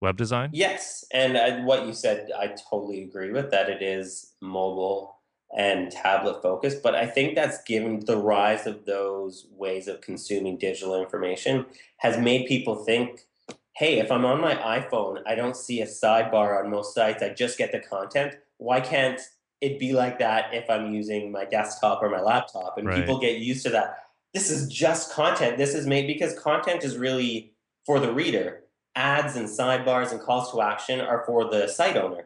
web 0.00 0.16
design? 0.16 0.50
Yes, 0.52 1.04
and 1.12 1.36
uh, 1.36 1.58
what 1.62 1.86
you 1.86 1.92
said, 1.92 2.30
I 2.38 2.48
totally 2.70 3.02
agree 3.02 3.32
with 3.32 3.50
that. 3.50 3.68
It 3.68 3.82
is 3.82 4.32
mobile 4.40 5.16
and 5.56 5.90
tablet 5.90 6.42
focused, 6.42 6.82
but 6.82 6.94
I 6.94 7.06
think 7.06 7.34
that's 7.34 7.62
given 7.62 8.00
the 8.00 8.16
rise 8.16 8.66
of 8.66 8.84
those 8.84 9.46
ways 9.52 9.88
of 9.88 10.00
consuming 10.00 10.58
digital 10.58 11.00
information 11.00 11.66
has 11.98 12.18
made 12.18 12.46
people 12.46 12.84
think, 12.84 13.26
hey, 13.74 13.98
if 13.98 14.10
I'm 14.10 14.24
on 14.24 14.40
my 14.40 14.54
iPhone, 14.54 15.22
I 15.26 15.34
don't 15.34 15.56
see 15.56 15.80
a 15.82 15.86
sidebar 15.86 16.62
on 16.62 16.70
most 16.70 16.94
sites. 16.94 17.22
I 17.22 17.28
just 17.30 17.58
get 17.58 17.72
the 17.72 17.78
content. 17.80 18.34
Why 18.58 18.80
can't 18.80 19.20
it 19.60 19.78
be 19.78 19.92
like 19.92 20.18
that 20.18 20.52
if 20.52 20.68
I'm 20.68 20.92
using 20.92 21.30
my 21.30 21.44
desktop 21.44 22.02
or 22.02 22.10
my 22.10 22.20
laptop? 22.20 22.76
And 22.76 22.88
Right. 22.88 22.96
people 22.96 23.18
get 23.20 23.38
used 23.38 23.62
to 23.64 23.70
that. 23.70 24.05
This 24.34 24.50
is 24.50 24.68
just 24.68 25.12
content. 25.12 25.56
This 25.56 25.74
is 25.74 25.86
made 25.86 26.06
because 26.06 26.38
content 26.38 26.84
is 26.84 26.96
really 26.96 27.52
for 27.84 28.00
the 28.00 28.12
reader 28.12 28.62
ads 28.94 29.36
and 29.36 29.46
sidebars 29.46 30.10
and 30.10 30.20
calls 30.20 30.50
to 30.50 30.60
action 30.62 31.00
are 31.00 31.22
for 31.26 31.50
the 31.50 31.68
site 31.68 31.96
owner. 31.96 32.24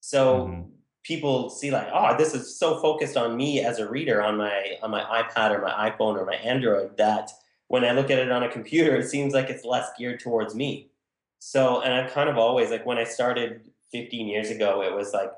So 0.00 0.46
Mhm. 0.48 0.70
people 1.02 1.48
see 1.48 1.70
like, 1.70 1.88
oh, 1.92 2.16
this 2.16 2.34
is 2.34 2.58
so 2.58 2.78
focused 2.80 3.16
on 3.16 3.36
me 3.36 3.64
as 3.64 3.78
a 3.78 3.88
reader 3.88 4.22
on 4.22 4.36
my 4.36 4.78
on 4.82 4.90
my 4.90 5.02
iPad 5.02 5.52
or 5.52 5.60
my 5.62 5.90
iPhone 5.90 6.18
or 6.20 6.26
my 6.26 6.34
Android 6.36 6.96
that 6.98 7.30
when 7.68 7.84
I 7.84 7.92
look 7.92 8.10
at 8.10 8.18
it 8.18 8.30
on 8.30 8.42
a 8.42 8.48
computer, 8.48 8.94
it 8.96 9.08
seems 9.08 9.32
like 9.34 9.48
it's 9.50 9.64
less 9.64 9.88
geared 9.98 10.20
towards 10.20 10.54
me. 10.54 10.90
So, 11.38 11.80
and 11.80 11.92
I've 11.92 12.12
kind 12.12 12.28
of 12.28 12.38
always 12.38 12.70
like 12.70 12.86
when 12.86 12.98
I 12.98 13.04
started 13.04 13.62
15 13.90 14.28
years 14.28 14.50
ago, 14.50 14.82
it 14.82 14.92
was 14.94 15.12
like 15.12 15.32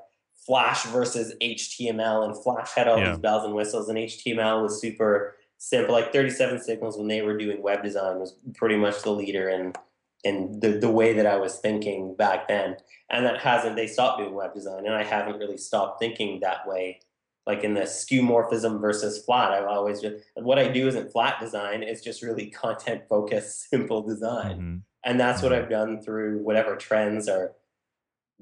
Flash 0.45 0.83
versus 0.85 1.33
HTML, 1.41 2.23
and 2.25 2.35
Flash 2.43 2.71
had 2.73 2.87
all 2.87 2.97
yeah. 2.99 3.11
these 3.11 3.19
bells 3.19 3.43
and 3.45 3.53
whistles, 3.53 3.89
and 3.89 3.97
HTML 3.97 4.61
was 4.61 4.79
super 4.81 5.35
simple. 5.59 5.93
Like 5.93 6.11
37 6.11 6.61
Signals, 6.61 6.97
when 6.97 7.07
they 7.07 7.21
were 7.21 7.37
doing 7.37 7.61
web 7.61 7.83
design, 7.83 8.17
was 8.19 8.35
pretty 8.55 8.77
much 8.77 9.03
the 9.03 9.11
leader 9.11 9.49
in 9.49 9.73
in 10.23 10.59
the, 10.59 10.71
the 10.71 10.89
way 10.89 11.13
that 11.13 11.25
I 11.25 11.37
was 11.37 11.59
thinking 11.59 12.15
back 12.15 12.47
then. 12.47 12.77
And 13.09 13.25
that 13.25 13.39
hasn't, 13.39 13.75
they 13.75 13.87
stopped 13.87 14.19
doing 14.19 14.33
web 14.33 14.53
design, 14.53 14.85
and 14.85 14.93
I 14.93 15.03
haven't 15.03 15.39
really 15.39 15.57
stopped 15.57 15.99
thinking 15.99 16.39
that 16.41 16.67
way. 16.67 16.99
Like 17.47 17.63
in 17.63 17.73
the 17.73 17.81
skeuomorphism 17.81 18.81
versus 18.81 19.23
flat, 19.23 19.51
I've 19.51 19.65
always 19.65 20.01
just, 20.01 20.17
what 20.35 20.59
I 20.59 20.67
do 20.67 20.87
isn't 20.87 21.11
flat 21.11 21.39
design, 21.39 21.83
it's 21.83 22.01
just 22.01 22.21
really 22.21 22.47
content 22.47 23.03
focused, 23.07 23.69
simple 23.69 24.01
design. 24.01 24.57
Mm-hmm. 24.57 24.75
And 25.05 25.19
that's 25.19 25.41
what 25.41 25.53
mm-hmm. 25.53 25.63
I've 25.63 25.69
done 25.69 26.01
through 26.01 26.39
whatever 26.39 26.75
trends 26.75 27.29
are 27.29 27.53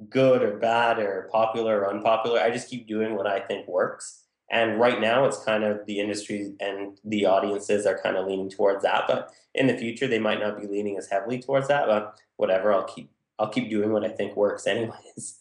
good 0.09 0.41
or 0.41 0.57
bad 0.57 0.99
or 0.99 1.29
popular 1.31 1.81
or 1.81 1.89
unpopular. 1.89 2.39
I 2.39 2.49
just 2.49 2.69
keep 2.69 2.87
doing 2.87 3.15
what 3.15 3.27
I 3.27 3.39
think 3.39 3.67
works. 3.67 4.23
And 4.49 4.79
right 4.79 5.01
now, 5.01 5.25
it's 5.25 5.43
kind 5.43 5.63
of 5.63 5.85
the 5.85 5.99
industry 5.99 6.53
and 6.59 6.97
the 7.03 7.25
audiences 7.25 7.85
are 7.85 7.99
kind 7.99 8.15
of 8.15 8.27
leaning 8.27 8.49
towards 8.49 8.83
that. 8.83 9.03
But 9.07 9.31
in 9.53 9.67
the 9.67 9.77
future, 9.77 10.07
they 10.07 10.19
might 10.19 10.39
not 10.39 10.59
be 10.59 10.67
leaning 10.67 10.97
as 10.97 11.09
heavily 11.09 11.39
towards 11.39 11.67
that. 11.67 11.87
But 11.87 12.17
whatever, 12.37 12.73
I'll 12.73 12.85
keep 12.85 13.11
I'll 13.39 13.49
keep 13.49 13.69
doing 13.69 13.91
what 13.91 14.05
I 14.05 14.09
think 14.09 14.35
works, 14.35 14.65
anyways. 14.67 15.39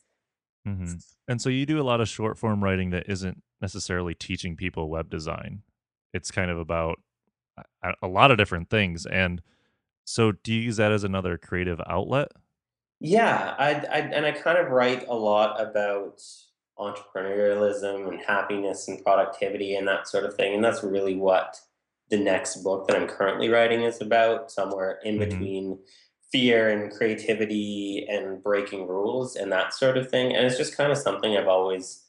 Mm-hmm. 0.67 0.95
And 1.29 1.41
so 1.41 1.49
you 1.49 1.65
do 1.65 1.81
a 1.81 1.85
lot 1.85 2.01
of 2.01 2.09
short 2.09 2.37
form 2.37 2.63
writing 2.63 2.91
that 2.91 3.09
isn't 3.09 3.43
necessarily 3.61 4.15
teaching 4.15 4.57
people 4.57 4.91
web 4.91 5.09
design. 5.09 5.63
It's 6.13 6.31
kind 6.31 6.51
of 6.51 6.59
about 6.59 6.99
a, 7.83 7.93
a 8.03 8.09
lot 8.09 8.31
of 8.31 8.39
different 8.39 8.71
things. 8.71 9.07
And 9.07 9.43
so, 10.05 10.33
do 10.33 10.53
you 10.53 10.61
use 10.61 10.77
that 10.77 10.93
as 10.93 11.05
another 11.05 11.39
creative 11.39 11.81
outlet? 11.87 12.29
Yeah, 13.01 13.55
I, 13.59 13.71
I 13.71 13.99
and 13.99 14.25
I 14.25 14.33
kind 14.33 14.59
of 14.59 14.71
write 14.71 15.07
a 15.09 15.15
lot 15.15 15.61
about 15.61 16.23
entrepreneurialism 16.79 18.09
and 18.09 18.21
happiness 18.21 18.89
and 18.89 19.03
productivity 19.03 19.77
and 19.77 19.89
that 19.89 20.09
sort 20.09 20.25
of 20.25 20.35
thing. 20.35 20.55
And 20.55 20.65
that's 20.65 20.83
really 20.83 21.17
what 21.17 21.57
the 22.11 22.19
next 22.19 22.63
book 22.63 22.87
that 22.87 22.97
I'm 22.97 23.09
currently 23.09 23.49
writing 23.49 23.83
is 23.83 24.01
about, 24.01 24.51
somewhere 24.51 25.01
in 25.05 25.19
mm-hmm. 25.19 25.29
between 25.29 25.79
fear 26.31 26.71
and 26.71 26.93
creativity 26.93 28.07
and 28.09 28.43
breaking 28.43 28.87
rules 28.87 29.37
and 29.37 29.51
that 29.53 29.73
sort 29.73 29.97
of 29.97 30.11
thing. 30.11 30.35
And 30.35 30.45
it's 30.45 30.57
just 30.57 30.77
kind 30.77 30.93
of 30.93 30.99
something 30.99 31.37
I've 31.37 31.49
always 31.49 32.03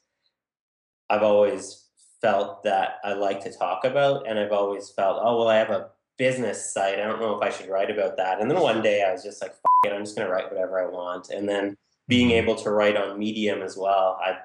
I've 1.10 1.22
always 1.22 1.86
felt 2.20 2.62
that 2.64 2.98
I 3.04 3.14
like 3.14 3.42
to 3.44 3.52
talk 3.52 3.84
about 3.84 4.28
and 4.28 4.38
I've 4.38 4.52
always 4.52 4.90
felt, 4.90 5.18
oh 5.22 5.38
well 5.38 5.48
I 5.48 5.56
have 5.56 5.70
a 5.70 5.88
business 6.18 6.72
site. 6.72 6.98
I 6.98 7.06
don't 7.06 7.20
know 7.20 7.36
if 7.36 7.42
I 7.42 7.50
should 7.50 7.70
write 7.70 7.90
about 7.90 8.16
that. 8.16 8.40
And 8.40 8.50
then 8.50 8.60
one 8.60 8.82
day 8.82 9.04
I 9.04 9.12
was 9.12 9.22
just 9.22 9.40
like, 9.40 9.54
it, 9.84 9.92
I'm 9.92 10.04
just 10.04 10.16
gonna 10.16 10.30
write 10.30 10.50
whatever 10.50 10.80
I 10.80 10.90
want. 10.90 11.30
And 11.30 11.48
then 11.48 11.76
being 12.08 12.28
mm-hmm. 12.28 12.48
able 12.48 12.56
to 12.56 12.70
write 12.70 12.96
on 12.96 13.18
Medium 13.18 13.62
as 13.62 13.76
well, 13.76 14.18
I 14.22 14.38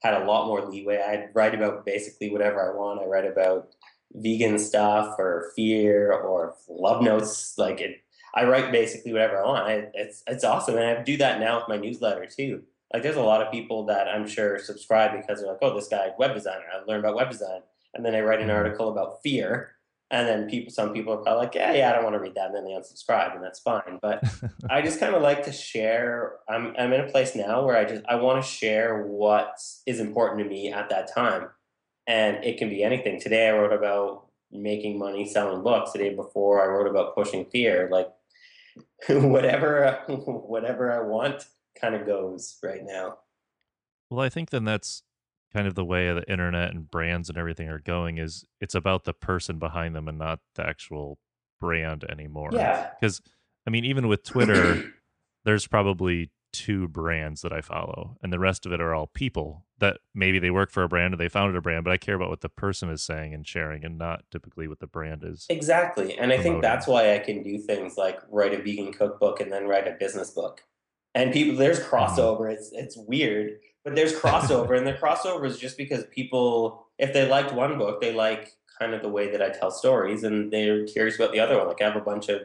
had 0.00 0.14
a 0.14 0.24
lot 0.24 0.46
more 0.46 0.64
leeway. 0.64 0.98
I'd 0.98 1.30
write 1.34 1.54
about 1.54 1.84
basically 1.84 2.30
whatever 2.30 2.70
I 2.70 2.76
want. 2.76 3.00
I 3.00 3.06
write 3.06 3.26
about 3.26 3.68
vegan 4.12 4.58
stuff 4.58 5.16
or 5.18 5.52
fear 5.54 6.12
or 6.12 6.54
love 6.68 7.02
notes. 7.02 7.54
Like 7.58 7.80
it, 7.80 8.02
I 8.34 8.44
write 8.44 8.72
basically 8.72 9.12
whatever 9.12 9.42
I 9.42 9.46
want. 9.46 9.66
I, 9.66 9.88
it's 9.94 10.22
it's 10.26 10.44
awesome, 10.44 10.76
and 10.76 10.98
I 10.98 11.02
do 11.02 11.16
that 11.18 11.40
now 11.40 11.56
with 11.58 11.68
my 11.68 11.76
newsletter 11.76 12.26
too. 12.26 12.62
Like 12.92 13.02
there's 13.02 13.16
a 13.16 13.22
lot 13.22 13.42
of 13.42 13.52
people 13.52 13.86
that 13.86 14.08
I'm 14.08 14.26
sure 14.26 14.58
subscribe 14.58 15.12
because 15.12 15.40
they're 15.40 15.50
like, 15.50 15.58
oh, 15.62 15.74
this 15.74 15.88
guy 15.88 16.08
web 16.18 16.34
designer. 16.34 16.64
I 16.72 16.84
learned 16.86 17.04
about 17.04 17.16
web 17.16 17.30
design, 17.30 17.60
and 17.94 18.04
then 18.04 18.14
I 18.14 18.20
write 18.20 18.40
an 18.40 18.50
article 18.50 18.88
about 18.90 19.22
fear, 19.22 19.74
and 20.10 20.26
then 20.26 20.48
people, 20.48 20.72
some 20.72 20.92
people 20.92 21.12
are 21.12 21.18
probably 21.18 21.46
like, 21.46 21.54
yeah, 21.54 21.72
yeah, 21.72 21.90
I 21.90 21.92
don't 21.92 22.04
want 22.04 22.14
to 22.14 22.20
read 22.20 22.34
that, 22.34 22.46
and 22.46 22.56
then 22.56 22.64
they 22.64 22.72
unsubscribe, 22.72 23.34
and 23.34 23.44
that's 23.44 23.60
fine. 23.60 23.98
But 24.02 24.24
I 24.70 24.82
just 24.82 24.98
kind 24.98 25.14
of 25.14 25.22
like 25.22 25.44
to 25.44 25.52
share. 25.52 26.36
I'm 26.48 26.74
I'm 26.78 26.92
in 26.92 27.00
a 27.00 27.08
place 27.08 27.36
now 27.36 27.64
where 27.64 27.76
I 27.76 27.84
just 27.84 28.02
I 28.08 28.16
want 28.16 28.42
to 28.42 28.48
share 28.48 29.04
what 29.06 29.54
is 29.86 30.00
important 30.00 30.42
to 30.42 30.48
me 30.48 30.72
at 30.72 30.88
that 30.90 31.12
time, 31.14 31.48
and 32.06 32.44
it 32.44 32.58
can 32.58 32.68
be 32.68 32.82
anything. 32.82 33.20
Today 33.20 33.48
I 33.48 33.52
wrote 33.52 33.72
about 33.72 34.26
making 34.52 34.98
money 34.98 35.28
selling 35.28 35.62
books. 35.62 35.92
The 35.92 35.98
day 35.98 36.14
before 36.14 36.62
I 36.62 36.66
wrote 36.66 36.88
about 36.88 37.14
pushing 37.14 37.44
fear. 37.46 37.88
Like 37.90 38.08
whatever 39.08 40.00
whatever 40.08 40.92
I 40.92 41.06
want 41.06 41.44
kind 41.80 41.94
of 41.94 42.06
goes 42.06 42.58
right 42.62 42.84
now. 42.84 43.18
Well, 44.10 44.24
I 44.24 44.28
think 44.28 44.50
then 44.50 44.64
that's 44.64 45.02
kind 45.52 45.66
of 45.66 45.74
the 45.74 45.84
way 45.84 46.12
the 46.12 46.30
internet 46.30 46.70
and 46.70 46.90
brands 46.90 47.28
and 47.28 47.36
everything 47.36 47.68
are 47.68 47.80
going 47.80 48.18
is 48.18 48.44
it's 48.60 48.74
about 48.74 49.04
the 49.04 49.12
person 49.12 49.58
behind 49.58 49.94
them 49.94 50.08
and 50.08 50.18
not 50.18 50.40
the 50.54 50.66
actual 50.66 51.18
brand 51.60 52.04
anymore. 52.08 52.50
Yeah. 52.52 52.90
Because 53.00 53.20
I 53.66 53.70
mean, 53.70 53.84
even 53.84 54.08
with 54.08 54.24
Twitter, 54.24 54.92
there's 55.44 55.66
probably 55.66 56.30
two 56.52 56.88
brands 56.88 57.42
that 57.42 57.52
I 57.52 57.60
follow, 57.60 58.16
and 58.22 58.32
the 58.32 58.38
rest 58.38 58.66
of 58.66 58.72
it 58.72 58.80
are 58.80 58.94
all 58.94 59.06
people 59.06 59.66
that 59.78 59.98
maybe 60.14 60.38
they 60.38 60.50
work 60.50 60.70
for 60.70 60.82
a 60.82 60.88
brand 60.88 61.14
or 61.14 61.16
they 61.16 61.28
founded 61.28 61.56
a 61.56 61.60
brand, 61.60 61.84
but 61.84 61.92
I 61.92 61.96
care 61.96 62.14
about 62.14 62.28
what 62.28 62.40
the 62.40 62.48
person 62.48 62.90
is 62.90 63.02
saying 63.02 63.32
and 63.32 63.46
sharing 63.46 63.84
and 63.84 63.96
not 63.96 64.24
typically 64.30 64.68
what 64.68 64.80
the 64.80 64.86
brand 64.86 65.22
is. 65.24 65.46
Exactly. 65.48 66.18
And 66.18 66.32
I 66.32 66.38
think 66.38 66.60
that's 66.60 66.86
why 66.86 67.14
I 67.14 67.18
can 67.18 67.42
do 67.42 67.58
things 67.58 67.96
like 67.96 68.20
write 68.30 68.52
a 68.52 68.58
vegan 68.58 68.92
cookbook 68.92 69.40
and 69.40 69.50
then 69.50 69.66
write 69.66 69.88
a 69.88 69.96
business 69.98 70.30
book. 70.30 70.62
And 71.14 71.32
people 71.32 71.56
there's 71.56 71.80
mm-hmm. 71.80 71.94
crossover. 71.94 72.42
Mm. 72.42 72.52
It's 72.52 72.70
it's 72.72 72.96
weird 72.96 73.58
but 73.84 73.94
there's 73.94 74.12
crossover, 74.12 74.76
and 74.76 74.86
the 74.86 74.92
crossover 74.92 75.46
is 75.46 75.58
just 75.58 75.76
because 75.76 76.04
people, 76.10 76.86
if 76.98 77.12
they 77.12 77.28
liked 77.28 77.52
one 77.52 77.78
book, 77.78 78.00
they 78.00 78.12
like 78.12 78.52
kind 78.78 78.94
of 78.94 79.02
the 79.02 79.08
way 79.08 79.30
that 79.30 79.42
I 79.42 79.50
tell 79.50 79.70
stories, 79.70 80.24
and 80.24 80.52
they're 80.52 80.86
curious 80.86 81.16
about 81.16 81.32
the 81.32 81.40
other 81.40 81.56
one. 81.58 81.68
Like 81.68 81.80
I 81.80 81.84
have 81.84 81.96
a 81.96 82.00
bunch 82.00 82.28
of 82.28 82.42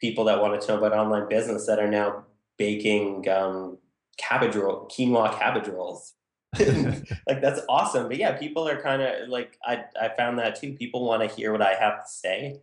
people 0.00 0.24
that 0.24 0.40
wanted 0.40 0.60
to 0.62 0.68
know 0.68 0.78
about 0.78 0.92
online 0.92 1.28
business 1.28 1.66
that 1.66 1.78
are 1.78 1.90
now 1.90 2.24
baking 2.58 3.28
um, 3.28 3.78
cabbage 4.18 4.56
roll, 4.56 4.88
quinoa 4.88 5.38
cabbage 5.38 5.68
rolls. 5.68 6.14
like 6.58 7.40
that's 7.40 7.62
awesome. 7.68 8.08
But 8.08 8.18
yeah, 8.18 8.32
people 8.36 8.68
are 8.68 8.80
kind 8.80 9.00
of 9.00 9.28
like 9.28 9.58
I 9.64 9.84
I 10.00 10.10
found 10.16 10.38
that 10.38 10.60
too. 10.60 10.74
People 10.74 11.06
want 11.06 11.22
to 11.28 11.34
hear 11.34 11.52
what 11.52 11.62
I 11.62 11.74
have 11.74 12.04
to 12.04 12.10
say, 12.10 12.60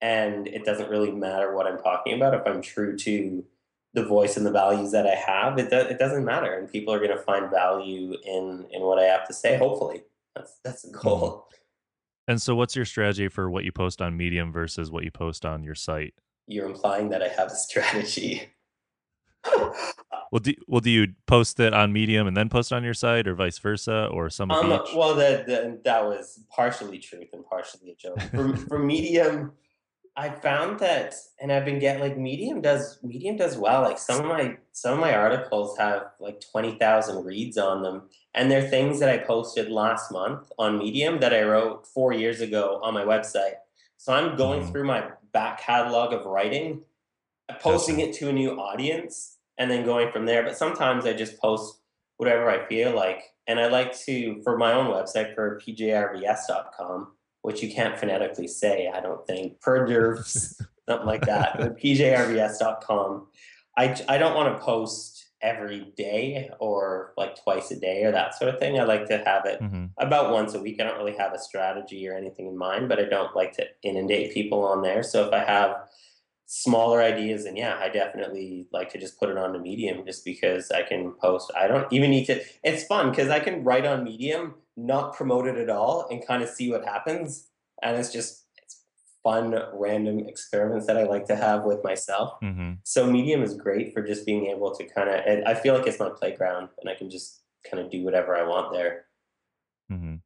and 0.00 0.48
it 0.48 0.64
doesn't 0.64 0.90
really 0.90 1.12
matter 1.12 1.54
what 1.54 1.66
I'm 1.66 1.78
talking 1.78 2.14
about 2.14 2.34
if 2.34 2.42
I'm 2.46 2.60
true 2.60 2.96
to 2.96 3.44
the 3.94 4.04
voice 4.04 4.36
and 4.36 4.46
the 4.46 4.52
values 4.52 4.92
that 4.92 5.06
I 5.06 5.14
have, 5.14 5.58
it, 5.58 5.70
do, 5.70 5.78
it 5.78 5.98
doesn't 5.98 6.24
matter, 6.24 6.54
and 6.54 6.70
people 6.70 6.94
are 6.94 6.98
going 6.98 7.16
to 7.16 7.22
find 7.22 7.50
value 7.50 8.14
in 8.24 8.66
in 8.70 8.82
what 8.82 8.98
I 8.98 9.04
have 9.04 9.26
to 9.28 9.34
say. 9.34 9.58
Hopefully, 9.58 10.02
that's 10.34 10.58
that's 10.64 10.82
the 10.82 10.92
goal. 10.96 11.20
Mm-hmm. 11.20 11.56
And 12.28 12.40
so, 12.40 12.54
what's 12.54 12.76
your 12.76 12.84
strategy 12.84 13.28
for 13.28 13.50
what 13.50 13.64
you 13.64 13.72
post 13.72 14.00
on 14.00 14.16
Medium 14.16 14.52
versus 14.52 14.90
what 14.90 15.04
you 15.04 15.10
post 15.10 15.44
on 15.44 15.64
your 15.64 15.74
site? 15.74 16.14
You're 16.46 16.66
implying 16.66 17.10
that 17.10 17.22
I 17.22 17.28
have 17.28 17.48
a 17.48 17.54
strategy. 17.56 18.50
well, 20.30 20.38
do 20.40 20.54
well 20.68 20.80
do 20.80 20.90
you 20.90 21.08
post 21.26 21.58
it 21.58 21.74
on 21.74 21.92
Medium 21.92 22.28
and 22.28 22.36
then 22.36 22.48
post 22.48 22.72
on 22.72 22.84
your 22.84 22.94
site, 22.94 23.26
or 23.26 23.34
vice 23.34 23.58
versa, 23.58 24.08
or 24.12 24.30
some 24.30 24.50
of 24.52 24.64
um, 24.64 24.72
each? 24.72 24.94
Well, 24.94 25.16
that 25.16 25.82
that 25.82 26.04
was 26.04 26.40
partially 26.50 26.98
truth 26.98 27.30
and 27.32 27.44
partially 27.44 27.90
a 27.90 27.94
joke. 27.96 28.20
For 28.30 28.56
for 28.56 28.78
Medium. 28.78 29.52
I 30.20 30.28
found 30.28 30.80
that, 30.80 31.14
and 31.40 31.50
I've 31.50 31.64
been 31.64 31.78
getting 31.78 32.02
like 32.02 32.18
Medium 32.18 32.60
does 32.60 32.98
Medium 33.02 33.38
does 33.38 33.56
well. 33.56 33.80
Like 33.80 33.96
some 33.96 34.20
of 34.20 34.26
my 34.26 34.58
some 34.72 34.92
of 34.92 34.98
my 34.98 35.14
articles 35.14 35.78
have 35.78 36.10
like 36.20 36.42
twenty 36.42 36.72
thousand 36.72 37.24
reads 37.24 37.56
on 37.56 37.82
them, 37.82 38.02
and 38.34 38.50
they're 38.50 38.68
things 38.68 39.00
that 39.00 39.08
I 39.08 39.16
posted 39.16 39.70
last 39.70 40.12
month 40.12 40.52
on 40.58 40.76
Medium 40.76 41.20
that 41.20 41.32
I 41.32 41.42
wrote 41.44 41.86
four 41.86 42.12
years 42.12 42.42
ago 42.42 42.80
on 42.82 42.92
my 42.92 43.02
website. 43.02 43.54
So 43.96 44.12
I'm 44.12 44.36
going 44.36 44.60
mm. 44.60 44.70
through 44.70 44.84
my 44.84 45.08
back 45.32 45.62
catalog 45.62 46.12
of 46.12 46.26
writing, 46.26 46.82
posting 47.60 48.00
it 48.00 48.12
to 48.16 48.28
a 48.28 48.32
new 48.32 48.60
audience, 48.60 49.38
and 49.56 49.70
then 49.70 49.86
going 49.86 50.12
from 50.12 50.26
there. 50.26 50.42
But 50.42 50.58
sometimes 50.58 51.06
I 51.06 51.14
just 51.14 51.38
post 51.40 51.80
whatever 52.18 52.50
I 52.50 52.66
feel 52.66 52.94
like, 52.94 53.22
and 53.46 53.58
I 53.58 53.68
like 53.68 53.98
to 54.00 54.42
for 54.42 54.58
my 54.58 54.74
own 54.74 54.88
website 54.88 55.34
for 55.34 55.58
pjrvs.com 55.64 57.12
which 57.42 57.62
you 57.62 57.72
can't 57.72 57.98
phonetically 57.98 58.48
say, 58.48 58.90
I 58.92 59.00
don't 59.00 59.26
think, 59.26 59.60
perderves, 59.60 60.60
something 60.88 61.06
like 61.06 61.26
that. 61.26 61.56
But 61.58 61.78
pjrvs.com. 61.78 63.26
I, 63.76 63.96
I 64.08 64.18
don't 64.18 64.34
want 64.34 64.56
to 64.56 64.62
post 64.62 65.20
every 65.42 65.92
day 65.96 66.50
or 66.58 67.14
like 67.16 67.42
twice 67.42 67.70
a 67.70 67.80
day 67.80 68.04
or 68.04 68.12
that 68.12 68.34
sort 68.34 68.52
of 68.52 68.60
thing. 68.60 68.78
I 68.78 68.84
like 68.84 69.06
to 69.06 69.18
have 69.24 69.46
it 69.46 69.60
mm-hmm. 69.60 69.86
about 69.98 70.32
once 70.32 70.54
a 70.54 70.60
week. 70.60 70.80
I 70.80 70.84
don't 70.84 70.98
really 70.98 71.16
have 71.16 71.32
a 71.32 71.38
strategy 71.38 72.06
or 72.08 72.14
anything 72.14 72.46
in 72.46 72.58
mind, 72.58 72.88
but 72.88 72.98
I 72.98 73.04
don't 73.04 73.34
like 73.34 73.52
to 73.54 73.66
inundate 73.82 74.34
people 74.34 74.62
on 74.64 74.82
there. 74.82 75.02
So 75.02 75.26
if 75.26 75.32
I 75.32 75.44
have 75.44 75.76
smaller 76.46 77.00
ideas, 77.00 77.44
then 77.44 77.56
yeah, 77.56 77.78
I 77.80 77.88
definitely 77.88 78.66
like 78.72 78.90
to 78.90 78.98
just 78.98 79.18
put 79.18 79.30
it 79.30 79.38
on 79.38 79.52
the 79.52 79.58
Medium 79.58 80.04
just 80.04 80.24
because 80.24 80.70
I 80.70 80.82
can 80.82 81.12
post. 81.12 81.50
I 81.56 81.68
don't 81.68 81.90
even 81.92 82.10
need 82.10 82.26
to. 82.26 82.42
It's 82.62 82.84
fun 82.84 83.10
because 83.10 83.30
I 83.30 83.40
can 83.40 83.64
write 83.64 83.86
on 83.86 84.04
Medium 84.04 84.56
not 84.86 85.14
promote 85.14 85.46
it 85.46 85.56
at 85.56 85.70
all 85.70 86.06
and 86.10 86.26
kind 86.26 86.42
of 86.42 86.48
see 86.48 86.70
what 86.70 86.84
happens. 86.84 87.48
And 87.82 87.96
it's 87.96 88.12
just 88.12 88.46
it's 88.56 88.82
fun, 89.22 89.54
random 89.72 90.20
experiments 90.28 90.86
that 90.86 90.96
I 90.96 91.04
like 91.04 91.26
to 91.26 91.36
have 91.36 91.64
with 91.64 91.82
myself. 91.84 92.34
Mm-hmm. 92.42 92.72
So 92.84 93.06
Medium 93.06 93.42
is 93.42 93.54
great 93.54 93.92
for 93.92 94.02
just 94.02 94.26
being 94.26 94.46
able 94.46 94.74
to 94.74 94.84
kind 94.84 95.08
of, 95.08 95.46
I 95.46 95.54
feel 95.54 95.74
like 95.74 95.86
it's 95.86 95.98
my 96.00 96.10
playground 96.10 96.68
and 96.80 96.90
I 96.90 96.94
can 96.94 97.10
just 97.10 97.42
kind 97.68 97.82
of 97.82 97.90
do 97.90 98.02
whatever 98.04 98.36
I 98.36 98.42
want 98.42 98.72
there. 98.72 99.06
Mm-hmm. 99.92 100.16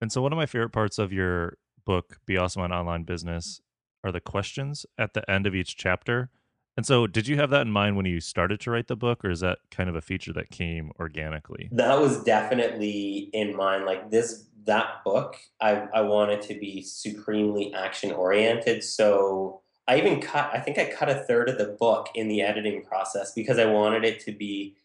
And 0.00 0.10
so, 0.12 0.22
one 0.22 0.32
of 0.32 0.36
my 0.36 0.46
favorite 0.46 0.70
parts 0.70 0.98
of 0.98 1.12
your 1.12 1.58
book, 1.84 2.18
Be 2.26 2.36
Awesome 2.36 2.62
on 2.62 2.72
Online 2.72 3.02
Business, 3.02 3.60
are 4.02 4.12
the 4.12 4.20
questions 4.20 4.86
at 4.96 5.12
the 5.12 5.28
end 5.30 5.46
of 5.46 5.54
each 5.54 5.76
chapter. 5.76 6.30
And 6.76 6.86
so, 6.86 7.06
did 7.06 7.28
you 7.28 7.36
have 7.36 7.50
that 7.50 7.62
in 7.62 7.70
mind 7.70 7.96
when 7.96 8.06
you 8.06 8.20
started 8.20 8.60
to 8.60 8.70
write 8.70 8.86
the 8.86 8.96
book, 8.96 9.24
or 9.24 9.30
is 9.30 9.40
that 9.40 9.58
kind 9.70 9.90
of 9.90 9.96
a 9.96 10.00
feature 10.00 10.32
that 10.32 10.50
came 10.50 10.92
organically? 10.98 11.68
That 11.72 12.00
was 12.00 12.22
definitely 12.24 13.30
in 13.32 13.56
mind. 13.56 13.84
Like 13.84 14.10
this, 14.10 14.46
that 14.64 15.04
book, 15.04 15.36
I, 15.60 15.88
I 15.94 16.00
wanted 16.02 16.42
to 16.42 16.54
be 16.54 16.82
supremely 16.82 17.74
action 17.74 18.12
oriented. 18.12 18.84
So 18.84 19.62
I 19.88 19.98
even 19.98 20.20
cut, 20.20 20.50
I 20.52 20.60
think 20.60 20.78
I 20.78 20.90
cut 20.90 21.08
a 21.08 21.16
third 21.24 21.48
of 21.48 21.58
the 21.58 21.76
book 21.78 22.08
in 22.14 22.28
the 22.28 22.42
editing 22.42 22.84
process 22.84 23.32
because 23.32 23.58
I 23.58 23.64
wanted 23.64 24.04
it 24.04 24.20
to 24.20 24.32
be 24.32 24.76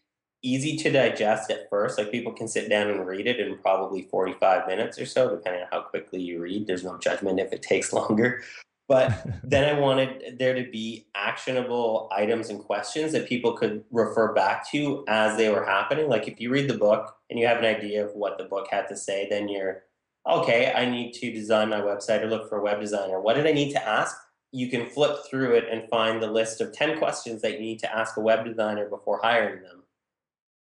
easy 0.42 0.76
to 0.76 0.90
digest 0.90 1.50
at 1.50 1.68
first. 1.70 1.98
Like 1.98 2.10
people 2.10 2.32
can 2.32 2.48
sit 2.48 2.68
down 2.68 2.88
and 2.88 3.06
read 3.06 3.26
it 3.26 3.40
in 3.40 3.58
probably 3.58 4.02
45 4.02 4.66
minutes 4.66 4.98
or 4.98 5.06
so, 5.06 5.30
depending 5.30 5.62
on 5.62 5.68
how 5.70 5.82
quickly 5.82 6.20
you 6.20 6.40
read. 6.40 6.66
There's 6.66 6.84
no 6.84 6.98
judgment 6.98 7.40
if 7.40 7.52
it 7.52 7.62
takes 7.62 7.92
longer. 7.92 8.42
But 8.88 9.26
then 9.44 9.64
I 9.64 9.78
wanted 9.78 10.38
there 10.38 10.54
to 10.54 10.70
be 10.70 11.06
actionable 11.14 12.08
items 12.12 12.50
and 12.50 12.60
questions 12.60 13.12
that 13.12 13.28
people 13.28 13.52
could 13.52 13.84
refer 13.90 14.32
back 14.32 14.70
to 14.70 15.04
as 15.08 15.36
they 15.36 15.48
were 15.48 15.64
happening. 15.64 16.08
Like 16.08 16.28
if 16.28 16.40
you 16.40 16.50
read 16.50 16.68
the 16.68 16.78
book 16.78 17.16
and 17.30 17.38
you 17.38 17.46
have 17.46 17.58
an 17.58 17.64
idea 17.64 18.04
of 18.04 18.14
what 18.14 18.38
the 18.38 18.44
book 18.44 18.68
had 18.70 18.88
to 18.88 18.96
say, 18.96 19.26
then 19.28 19.48
you're 19.48 19.82
okay, 20.28 20.72
I 20.74 20.86
need 20.86 21.12
to 21.14 21.32
design 21.32 21.68
my 21.68 21.80
website 21.80 22.22
or 22.22 22.28
look 22.28 22.48
for 22.48 22.58
a 22.58 22.62
web 22.62 22.80
designer. 22.80 23.20
What 23.20 23.36
did 23.36 23.46
I 23.46 23.52
need 23.52 23.72
to 23.72 23.88
ask? 23.88 24.16
You 24.52 24.68
can 24.68 24.88
flip 24.88 25.18
through 25.28 25.54
it 25.54 25.64
and 25.70 25.88
find 25.88 26.20
the 26.20 26.30
list 26.30 26.60
of 26.60 26.72
10 26.72 26.98
questions 26.98 27.42
that 27.42 27.52
you 27.52 27.60
need 27.60 27.78
to 27.80 27.96
ask 27.96 28.16
a 28.16 28.20
web 28.20 28.44
designer 28.44 28.88
before 28.88 29.20
hiring 29.22 29.62
them. 29.62 29.84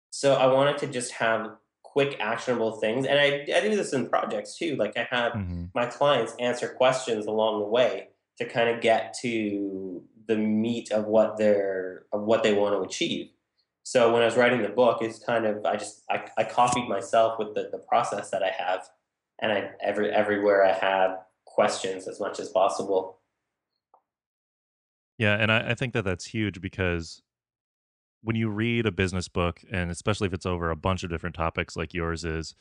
So 0.09 0.36
I 0.36 0.47
wanted 0.47 0.78
to 0.80 0.88
just 0.88 1.13
have 1.13 1.51
quick 1.93 2.17
actionable 2.19 2.71
things 2.78 3.05
and 3.05 3.19
I, 3.19 3.45
I 3.55 3.61
do 3.61 3.76
this 3.76 3.93
in 3.93 4.09
projects 4.09 4.57
too 4.57 4.76
like 4.78 4.97
i 4.97 5.07
have 5.11 5.34
mm-hmm. 5.34 5.65
my 5.76 5.86
clients 5.86 6.34
answer 6.39 6.67
questions 6.67 7.28
along 7.28 7.59
the 7.59 7.67
way 7.67 8.07
to 8.38 8.45
kind 8.45 8.69
of 8.69 8.81
get 8.81 9.15
to 9.21 10.01
the 10.27 10.38
meat 10.38 10.91
of 10.91 11.05
what 11.05 11.38
they're 11.38 12.05
of 12.11 12.23
what 12.23 12.43
they 12.43 12.53
want 12.53 12.75
to 12.75 12.81
achieve. 12.81 13.29
So 13.84 14.13
when 14.13 14.21
I 14.21 14.25
was 14.25 14.38
writing 14.38 14.61
the 14.61 14.69
book, 14.69 14.99
it's 15.01 15.19
kind 15.19 15.45
of 15.45 15.65
I 15.65 15.75
just 15.75 16.03
I, 16.09 16.23
I 16.38 16.43
copied 16.43 16.88
myself 16.88 17.38
with 17.38 17.53
the, 17.53 17.69
the 17.71 17.79
process 17.79 18.29
that 18.31 18.41
I 18.41 18.51
have, 18.57 18.88
and 19.41 19.51
I 19.51 19.71
every 19.81 20.11
everywhere 20.11 20.65
I 20.65 20.71
have 20.71 21.19
questions 21.45 22.07
as 22.07 22.19
much 22.19 22.39
as 22.39 22.49
possible. 22.49 23.19
Yeah, 25.17 25.36
and 25.36 25.51
I, 25.51 25.71
I 25.71 25.73
think 25.75 25.93
that 25.93 26.05
that's 26.05 26.25
huge 26.25 26.59
because 26.61 27.21
when 28.23 28.36
you 28.36 28.49
read 28.49 28.86
a 28.86 28.91
business 28.91 29.27
book, 29.27 29.61
and 29.71 29.91
especially 29.91 30.27
if 30.27 30.34
it's 30.34 30.45
over 30.45 30.71
a 30.71 30.75
bunch 30.75 31.03
of 31.03 31.09
different 31.09 31.36
topics 31.36 31.75
like 31.75 31.93
yours 31.93 32.23
is, 32.23 32.55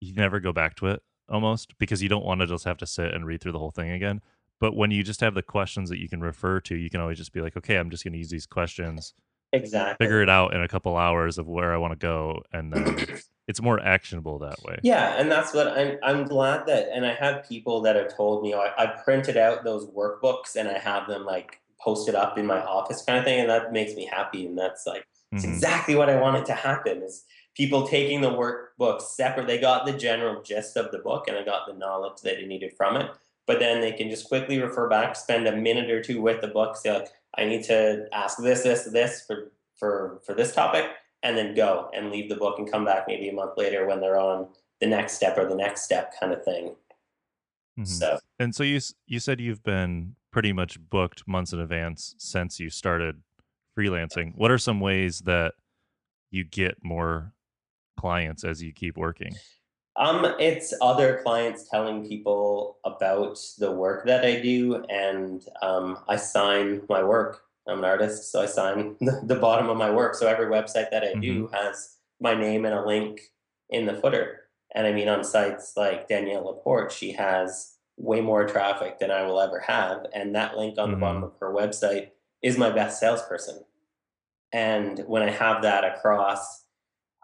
you 0.00 0.14
never 0.14 0.40
go 0.40 0.52
back 0.52 0.76
to 0.76 0.86
it 0.86 1.02
almost 1.28 1.76
because 1.78 2.02
you 2.02 2.08
don't 2.08 2.24
want 2.24 2.40
to 2.40 2.46
just 2.46 2.64
have 2.64 2.76
to 2.78 2.86
sit 2.86 3.12
and 3.12 3.26
read 3.26 3.40
through 3.40 3.52
the 3.52 3.58
whole 3.58 3.70
thing 3.70 3.90
again. 3.90 4.20
But 4.60 4.76
when 4.76 4.90
you 4.90 5.02
just 5.02 5.20
have 5.20 5.34
the 5.34 5.42
questions 5.42 5.90
that 5.90 5.98
you 5.98 6.08
can 6.08 6.20
refer 6.20 6.60
to, 6.60 6.76
you 6.76 6.88
can 6.88 7.00
always 7.00 7.18
just 7.18 7.32
be 7.32 7.40
like, 7.40 7.56
okay, 7.56 7.76
I'm 7.76 7.90
just 7.90 8.04
going 8.04 8.12
to 8.12 8.18
use 8.18 8.30
these 8.30 8.46
questions. 8.46 9.14
Exactly. 9.54 10.04
Figure 10.04 10.22
it 10.22 10.28
out 10.28 10.54
in 10.54 10.62
a 10.62 10.68
couple 10.68 10.96
hours 10.96 11.38
of 11.38 11.46
where 11.46 11.72
I 11.72 11.76
want 11.76 11.92
to 11.92 11.98
go, 11.98 12.42
and 12.52 12.72
then 12.72 13.06
it's 13.48 13.62
more 13.62 13.78
actionable 13.80 14.38
that 14.40 14.60
way. 14.64 14.78
Yeah, 14.82 15.14
and 15.16 15.30
that's 15.30 15.54
what 15.54 15.68
I'm. 15.68 15.98
I'm 16.02 16.24
glad 16.24 16.66
that, 16.66 16.88
and 16.92 17.06
I 17.06 17.14
have 17.14 17.48
people 17.48 17.80
that 17.82 17.94
have 17.94 18.14
told 18.16 18.42
me, 18.42 18.52
I, 18.52 18.72
I 18.76 18.86
printed 18.86 19.36
out 19.36 19.62
those 19.62 19.86
workbooks 19.90 20.56
and 20.56 20.68
I 20.68 20.78
have 20.78 21.06
them 21.06 21.24
like 21.24 21.60
posted 21.80 22.14
up 22.16 22.36
in 22.36 22.46
my 22.46 22.62
office, 22.62 23.04
kind 23.04 23.18
of 23.18 23.24
thing, 23.24 23.40
and 23.40 23.50
that 23.50 23.72
makes 23.72 23.94
me 23.94 24.06
happy. 24.06 24.46
And 24.46 24.58
that's 24.58 24.86
like 24.86 25.06
it's 25.30 25.44
mm-hmm. 25.44 25.52
exactly 25.54 25.94
what 25.94 26.10
I 26.10 26.20
wanted 26.20 26.46
to 26.46 26.54
happen. 26.54 27.02
Is 27.02 27.24
people 27.54 27.86
taking 27.86 28.22
the 28.22 28.30
workbooks 28.30 29.02
separate. 29.02 29.46
They 29.46 29.58
got 29.58 29.86
the 29.86 29.92
general 29.92 30.42
gist 30.42 30.76
of 30.76 30.90
the 30.90 30.98
book, 30.98 31.28
and 31.28 31.36
I 31.36 31.44
got 31.44 31.68
the 31.68 31.74
knowledge 31.74 32.22
that 32.22 32.38
they 32.38 32.46
needed 32.46 32.72
from 32.76 32.96
it 32.96 33.08
but 33.46 33.58
then 33.58 33.80
they 33.80 33.92
can 33.92 34.10
just 34.10 34.28
quickly 34.28 34.60
refer 34.60 34.88
back, 34.88 35.16
spend 35.16 35.46
a 35.46 35.56
minute 35.56 35.90
or 35.90 36.02
two 36.02 36.20
with 36.20 36.40
the 36.40 36.48
book, 36.48 36.76
say 36.76 36.92
like, 36.92 37.08
I 37.36 37.44
need 37.44 37.64
to 37.64 38.06
ask 38.12 38.38
this, 38.38 38.62
this, 38.62 38.84
this 38.84 39.24
for 39.26 39.52
for 39.76 40.20
for 40.24 40.34
this 40.34 40.54
topic, 40.54 40.86
and 41.22 41.36
then 41.36 41.54
go 41.54 41.90
and 41.94 42.10
leave 42.10 42.28
the 42.28 42.36
book 42.36 42.58
and 42.58 42.70
come 42.70 42.84
back 42.84 43.04
maybe 43.08 43.28
a 43.28 43.32
month 43.32 43.52
later 43.56 43.86
when 43.86 44.00
they're 44.00 44.18
on 44.18 44.48
the 44.80 44.86
next 44.86 45.14
step 45.14 45.36
or 45.36 45.48
the 45.48 45.54
next 45.54 45.82
step 45.82 46.12
kind 46.18 46.32
of 46.32 46.44
thing. 46.44 46.74
Mm-hmm. 47.78 47.84
So 47.84 48.18
and 48.38 48.54
so 48.54 48.62
you 48.62 48.80
you 49.06 49.18
said 49.18 49.40
you've 49.40 49.62
been 49.62 50.14
pretty 50.30 50.52
much 50.52 50.78
booked 50.90 51.26
months 51.26 51.52
in 51.52 51.60
advance 51.60 52.14
since 52.18 52.60
you 52.60 52.70
started 52.70 53.22
freelancing. 53.76 54.32
What 54.36 54.50
are 54.50 54.58
some 54.58 54.80
ways 54.80 55.20
that 55.20 55.54
you 56.30 56.44
get 56.44 56.76
more 56.82 57.32
clients 57.98 58.44
as 58.44 58.62
you 58.62 58.72
keep 58.72 58.96
working? 58.96 59.34
Um, 59.96 60.34
it's 60.40 60.74
other 60.80 61.20
clients 61.22 61.68
telling 61.68 62.08
people 62.08 62.78
about 62.84 63.38
the 63.58 63.70
work 63.70 64.06
that 64.06 64.24
I 64.24 64.40
do, 64.40 64.84
and 64.88 65.44
um, 65.62 65.98
I 66.08 66.16
sign 66.16 66.82
my 66.88 67.02
work. 67.02 67.42
I'm 67.68 67.78
an 67.78 67.84
artist, 67.84 68.30
so 68.32 68.42
I 68.42 68.46
sign 68.46 68.96
the, 69.00 69.22
the 69.24 69.36
bottom 69.36 69.68
of 69.68 69.76
my 69.76 69.90
work. 69.90 70.14
So 70.14 70.26
every 70.26 70.46
website 70.46 70.90
that 70.90 71.04
I 71.04 71.12
mm-hmm. 71.12 71.20
do 71.20 71.50
has 71.52 71.96
my 72.20 72.34
name 72.34 72.64
and 72.64 72.74
a 72.74 72.84
link 72.84 73.20
in 73.70 73.86
the 73.86 73.94
footer. 73.94 74.40
And 74.74 74.86
I 74.86 74.92
mean, 74.92 75.08
on 75.08 75.22
sites 75.22 75.74
like 75.76 76.08
Danielle 76.08 76.44
Laporte, 76.44 76.90
she 76.90 77.12
has 77.12 77.76
way 77.96 78.20
more 78.20 78.46
traffic 78.46 78.98
than 78.98 79.12
I 79.12 79.24
will 79.24 79.40
ever 79.40 79.60
have, 79.60 80.06
and 80.12 80.34
that 80.34 80.56
link 80.56 80.76
on 80.76 80.86
mm-hmm. 80.86 80.94
the 80.94 81.00
bottom 81.00 81.22
mm-hmm. 81.22 81.26
of 81.26 81.38
her 81.40 81.54
website 81.54 82.08
is 82.42 82.58
my 82.58 82.70
best 82.70 82.98
salesperson. 82.98 83.62
And 84.52 85.00
when 85.06 85.22
I 85.22 85.30
have 85.30 85.62
that 85.62 85.84
across 85.84 86.63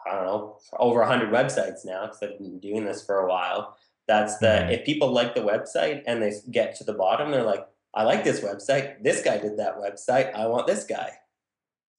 I 0.07 0.15
don't 0.15 0.25
know, 0.25 0.59
over 0.79 1.01
100 1.01 1.31
websites 1.31 1.85
now 1.85 2.07
because 2.07 2.23
I've 2.23 2.39
been 2.39 2.59
doing 2.59 2.85
this 2.85 3.05
for 3.05 3.19
a 3.19 3.29
while. 3.29 3.77
That's 4.09 4.39
the, 4.39 4.47
mm-hmm. 4.47 4.71
if 4.71 4.85
people 4.85 5.13
like 5.13 5.35
the 5.35 5.41
website 5.41 6.03
and 6.07 6.23
they 6.23 6.33
get 6.51 6.75
to 6.77 6.85
the 6.85 6.95
bottom, 6.95 7.31
they're 7.31 7.43
like, 7.43 7.67
I 7.95 8.05
like 8.05 8.25
this 8.25 8.41
website. 8.41 9.03
This 9.03 9.23
guy 9.23 9.39
did 9.39 9.59
that 9.59 9.79
website. 9.79 10.35
I 10.35 10.47
want 10.47 10.67
this 10.67 10.85
guy. 10.85 11.11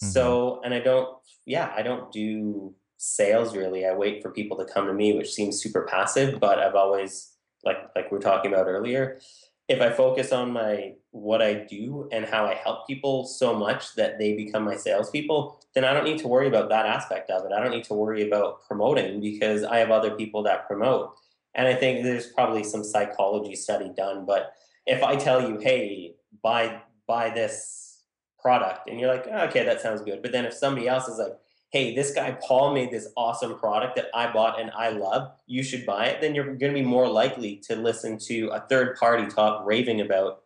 Mm-hmm. 0.04 0.08
So, 0.08 0.62
and 0.64 0.74
I 0.74 0.80
don't, 0.80 1.18
yeah, 1.46 1.72
I 1.76 1.82
don't 1.82 2.12
do 2.12 2.74
sales 2.98 3.56
really. 3.56 3.86
I 3.86 3.94
wait 3.94 4.22
for 4.22 4.32
people 4.32 4.58
to 4.58 4.66
come 4.66 4.88
to 4.88 4.94
me, 4.94 5.14
which 5.14 5.32
seems 5.32 5.62
super 5.62 5.84
passive, 5.84 6.40
but 6.40 6.60
I've 6.60 6.76
always, 6.76 7.34
like, 7.64 7.78
like 7.96 8.12
we 8.12 8.18
are 8.18 8.22
talking 8.22 8.54
about 8.54 8.68
earlier, 8.68 9.20
if 9.68 9.82
I 9.82 9.90
focus 9.90 10.34
on 10.34 10.52
my 10.52 10.96
what 11.12 11.42
I 11.42 11.54
do 11.54 12.10
and 12.12 12.26
how 12.26 12.46
I 12.46 12.56
help 12.56 12.88
people 12.88 13.26
so 13.26 13.56
much 13.56 13.96
that 13.96 14.20
they 14.20 14.36
become 14.36 14.64
my 14.64 14.76
salespeople, 14.76 15.61
then 15.74 15.86
I 15.86 15.94
don't 15.94 16.04
need 16.04 16.20
to 16.20 16.28
worry 16.28 16.48
about 16.48 16.70
that 16.70 16.86
aspect 16.86 17.30
of 17.30 17.46
it. 17.46 17.52
I 17.52 17.62
don't 17.62 17.72
need 17.72 17.86
to 17.86 17.94
worry 17.94 18.28
about 18.28 18.66
promoting 18.68 19.22
because 19.22 19.64
I 19.64 19.78
have 19.78 19.92
other 19.92 20.12
people 20.12 20.44
that 20.44 20.68
promote. 20.68 21.16
And 21.56 21.68
I 21.68 21.74
think 21.74 22.04
there's 22.04 22.28
probably 22.28 22.64
some 22.64 22.84
psychology 22.84 23.56
study 23.56 23.92
done, 23.96 24.26
but 24.26 24.54
if 24.86 25.04
I 25.04 25.16
tell 25.16 25.48
you, 25.48 25.60
hey, 25.60 26.16
buy 26.44 26.82
buy 27.08 27.30
this 27.30 28.04
product, 28.40 28.90
and 28.90 29.00
you're 29.00 29.14
like, 29.14 29.28
oh, 29.32 29.46
okay, 29.46 29.64
that 29.66 29.82
sounds 29.82 30.02
good. 30.02 30.22
But 30.22 30.32
then 30.32 30.46
if 30.46 30.54
somebody 30.54 30.88
else 30.88 31.08
is 31.08 31.20
like, 31.20 31.38
hey, 31.72 31.96
this 31.96 32.14
guy 32.14 32.38
Paul 32.42 32.74
made 32.74 32.92
this 32.92 33.08
awesome 33.16 33.58
product 33.58 33.96
that 33.96 34.08
I 34.14 34.32
bought 34.32 34.60
and 34.60 34.72
I 34.72 34.90
love, 34.90 35.32
you 35.48 35.64
should 35.64 35.86
buy 35.86 36.08
it, 36.08 36.22
then 36.22 36.36
you're 36.36 36.46
going 36.56 36.74
to 36.74 36.80
be 36.80 36.82
more 36.82 37.08
likely 37.08 37.58
to 37.68 37.76
listen 37.76 38.18
to 38.28 38.50
a 38.50 38.62
third 38.70 38.98
party 38.98 39.28
talk 39.28 39.66
raving 39.66 40.02
about 40.02 40.44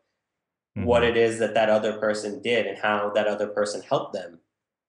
mm-hmm. 0.77 0.85
what 0.85 1.03
it 1.03 1.17
is 1.17 1.39
that 1.39 1.53
that 1.55 1.69
other 1.69 1.93
person 1.93 2.41
did 2.41 2.67
and 2.67 2.77
how 2.77 3.11
that 3.15 3.27
other 3.27 3.47
person 3.47 3.81
helped 3.81 4.13
them. 4.13 4.39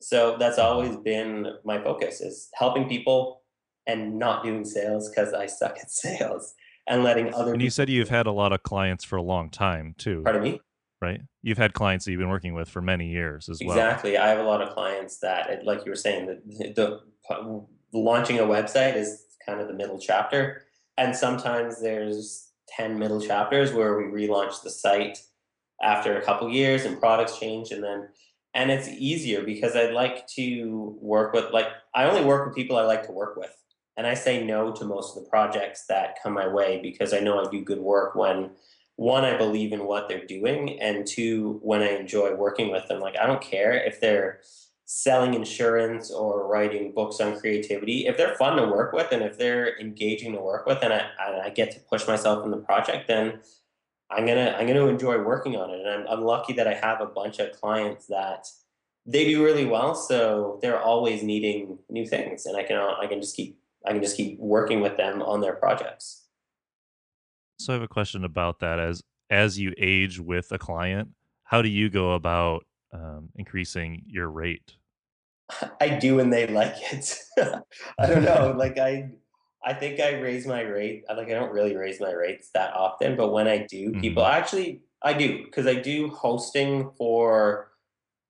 So 0.01 0.36
that's 0.38 0.59
always 0.59 0.97
been 0.97 1.55
my 1.64 1.82
focus 1.82 2.20
is 2.20 2.49
helping 2.55 2.88
people 2.88 3.42
and 3.86 4.18
not 4.18 4.44
doing 4.44 4.64
sales 4.64 5.09
because 5.09 5.32
I 5.32 5.47
suck 5.47 5.76
at 5.78 5.90
sales 5.90 6.55
and 6.86 7.03
letting 7.03 7.28
other. 7.28 7.36
People 7.36 7.53
And 7.53 7.62
you 7.62 7.70
said 7.70 7.88
you've 7.88 8.09
had 8.09 8.26
a 8.26 8.32
lot 8.32 8.53
of 8.53 8.62
clients 8.62 9.05
for 9.05 9.16
a 9.16 9.22
long 9.22 9.51
time 9.51 9.94
too. 9.99 10.22
Pardon 10.22 10.42
me 10.42 10.61
right? 11.01 11.20
You've 11.42 11.59
had 11.59 11.74
clients 11.74 12.05
that 12.05 12.12
you've 12.12 12.20
been 12.20 12.28
working 12.28 12.55
with 12.55 12.68
for 12.68 12.80
many 12.80 13.09
years 13.09 13.49
as 13.49 13.61
well. 13.62 13.76
Exactly. 13.76 14.16
I 14.16 14.28
have 14.28 14.38
a 14.38 14.42
lot 14.42 14.62
of 14.62 14.70
clients 14.70 15.18
that, 15.18 15.64
like 15.64 15.84
you 15.84 15.90
were 15.90 15.97
saying, 15.97 16.26
the, 16.26 16.72
the, 16.74 17.01
the 17.28 17.66
launching 17.92 18.38
a 18.38 18.42
website 18.42 18.97
is 18.97 19.24
kind 19.44 19.61
of 19.61 19.68
the 19.68 19.74
middle 19.74 19.99
chapter, 19.99 20.62
and 20.97 21.14
sometimes 21.14 21.80
there's 21.80 22.51
ten 22.68 22.99
middle 22.99 23.20
chapters 23.20 23.72
where 23.72 23.97
we 23.97 24.05
relaunch 24.05 24.62
the 24.62 24.70
site 24.70 25.18
after 25.82 26.18
a 26.18 26.24
couple 26.24 26.49
years 26.51 26.84
and 26.84 26.99
products 26.99 27.38
change, 27.38 27.70
and 27.70 27.82
then 27.82 28.09
and 28.57 28.70
it's 28.70 28.88
easier 28.88 29.42
because 29.42 29.76
I 29.76 29.90
like 29.90 30.26
to 30.28 30.96
work 31.00 31.34
with 31.34 31.52
like 31.52 31.68
I 31.94 32.04
only 32.04 32.24
work 32.24 32.46
with 32.46 32.57
people 32.57 32.78
I 32.78 32.82
like 32.82 33.04
to 33.04 33.12
work 33.12 33.36
with. 33.36 33.54
And 33.98 34.07
I 34.07 34.14
say 34.14 34.44
no 34.44 34.72
to 34.72 34.84
most 34.84 35.16
of 35.16 35.22
the 35.22 35.30
projects 35.30 35.86
that 35.88 36.16
come 36.22 36.32
my 36.32 36.48
way 36.48 36.80
because 36.82 37.14
I 37.14 37.20
know 37.20 37.38
I 37.38 37.50
do 37.50 37.62
good 37.62 37.78
work 37.78 38.14
when 38.14 38.50
one, 38.96 39.26
I 39.26 39.36
believe 39.36 39.72
in 39.74 39.84
what 39.84 40.09
they're 40.09 40.24
doing, 40.24 40.80
and 40.80 41.07
two, 41.07 41.61
when 41.62 41.82
I 41.82 41.90
enjoy 41.90 42.34
working 42.34 42.70
with 42.70 42.88
them. 42.88 42.98
Like 42.98 43.16
I 43.18 43.26
don't 43.26 43.42
care 43.42 43.72
if 43.72 44.00
they're 44.00 44.40
selling 44.86 45.34
insurance 45.34 46.11
or 46.11 46.48
writing 46.48 46.92
books 46.92 47.20
on 47.20 47.38
creativity. 47.38 48.07
If 48.07 48.16
they're 48.16 48.36
fun 48.36 48.57
to 48.57 48.66
work 48.66 48.94
with 48.94 49.12
and 49.12 49.22
if 49.22 49.36
they're 49.36 49.78
engaging 49.78 50.32
to 50.32 50.40
work 50.40 50.64
with, 50.64 50.78
and 50.82 50.94
I, 50.94 51.02
and 51.26 51.42
I 51.42 51.50
get 51.50 51.72
to 51.72 51.80
push 51.80 52.07
myself 52.07 52.42
in 52.46 52.50
the 52.50 52.57
project, 52.57 53.07
then 53.07 53.40
I'm 54.11 54.26
gonna 54.26 54.54
I'm 54.57 54.66
gonna 54.66 54.86
enjoy 54.86 55.20
working 55.22 55.57
on 55.57 55.70
it. 55.70 55.80
And 55.80 55.88
I'm 55.88 56.07
I'm 56.09 56.24
lucky 56.24 56.52
that 56.54 56.68
I 56.68 56.74
have 56.74 57.00
a 57.00 57.07
bunch 57.07 57.38
of 57.38 57.52
clients 57.52 58.07
that 58.07 58.46
they 59.04 59.24
do 59.24 59.44
really 59.44 59.66
well, 59.66 59.94
so 59.94 60.59
they're 60.62 60.80
always 60.80 61.22
needing 61.22 61.78
new 61.88 62.07
things, 62.07 62.46
and 62.46 62.57
I 62.57 62.62
can 62.62 62.76
I 62.76 63.07
can 63.07 63.20
just 63.20 63.36
keep 63.36 63.59
I 63.86 63.92
can 63.92 64.02
just 64.02 64.16
keep 64.16 64.38
working 64.38 64.80
with 64.80 64.96
them 64.96 65.22
on 65.22 65.40
their 65.40 65.54
projects. 65.54 66.24
So 67.59 67.72
I 67.72 67.74
have 67.74 67.82
a 67.82 67.88
question 67.88 68.24
about 68.24 68.61
that. 68.61 68.78
As 68.78 69.02
as 69.30 69.59
you 69.59 69.72
age 69.78 70.20
with 70.20 70.52
a 70.52 70.59
client, 70.59 71.11
how 71.44 71.62
do 71.62 71.68
you 71.68 71.88
go 71.88 72.12
about 72.12 72.64
um, 72.92 73.30
increasing 73.34 74.02
your 74.07 74.28
rate? 74.28 74.76
I 75.80 75.90
do, 75.90 76.20
and 76.20 76.32
they 76.32 76.46
like 76.46 76.74
it. 76.92 77.18
I 77.98 78.07
don't 78.07 78.24
know. 78.24 78.54
like 78.59 78.78
I, 78.78 79.11
I 79.67 79.75
think 79.75 79.99
I 79.99 80.21
raise 80.21 80.47
my 80.47 80.62
rate. 80.62 81.05
Like 81.09 81.27
I 81.29 81.35
don't 81.35 81.53
really 81.53 81.77
raise 81.77 82.01
my 82.01 82.12
rates 82.12 82.51
that 82.55 82.73
often, 82.75 83.17
but 83.17 83.33
when 83.33 83.49
I 83.49 83.59
do, 83.59 83.93
people 83.97 84.23
Mhm. 84.23 84.31
actually 84.33 84.83
I 85.03 85.12
do 85.12 85.45
because 85.45 85.67
I 85.67 85.75
do 85.75 86.09
hosting 86.09 86.91
for 86.97 87.73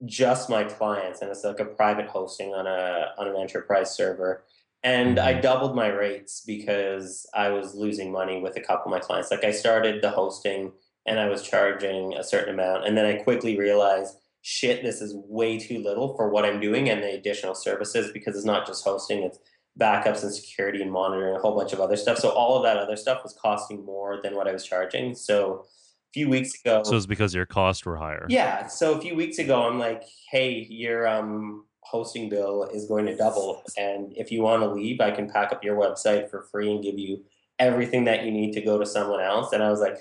just 0.05 0.51
my 0.51 0.65
clients, 0.65 1.21
and 1.23 1.31
it's 1.31 1.45
like 1.45 1.61
a 1.61 1.65
private 1.65 2.07
hosting 2.07 2.55
on 2.55 2.67
a 2.67 3.13
on 3.19 3.29
an 3.29 3.37
enterprise 3.37 3.95
server. 3.95 4.45
And 4.83 5.19
I 5.19 5.35
Mhm. 5.35 5.43
doubled 5.43 5.75
my 5.77 5.89
rates 5.89 6.43
because 6.47 7.27
I 7.35 7.51
was 7.51 7.75
losing 7.75 8.13
money 8.13 8.41
with 8.41 8.57
a 8.57 8.61
couple 8.61 8.87
of 8.93 8.99
my 8.99 9.01
clients. 9.01 9.31
Like 9.31 9.45
I 9.45 9.51
started 9.51 10.03
the 10.03 10.11
hosting 10.11 10.73
and 11.07 11.19
I 11.21 11.29
was 11.29 11.43
charging 11.43 12.15
a 12.17 12.25
certain 12.25 12.55
amount, 12.55 12.87
and 12.87 12.97
then 12.97 13.07
I 13.07 13.23
quickly 13.23 13.57
realized, 13.59 14.17
shit, 14.43 14.83
this 14.83 15.01
is 15.01 15.15
way 15.15 15.59
too 15.59 15.79
little 15.79 16.17
for 16.17 16.29
what 16.31 16.45
I'm 16.45 16.61
doing 16.61 16.89
and 16.89 17.03
the 17.03 17.13
additional 17.15 17.55
services 17.55 18.11
because 18.13 18.37
it's 18.37 18.45
not 18.45 18.67
just 18.67 18.85
hosting, 18.85 19.23
it's 19.23 19.39
backups 19.79 20.23
and 20.23 20.33
security 20.35 20.81
and 20.83 20.91
monitoring, 20.91 21.29
and 21.29 21.37
a 21.37 21.41
whole 21.41 21.57
bunch 21.57 21.73
of 21.73 21.81
other 21.81 21.97
stuff. 21.97 22.19
So 22.19 22.31
all 22.31 22.57
of 22.57 22.63
that 22.65 22.77
other 22.77 22.97
stuff 22.97 23.23
was 23.23 23.35
costing 23.35 23.85
more 23.85 24.21
than 24.23 24.35
what 24.35 24.49
I 24.49 24.53
was 24.53 24.65
charging. 24.65 25.15
So 25.15 25.65
a 25.65 26.13
few 26.15 26.29
weeks 26.29 26.59
ago, 26.61 26.83
So 26.85 26.97
it's 26.97 27.07
because 27.07 27.35
your 27.35 27.47
costs 27.47 27.85
were 27.85 27.97
higher. 27.97 28.27
yeah. 28.29 28.67
So 28.69 28.95
a 28.95 29.01
few 29.01 29.15
weeks 29.15 29.39
ago, 29.39 29.63
I'm 29.69 29.79
like, 29.79 30.03
hey, 30.31 30.67
your 30.71 31.07
um, 31.07 31.67
hosting 31.81 32.29
bill 32.29 32.65
is 32.73 32.87
going 32.87 33.07
to 33.07 33.17
double. 33.17 33.63
And 33.77 34.13
if 34.17 34.33
you 34.33 34.43
want 34.43 34.63
to 34.63 34.71
leave, 34.71 35.01
I 35.01 35.11
can 35.11 35.29
pack 35.29 35.53
up 35.53 35.63
your 35.63 35.77
website 35.77 36.31
for 36.31 36.43
free 36.51 36.71
and 36.71 36.83
give 36.83 36.99
you 36.99 37.23
everything 37.59 38.05
that 38.05 38.25
you 38.25 38.31
need 38.31 38.53
to 38.53 38.61
go 38.63 38.79
to 38.79 38.87
someone 38.87 39.21
else. 39.21 39.53
And 39.53 39.63
I 39.63 39.71
was 39.71 39.81
like, 39.81 39.99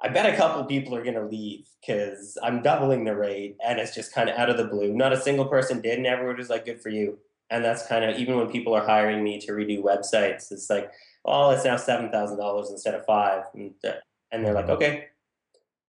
I 0.00 0.08
bet 0.08 0.32
a 0.32 0.36
couple 0.36 0.62
people 0.64 0.94
are 0.94 1.02
going 1.02 1.14
to 1.14 1.24
leave 1.24 1.66
because 1.80 2.36
I'm 2.42 2.62
doubling 2.62 3.04
the 3.04 3.16
rate 3.16 3.56
and 3.64 3.78
it's 3.78 3.94
just 3.94 4.12
kind 4.12 4.28
of 4.28 4.36
out 4.36 4.50
of 4.50 4.56
the 4.56 4.64
blue. 4.64 4.92
Not 4.92 5.12
a 5.12 5.20
single 5.20 5.46
person 5.46 5.80
did, 5.80 5.98
and 5.98 6.06
everyone 6.06 6.36
was 6.36 6.50
like, 6.50 6.64
good 6.66 6.80
for 6.82 6.90
you. 6.90 7.18
And 7.50 7.64
that's 7.64 7.86
kind 7.86 8.04
of, 8.04 8.16
even 8.18 8.36
when 8.36 8.48
people 8.48 8.74
are 8.74 8.84
hiring 8.84 9.22
me 9.22 9.38
to 9.40 9.52
redo 9.52 9.82
websites, 9.82 10.50
it's 10.50 10.68
like, 10.70 10.90
oh, 11.24 11.50
it's 11.50 11.64
now 11.64 11.76
$7,000 11.76 12.70
instead 12.70 12.94
of 12.94 13.04
five. 13.04 13.44
And, 13.54 13.74
th- 13.82 13.96
and 14.32 14.44
they're 14.44 14.54
like, 14.54 14.68
okay, 14.68 15.06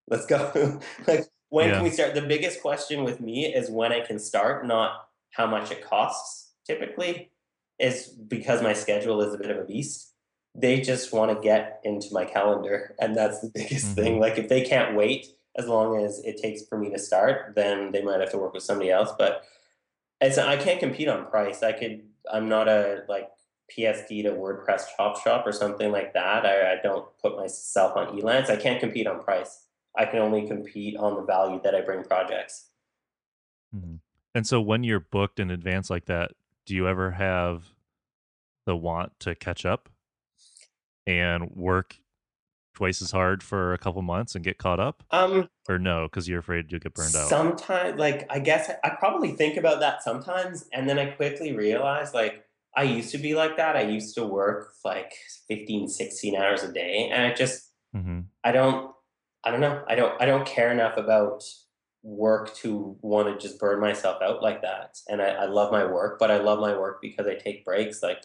let's 0.08 0.26
go. 0.26 0.80
like, 1.06 1.26
when 1.48 1.68
Yeah. 1.68 1.74
can 1.76 1.84
we 1.84 1.90
start? 1.90 2.14
The 2.14 2.22
biggest 2.22 2.60
question 2.60 3.04
with 3.04 3.20
me 3.20 3.46
is 3.46 3.70
when 3.70 3.92
I 3.92 4.00
can 4.00 4.18
start, 4.18 4.66
not 4.66 5.08
how 5.30 5.46
much 5.46 5.70
it 5.70 5.82
costs 5.84 6.54
typically, 6.66 7.30
is 7.78 8.08
because 8.08 8.62
my 8.62 8.72
schedule 8.72 9.20
is 9.22 9.34
a 9.34 9.38
bit 9.38 9.50
of 9.50 9.58
a 9.58 9.64
beast. 9.64 10.14
They 10.54 10.80
just 10.80 11.12
want 11.12 11.30
to 11.30 11.42
get 11.42 11.80
into 11.84 12.08
my 12.12 12.24
calendar, 12.24 12.94
and 12.98 13.14
that's 13.14 13.40
the 13.40 13.50
biggest 13.54 13.86
mm-hmm. 13.86 13.94
thing. 13.94 14.20
Like, 14.20 14.38
if 14.38 14.48
they 14.48 14.62
can't 14.62 14.96
wait 14.96 15.26
as 15.56 15.66
long 15.66 16.02
as 16.02 16.20
it 16.24 16.40
takes 16.40 16.62
for 16.66 16.78
me 16.78 16.90
to 16.90 16.98
start, 16.98 17.54
then 17.54 17.92
they 17.92 18.02
might 18.02 18.20
have 18.20 18.30
to 18.30 18.38
work 18.38 18.54
with 18.54 18.62
somebody 18.62 18.90
else. 18.90 19.10
But 19.18 19.42
it's 20.20 20.38
I 20.38 20.56
can't 20.56 20.80
compete 20.80 21.08
on 21.08 21.26
price. 21.26 21.62
I 21.62 21.72
could. 21.72 22.02
I'm 22.32 22.48
not 22.48 22.68
a 22.68 23.04
like 23.08 23.28
PSD 23.76 24.22
to 24.24 24.30
WordPress 24.30 24.84
chop 24.96 25.20
shop 25.22 25.46
or 25.46 25.52
something 25.52 25.90
like 25.92 26.12
that. 26.14 26.46
I, 26.46 26.72
I 26.72 26.76
don't 26.82 27.06
put 27.20 27.36
myself 27.36 27.96
on 27.96 28.18
Elance. 28.18 28.50
I 28.50 28.56
can't 28.56 28.80
compete 28.80 29.06
on 29.06 29.22
price. 29.22 29.66
I 29.96 30.04
can 30.04 30.18
only 30.20 30.46
compete 30.46 30.96
on 30.96 31.14
the 31.14 31.22
value 31.22 31.60
that 31.64 31.74
I 31.74 31.80
bring 31.80 32.04
projects. 32.04 32.70
Mhm. 33.74 34.00
And 34.34 34.46
so 34.46 34.60
when 34.60 34.84
you're 34.84 35.00
booked 35.00 35.40
in 35.40 35.50
advance 35.50 35.88
like 35.88 36.04
that, 36.06 36.32
do 36.66 36.74
you 36.74 36.86
ever 36.86 37.12
have 37.12 37.72
the 38.66 38.76
want 38.76 39.18
to 39.20 39.34
catch 39.34 39.64
up 39.64 39.88
and 41.06 41.50
work 41.52 41.96
twice 42.76 43.02
as 43.02 43.10
hard 43.10 43.42
for 43.42 43.74
a 43.74 43.78
couple 43.78 44.02
months 44.02 44.34
and 44.36 44.44
get 44.44 44.58
caught 44.58 44.78
up? 44.80 45.02
Um, 45.10 45.48
Or 45.68 45.78
no, 45.78 46.06
because 46.06 46.28
you're 46.28 46.38
afraid 46.40 46.70
you'll 46.70 46.80
get 46.80 46.94
burned 46.94 47.16
out? 47.16 47.28
sometimes, 47.28 47.98
like 47.98 48.26
I 48.30 48.38
guess 48.38 48.70
I, 48.70 48.76
I 48.84 48.90
probably 48.96 49.32
think 49.32 49.56
about 49.56 49.80
that 49.80 50.02
sometimes, 50.02 50.68
and 50.72 50.88
then 50.88 50.98
I 50.98 51.06
quickly 51.10 51.52
realize, 51.56 52.14
like 52.14 52.44
I 52.76 52.84
used 52.84 53.10
to 53.12 53.18
be 53.18 53.34
like 53.34 53.56
that. 53.56 53.76
I 53.76 53.82
used 53.82 54.14
to 54.16 54.26
work 54.26 54.74
like 54.84 55.12
15, 55.48 55.88
16 55.88 56.36
hours 56.36 56.62
a 56.62 56.72
day, 56.72 57.08
and 57.12 57.22
I 57.24 57.34
just 57.34 57.72
hmm 57.92 58.20
I 58.44 58.52
don't 58.52 58.94
I 59.44 59.50
don't 59.50 59.60
know. 59.60 59.84
I 59.88 59.94
don't 59.94 60.20
I 60.22 60.26
don't 60.26 60.46
care 60.46 60.72
enough 60.72 60.96
about 60.96 61.42
work 62.02 62.54
to 62.56 62.96
want 63.02 63.28
to 63.28 63.38
just 63.48 63.58
burn 63.58 63.80
myself 63.80 64.22
out 64.22 64.42
like 64.42 64.62
that. 64.62 64.96
And 65.08 65.20
I, 65.20 65.28
I 65.30 65.46
love 65.46 65.72
my 65.72 65.84
work, 65.84 66.18
but 66.18 66.30
I 66.30 66.38
love 66.38 66.60
my 66.60 66.76
work 66.78 67.00
because 67.02 67.26
I 67.26 67.34
take 67.34 67.64
breaks. 67.64 68.02
Like 68.02 68.22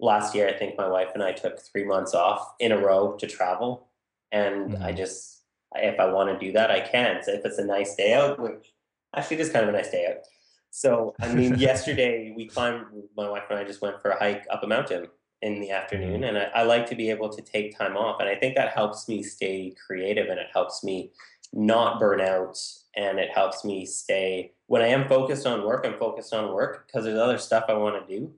last 0.00 0.34
year 0.34 0.48
I 0.48 0.52
think 0.58 0.76
my 0.76 0.88
wife 0.88 1.10
and 1.14 1.22
I 1.22 1.32
took 1.32 1.60
three 1.60 1.84
months 1.84 2.14
off 2.14 2.54
in 2.58 2.72
a 2.72 2.78
row 2.78 3.16
to 3.16 3.26
travel. 3.26 3.88
And 4.32 4.76
I 4.82 4.92
Mhm. 4.92 4.96
just 4.96 5.44
if 5.76 6.00
I 6.00 6.06
want 6.06 6.30
to 6.30 6.44
do 6.46 6.52
that 6.52 6.70
I 6.70 6.80
can. 6.80 7.22
So 7.22 7.32
if 7.32 7.44
it's 7.44 7.58
a 7.58 7.64
nice 7.64 7.94
day 7.94 8.14
out, 8.14 8.38
which 8.40 8.72
actually 9.14 9.36
it 9.36 9.40
is 9.40 9.50
kind 9.50 9.64
of 9.64 9.74
a 9.74 9.76
nice 9.78 9.90
day 9.90 10.06
out. 10.06 10.24
So 10.70 11.14
I 11.20 11.28
mean 11.28 11.54
yesterday 11.68 12.32
we 12.36 12.46
climbed 12.46 12.86
my 13.16 13.28
wife 13.28 13.44
and 13.50 13.58
I 13.58 13.64
just 13.64 13.82
went 13.82 14.00
for 14.02 14.10
a 14.10 14.18
hike 14.18 14.46
up 14.50 14.62
a 14.62 14.66
mountain 14.66 15.08
in 15.42 15.60
the 15.60 15.70
afternoon 15.70 16.24
and 16.24 16.36
I, 16.36 16.50
I 16.54 16.62
like 16.64 16.86
to 16.90 16.94
be 16.94 17.10
able 17.10 17.30
to 17.30 17.40
take 17.42 17.76
time 17.76 17.96
off 17.96 18.20
and 18.20 18.28
i 18.28 18.34
think 18.34 18.54
that 18.56 18.72
helps 18.72 19.08
me 19.08 19.22
stay 19.22 19.74
creative 19.86 20.28
and 20.28 20.38
it 20.38 20.48
helps 20.52 20.84
me 20.84 21.12
not 21.52 21.98
burn 21.98 22.20
out 22.20 22.58
and 22.94 23.18
it 23.18 23.30
helps 23.30 23.64
me 23.64 23.86
stay 23.86 24.52
when 24.66 24.82
i 24.82 24.88
am 24.88 25.08
focused 25.08 25.46
on 25.46 25.64
work 25.64 25.86
i'm 25.86 25.98
focused 25.98 26.34
on 26.34 26.52
work 26.52 26.86
because 26.86 27.04
there's 27.04 27.18
other 27.18 27.38
stuff 27.38 27.64
i 27.68 27.72
want 27.72 28.06
to 28.06 28.18
do 28.18 28.30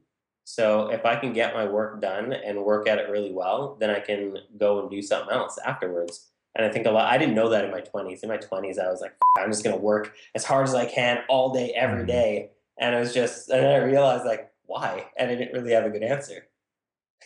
so 0.44 0.90
if 0.90 1.04
i 1.04 1.16
can 1.16 1.32
get 1.32 1.54
my 1.54 1.64
work 1.64 2.00
done 2.00 2.32
and 2.32 2.62
work 2.64 2.88
at 2.88 2.98
it 2.98 3.08
really 3.10 3.32
well 3.32 3.76
then 3.80 3.90
i 3.90 4.00
can 4.00 4.36
go 4.58 4.80
and 4.80 4.90
do 4.90 5.00
something 5.02 5.32
else 5.34 5.58
afterwards 5.64 6.30
and 6.54 6.64
i 6.66 6.68
think 6.70 6.86
a 6.86 6.90
lot 6.90 7.10
i 7.12 7.16
didn't 7.18 7.34
know 7.34 7.48
that 7.48 7.64
in 7.64 7.70
my 7.70 7.80
20s 7.80 8.22
in 8.22 8.28
my 8.28 8.36
20s 8.38 8.78
i 8.78 8.88
was 8.90 9.00
like 9.00 9.14
i'm 9.38 9.50
just 9.50 9.64
going 9.64 9.74
to 9.76 9.80
work 9.82 10.14
as 10.34 10.44
hard 10.44 10.66
as 10.66 10.74
i 10.74 10.84
can 10.86 11.18
all 11.28 11.52
day 11.52 11.70
every 11.74 12.04
Mhm. 12.04 12.06
day 12.08 12.50
and 12.78 12.94
it 12.94 12.98
was 12.98 13.14
just 13.14 13.48
and 13.50 13.62
then 13.62 13.80
i 13.80 13.84
realized 13.84 14.24
like 14.24 14.50
why 14.66 15.06
and 15.16 15.30
i 15.30 15.34
didn't 15.34 15.52
really 15.54 15.72
have 15.72 15.84
a 15.84 15.90
good 15.90 16.02
answer 16.02 16.46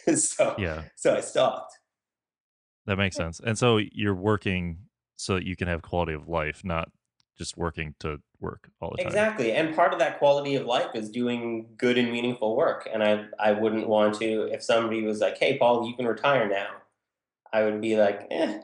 so 0.16 0.54
Yeah, 0.58 0.82
so 0.94 1.16
I 1.16 1.20
stopped. 1.20 1.78
that 2.86 2.96
makes 2.96 3.16
sense. 3.16 3.40
And 3.40 3.58
so 3.58 3.78
you're 3.78 4.14
working 4.14 4.78
so 5.16 5.34
that 5.34 5.44
you 5.46 5.56
can 5.56 5.68
have 5.68 5.82
quality 5.82 6.12
of 6.12 6.28
life, 6.28 6.64
not 6.64 6.90
just 7.36 7.56
working 7.56 7.94
to 8.00 8.18
work 8.40 8.70
all 8.80 8.90
the 8.90 8.98
time. 8.98 9.06
Exactly. 9.06 9.52
And 9.52 9.74
part 9.74 9.92
of 9.92 9.98
that 9.98 10.18
quality 10.18 10.54
of 10.56 10.66
life 10.66 10.90
is 10.94 11.10
doing 11.10 11.66
good 11.76 11.98
and 11.98 12.10
meaningful 12.10 12.56
work. 12.56 12.88
And 12.92 13.02
I 13.02 13.26
I 13.38 13.52
wouldn't 13.52 13.88
want 13.88 14.14
to 14.20 14.42
if 14.52 14.62
somebody 14.62 15.02
was 15.02 15.20
like, 15.20 15.38
"Hey 15.38 15.58
Paul, 15.58 15.88
you 15.88 15.94
can 15.94 16.06
retire 16.06 16.48
now." 16.48 16.68
I 17.52 17.64
would 17.64 17.80
be 17.80 17.96
like, 17.96 18.26
"Eh, 18.30 18.60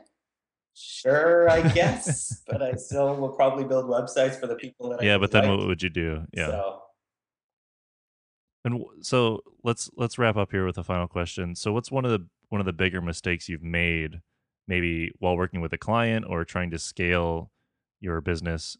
sure, 0.73 1.49
I 1.49 1.61
guess, 1.73 2.43
but 2.47 2.61
I 2.61 2.73
still 2.75 3.15
will 3.15 3.29
probably 3.33 3.63
build 3.63 3.85
websites 3.85 4.39
for 4.39 4.47
the 4.47 4.55
people 4.55 4.89
that 4.89 5.01
I 5.01 5.03
Yeah, 5.03 5.11
really 5.13 5.21
but 5.21 5.31
then 5.31 5.47
like." 5.47 5.57
what 5.57 5.67
would 5.67 5.83
you 5.83 5.89
do? 5.89 6.25
Yeah. 6.33 6.47
So, 6.47 6.81
And 8.65 8.83
so 9.01 9.41
let's 9.63 9.89
let's 9.95 10.17
wrap 10.17 10.37
up 10.37 10.51
here 10.51 10.65
with 10.65 10.77
a 10.77 10.83
final 10.83 11.07
question. 11.07 11.55
So 11.55 11.73
what's 11.73 11.91
one 11.91 12.05
of 12.05 12.11
the 12.11 12.27
one 12.49 12.61
of 12.61 12.65
the 12.65 12.73
bigger 12.73 13.01
mistakes 13.01 13.49
you've 13.49 13.63
made 13.63 14.21
maybe 14.67 15.11
while 15.19 15.35
working 15.35 15.59
with 15.59 15.73
a 15.73 15.77
client 15.77 16.25
or 16.27 16.45
trying 16.45 16.71
to 16.71 16.79
scale 16.79 17.51
your 17.99 18.21
business 18.21 18.77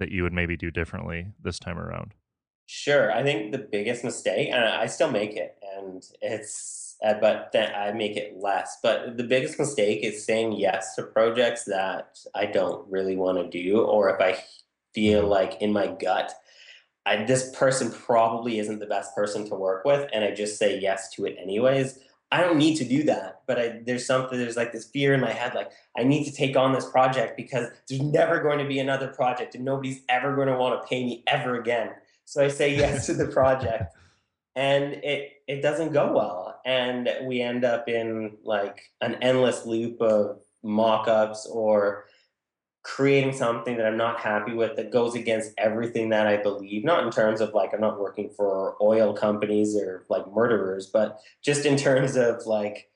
that 0.00 0.10
you 0.10 0.24
would 0.24 0.32
maybe 0.34 0.56
do 0.56 0.70
differently 0.72 1.28
this 1.40 1.60
time 1.60 1.78
around? 1.78 2.14
Sure. 2.66 3.10
I 3.12 3.22
think 3.22 3.50
the 3.52 3.58
biggest 3.58 4.04
mistake, 4.04 4.48
and 4.50 4.62
I 4.64 4.86
still 4.86 5.10
make 5.10 5.34
it, 5.36 5.58
and 5.76 6.04
it's, 6.22 6.96
uh, 7.04 7.14
but 7.14 7.50
then 7.52 7.74
I 7.74 7.90
make 7.92 8.16
it 8.16 8.36
less. 8.36 8.78
But 8.82 9.16
the 9.16 9.24
biggest 9.24 9.58
mistake 9.58 10.04
is 10.04 10.24
saying 10.24 10.52
yes 10.52 10.94
to 10.94 11.02
projects 11.02 11.64
that 11.64 12.18
I 12.34 12.46
don't 12.46 12.88
really 12.88 13.16
want 13.16 13.38
to 13.38 13.48
do, 13.62 13.80
or 13.80 14.08
if 14.14 14.20
I 14.20 14.44
feel 14.94 15.24
Mhm. 15.24 15.28
like 15.28 15.60
in 15.60 15.72
my 15.72 15.88
gut, 15.88 16.32
I, 17.06 17.24
this 17.24 17.50
person 17.56 17.90
probably 17.92 18.58
isn't 18.60 18.80
the 18.80 18.86
best 18.86 19.14
person 19.16 19.48
to 19.50 19.56
work 19.56 19.84
with, 19.84 20.08
and 20.12 20.24
I 20.24 20.32
just 20.32 20.58
say 20.58 20.78
yes 20.78 21.10
to 21.14 21.26
it 21.26 21.36
anyways. 21.38 22.00
I 22.32 22.42
don't 22.42 22.58
need 22.58 22.76
to 22.76 22.84
do 22.84 23.02
that, 23.04 23.42
but 23.46 23.58
I, 23.58 23.80
there's 23.84 24.06
something, 24.06 24.38
there's 24.38 24.56
like 24.56 24.72
this 24.72 24.86
fear 24.86 25.14
in 25.14 25.20
my 25.20 25.32
head, 25.32 25.54
like 25.54 25.70
I 25.96 26.04
need 26.04 26.24
to 26.24 26.32
take 26.32 26.56
on 26.56 26.72
this 26.72 26.88
project 26.88 27.36
because 27.36 27.68
there's 27.88 28.00
never 28.00 28.40
going 28.40 28.58
to 28.58 28.66
be 28.66 28.78
another 28.78 29.08
project, 29.08 29.54
and 29.56 29.64
nobody's 29.64 30.02
ever 30.08 30.36
going 30.36 30.48
to 30.48 30.56
want 30.56 30.80
to 30.80 30.88
pay 30.88 31.04
me 31.04 31.24
ever 31.26 31.56
again. 31.56 31.90
So 32.26 32.44
I 32.44 32.48
say 32.48 32.74
yes 32.76 33.06
to 33.06 33.14
the 33.14 33.26
project, 33.26 33.94
and 34.56 34.94
it 34.94 35.32
it 35.48 35.60
doesn't 35.60 35.92
go 35.92 36.12
well, 36.12 36.60
and 36.64 37.08
we 37.24 37.40
end 37.40 37.64
up 37.64 37.88
in 37.88 38.36
like 38.44 38.80
an 39.00 39.16
endless 39.16 39.66
loop 39.66 40.00
of 40.00 40.38
mock-ups 40.62 41.46
or 41.46 42.04
creating 42.82 43.32
something 43.32 43.76
that 43.76 43.86
I'm 43.86 43.96
not 43.98 44.20
happy 44.20 44.54
with 44.54 44.76
that 44.76 44.90
goes 44.90 45.14
against 45.14 45.52
everything 45.58 46.08
that 46.10 46.26
I 46.26 46.38
believe. 46.38 46.82
Not 46.84 47.04
in 47.04 47.10
terms 47.10 47.40
of 47.40 47.52
like 47.52 47.74
I'm 47.74 47.80
not 47.80 48.00
working 48.00 48.30
for 48.30 48.76
oil 48.80 49.12
companies 49.12 49.76
or 49.76 50.04
like 50.08 50.30
murderers, 50.32 50.86
but 50.86 51.20
just 51.42 51.66
in 51.66 51.76
terms 51.76 52.16
of 52.16 52.46
like 52.46 52.88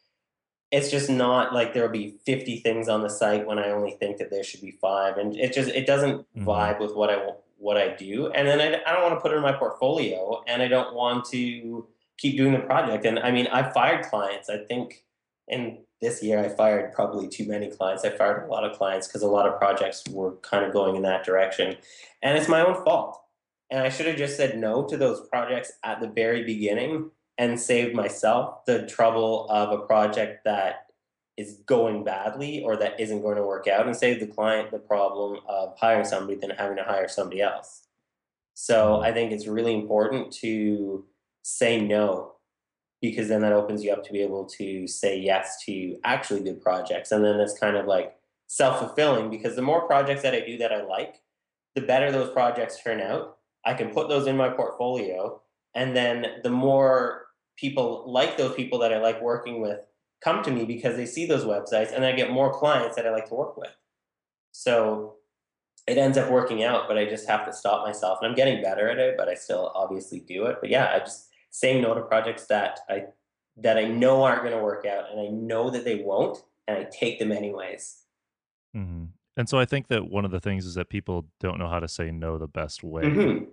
it's 0.70 0.90
just 0.90 1.08
not 1.10 1.52
like 1.54 1.72
there'll 1.72 1.88
be 1.90 2.16
50 2.26 2.56
things 2.60 2.88
on 2.88 3.02
the 3.02 3.08
site 3.10 3.46
when 3.46 3.58
I 3.58 3.70
only 3.70 3.92
think 3.92 4.16
that 4.18 4.30
there 4.30 4.42
should 4.42 4.60
be 4.62 4.72
five, 4.72 5.18
and 5.18 5.36
it 5.36 5.52
just 5.52 5.68
it 5.70 5.86
doesn't 5.86 6.26
Mhm. 6.36 6.44
vibe 6.44 6.80
with 6.80 6.94
what 6.94 7.10
I 7.10 7.18
what 7.58 7.76
I 7.76 7.88
do. 7.94 8.28
And 8.32 8.48
then 8.48 8.60
I, 8.60 8.80
I 8.90 8.92
don't 8.92 9.02
want 9.02 9.14
to 9.14 9.20
put 9.20 9.32
it 9.32 9.36
in 9.36 9.42
my 9.42 9.52
portfolio 9.52 10.42
and 10.46 10.60
I 10.60 10.68
don't 10.68 10.94
want 10.94 11.24
to 11.26 11.86
keep 12.18 12.36
doing 12.36 12.52
the 12.52 12.58
project. 12.58 13.06
And 13.06 13.18
I 13.20 13.30
mean, 13.30 13.46
I 13.46 13.70
fired 13.70 14.04
clients. 14.06 14.50
I 14.50 14.58
think 14.58 15.04
in 15.48 15.83
this 16.00 16.22
year, 16.22 16.38
I 16.38 16.48
fired 16.48 16.92
probably 16.92 17.28
too 17.28 17.46
many 17.46 17.70
clients. 17.70 18.04
I 18.04 18.10
fired 18.10 18.44
a 18.44 18.50
lot 18.50 18.64
of 18.64 18.76
clients 18.76 19.06
because 19.06 19.22
a 19.22 19.28
lot 19.28 19.46
of 19.46 19.58
projects 19.58 20.04
were 20.10 20.36
kind 20.36 20.64
of 20.64 20.72
going 20.72 20.96
in 20.96 21.02
that 21.02 21.24
direction. 21.24 21.76
And 22.22 22.36
it's 22.36 22.48
my 22.48 22.64
own 22.64 22.84
fault. 22.84 23.20
And 23.70 23.80
I 23.80 23.88
should 23.88 24.06
have 24.06 24.16
just 24.16 24.36
said 24.36 24.58
no 24.58 24.84
to 24.84 24.96
those 24.96 25.26
projects 25.28 25.72
at 25.82 26.00
the 26.00 26.08
very 26.08 26.44
beginning 26.44 27.10
and 27.38 27.58
saved 27.58 27.94
myself 27.94 28.64
the 28.66 28.86
trouble 28.86 29.48
of 29.48 29.72
a 29.72 29.86
project 29.86 30.44
that 30.44 30.86
is 31.36 31.58
going 31.66 32.04
badly 32.04 32.62
or 32.62 32.76
that 32.76 33.00
isn't 33.00 33.22
going 33.22 33.36
to 33.36 33.42
work 33.42 33.66
out 33.66 33.86
and 33.86 33.96
save 33.96 34.20
the 34.20 34.26
client 34.26 34.70
the 34.70 34.78
problem 34.78 35.40
of 35.48 35.74
hiring 35.76 36.04
somebody 36.04 36.38
than 36.38 36.50
having 36.50 36.76
to 36.76 36.84
hire 36.84 37.08
somebody 37.08 37.40
else. 37.40 37.88
So 38.54 39.00
I 39.00 39.12
think 39.12 39.32
it's 39.32 39.48
really 39.48 39.74
important 39.74 40.32
to 40.34 41.04
say 41.42 41.80
no 41.80 42.33
because 43.10 43.28
then 43.28 43.42
that 43.42 43.52
opens 43.52 43.84
you 43.84 43.92
up 43.92 44.02
to 44.02 44.12
be 44.12 44.22
able 44.22 44.46
to 44.46 44.88
say 44.88 45.18
yes 45.18 45.62
to 45.62 45.98
actually 46.04 46.40
good 46.40 46.62
projects. 46.62 47.12
And 47.12 47.22
then 47.22 47.38
it's 47.38 47.58
kind 47.58 47.76
of 47.76 47.84
like 47.86 48.16
self 48.46 48.78
fulfilling 48.78 49.28
because 49.28 49.56
the 49.56 49.62
more 49.62 49.86
projects 49.86 50.22
that 50.22 50.32
I 50.32 50.40
do 50.40 50.56
that 50.56 50.72
I 50.72 50.82
like, 50.84 51.16
the 51.74 51.82
better 51.82 52.10
those 52.10 52.32
projects 52.32 52.82
turn 52.82 53.02
out. 53.02 53.36
I 53.66 53.74
can 53.74 53.90
put 53.90 54.08
those 54.08 54.26
in 54.26 54.38
my 54.38 54.48
portfolio. 54.48 55.42
And 55.74 55.94
then 55.94 56.40
the 56.42 56.50
more 56.50 57.26
people 57.56 58.04
like 58.06 58.38
those 58.38 58.54
people 58.54 58.78
that 58.78 58.92
I 58.92 59.00
like 59.00 59.20
working 59.20 59.60
with 59.60 59.80
come 60.22 60.42
to 60.42 60.50
me 60.50 60.64
because 60.64 60.96
they 60.96 61.06
see 61.06 61.26
those 61.26 61.44
websites 61.44 61.92
and 61.94 62.06
I 62.06 62.12
get 62.12 62.30
more 62.30 62.58
clients 62.58 62.96
that 62.96 63.06
I 63.06 63.10
like 63.10 63.28
to 63.28 63.34
work 63.34 63.58
with. 63.58 63.76
So 64.52 65.16
it 65.86 65.98
ends 65.98 66.16
up 66.16 66.30
working 66.30 66.64
out, 66.64 66.88
but 66.88 66.96
I 66.96 67.04
just 67.04 67.28
have 67.28 67.44
to 67.44 67.52
stop 67.52 67.86
myself. 67.86 68.20
And 68.22 68.30
I'm 68.30 68.36
getting 68.36 68.62
better 68.62 68.88
at 68.88 68.98
it, 68.98 69.16
but 69.18 69.28
I 69.28 69.34
still 69.34 69.72
obviously 69.74 70.20
do 70.20 70.46
it. 70.46 70.56
But 70.62 70.70
yeah, 70.70 70.90
I 70.94 71.00
just 71.00 71.28
saying 71.54 71.80
no 71.80 71.94
to 71.94 72.00
projects 72.00 72.46
that 72.46 72.80
I 72.88 73.04
that 73.58 73.78
I 73.78 73.84
know 73.84 74.24
aren't 74.24 74.42
going 74.42 74.56
to 74.56 74.62
work 74.62 74.84
out 74.84 75.12
and 75.12 75.20
I 75.20 75.28
know 75.28 75.70
that 75.70 75.84
they 75.84 76.02
won't, 76.02 76.38
and 76.66 76.76
I 76.76 76.88
take 76.90 77.20
them 77.20 77.30
anyways. 77.30 78.02
Mm-hmm. 78.76 79.04
And 79.36 79.48
so 79.48 79.60
I 79.60 79.64
think 79.64 79.86
that 79.86 80.10
one 80.10 80.24
of 80.24 80.32
the 80.32 80.40
things 80.40 80.66
is 80.66 80.74
that 80.74 80.88
people 80.88 81.26
don't 81.38 81.58
know 81.58 81.68
how 81.68 81.78
to 81.78 81.86
say 81.86 82.10
no 82.10 82.38
the 82.38 82.48
best 82.48 82.82
way. 82.82 83.04
Mm-hmm. 83.04 83.44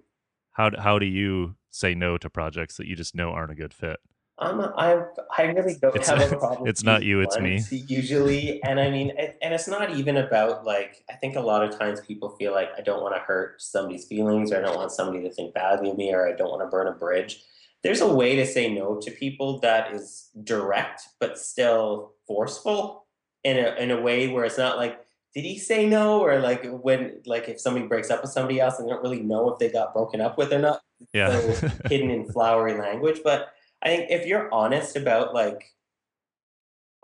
How 0.53 0.71
how 0.79 0.97
do 0.97 1.05
you 1.05 1.55
say 1.69 1.93
no 1.93 2.17
to 2.17 2.29
projects 2.29 2.77
that 2.77 2.87
you 2.87 2.95
just 2.95 3.13
know 3.13 3.29
aren't 3.29 3.51
a 3.51 3.55
good 3.55 3.73
fit? 3.73 3.99
Um, 4.39 4.59
I 4.75 5.03
I 5.37 5.43
really 5.43 5.75
don't 5.79 5.95
It's- 5.95 6.09
have 6.09 6.31
a 6.31 6.35
problem. 6.35 6.67
it's 6.67 6.83
not 6.83 7.03
you, 7.03 7.21
it's 7.21 7.39
me. 7.39 7.61
Usually, 7.69 8.61
and 8.63 8.79
I 8.79 8.89
mean, 8.89 9.11
it, 9.15 9.37
and 9.43 9.53
it's 9.53 9.67
not 9.67 9.91
even 9.95 10.17
about 10.17 10.65
like. 10.65 11.03
I 11.07 11.13
think 11.13 11.35
a 11.35 11.39
lot 11.39 11.63
of 11.63 11.77
times 11.77 12.01
people 12.01 12.29
feel 12.29 12.51
like 12.51 12.69
I 12.75 12.81
don't 12.81 13.03
want 13.03 13.13
to 13.13 13.21
hurt 13.21 13.61
somebody's 13.61 14.05
feelings, 14.05 14.51
or 14.51 14.57
I 14.57 14.61
don't 14.61 14.75
want 14.75 14.91
somebody 14.91 15.21
to 15.23 15.31
think 15.31 15.53
badly 15.53 15.91
of 15.91 15.97
me, 15.97 16.11
or 16.11 16.27
I 16.27 16.31
don't 16.35 16.49
want 16.49 16.63
to 16.63 16.67
burn 16.67 16.87
a 16.87 16.91
bridge. 16.91 17.43
There's 17.84 18.01
a 18.01 18.13
way 18.13 18.36
to 18.36 18.45
say 18.45 18.71
no 18.73 18.99
to 19.01 19.11
people 19.11 19.59
that 19.59 19.91
is 19.93 20.29
direct 20.43 21.01
but 21.19 21.38
still 21.38 22.13
forceful 22.27 23.07
in 23.43 23.57
a 23.57 23.75
in 23.82 23.91
a 23.91 23.99
way 23.99 24.27
where 24.27 24.45
it's 24.45 24.57
not 24.57 24.77
like 24.77 24.99
did 25.34 25.43
he 25.45 25.57
say 25.57 25.88
no 25.88 26.19
or 26.21 26.39
like 26.39 26.63
when 26.84 27.21
like 27.25 27.47
if 27.49 27.59
somebody 27.59 27.88
breaks 27.88 28.11
up 28.11 28.21
with 28.21 28.32
somebody 28.32 28.59
else 28.59 28.77
and 28.77 28.88
they 28.88 28.91
don't 28.91 29.01
really 29.01 29.21
know 29.23 29.49
if 29.49 29.57
they 29.59 29.69
got 29.69 29.93
broken 29.93 30.21
up 30.21 30.38
with 30.38 30.51
or 30.53 30.59
not 30.59 30.82
Yeah. 31.13 31.39
so 31.39 31.69
hidden 31.89 32.11
in 32.11 32.25
flowery 32.32 32.77
language. 32.77 33.21
But 33.23 33.49
I 33.82 33.88
think 33.89 34.11
if 34.11 34.27
you're 34.27 34.53
honest 34.53 34.95
about 34.95 35.34
like 35.34 35.73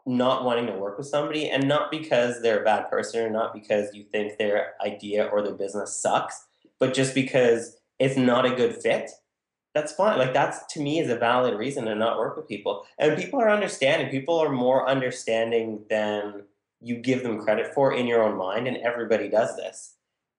not 0.05 0.45
wanting 0.45 0.67
to 0.67 0.73
work 0.73 0.97
with 0.97 1.07
somebody 1.07 1.49
and 1.49 1.67
not 1.67 1.91
because 1.91 2.41
they're 2.41 2.61
a 2.61 2.65
bad 2.65 2.89
person 2.89 3.25
or 3.25 3.29
not 3.29 3.53
because 3.53 3.93
you 3.93 4.03
think 4.11 4.37
their 4.37 4.73
idea 4.85 5.25
or 5.25 5.41
their 5.41 5.53
business 5.55 5.95
sucks, 6.01 6.45
but 6.79 6.93
just 6.93 7.13
because 7.15 7.77
it's 7.99 8.15
not 8.15 8.45
a 8.45 8.55
good 8.55 8.75
fit, 8.81 9.09
that's 9.73 9.93
fine. 9.93 10.17
Like 10.17 10.33
that's 10.33 10.65
to 10.73 10.81
me 10.81 10.99
is 10.99 11.09
a 11.09 11.15
valid 11.17 11.57
reason 11.57 11.85
to 11.85 11.95
not 11.95 12.17
work 12.17 12.35
with 12.37 12.47
people. 12.47 12.85
And 12.97 13.17
people 13.17 13.39
are 13.41 13.49
understanding. 13.49 14.09
People 14.09 14.39
are 14.39 14.49
more 14.49 14.87
understanding 14.87 15.83
than 15.89 16.43
you 16.81 16.95
give 16.97 17.23
them 17.23 17.39
credit 17.39 17.73
for 17.73 17.93
in 17.93 18.07
your 18.07 18.23
own 18.23 18.37
mind, 18.37 18.67
and 18.67 18.77
everybody 18.77 19.29
does 19.29 19.55
this. 19.55 19.95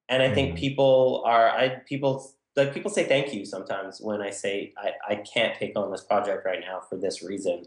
And 0.08 0.22
I 0.22 0.32
think 0.32 0.54
Mhm. 0.54 0.58
people 0.58 1.22
are 1.26 1.48
I 1.50 1.80
people 1.86 2.32
like 2.56 2.74
people 2.74 2.90
say 2.90 3.04
thank 3.04 3.32
you 3.32 3.44
sometimes 3.44 4.00
when 4.00 4.20
I 4.20 4.30
say 4.30 4.72
I, 4.76 4.92
I 5.08 5.14
can't 5.16 5.56
take 5.56 5.78
on 5.78 5.90
this 5.92 6.02
project 6.02 6.44
right 6.44 6.60
now 6.60 6.80
for 6.80 6.96
this 6.96 7.22
reason. 7.22 7.66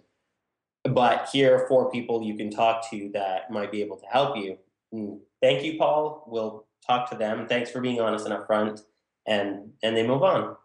But 0.84 1.30
here 1.32 1.56
are 1.56 1.68
four 1.68 1.92
people 1.92 2.24
you 2.24 2.36
can 2.36 2.50
talk 2.50 2.90
to 2.90 3.10
that 3.14 3.52
might 3.52 3.72
be 3.72 3.82
able 3.82 3.98
to 3.98 4.06
help 4.08 4.36
you. 4.36 4.58
Mm, 4.94 5.20
Thank 5.42 5.64
you, 5.64 5.78
Paul. 5.78 6.24
We'll 6.28 6.66
talk 6.86 7.10
to 7.12 7.16
them. 7.16 7.48
Thanks 7.48 7.70
for 7.72 7.82
being 7.82 8.02
honest 8.02 8.26
and 8.26 8.34
upfront. 8.36 8.84
And 9.28 9.74
and 9.84 9.96
they 9.96 10.06
move 10.06 10.24
on. 10.24 10.58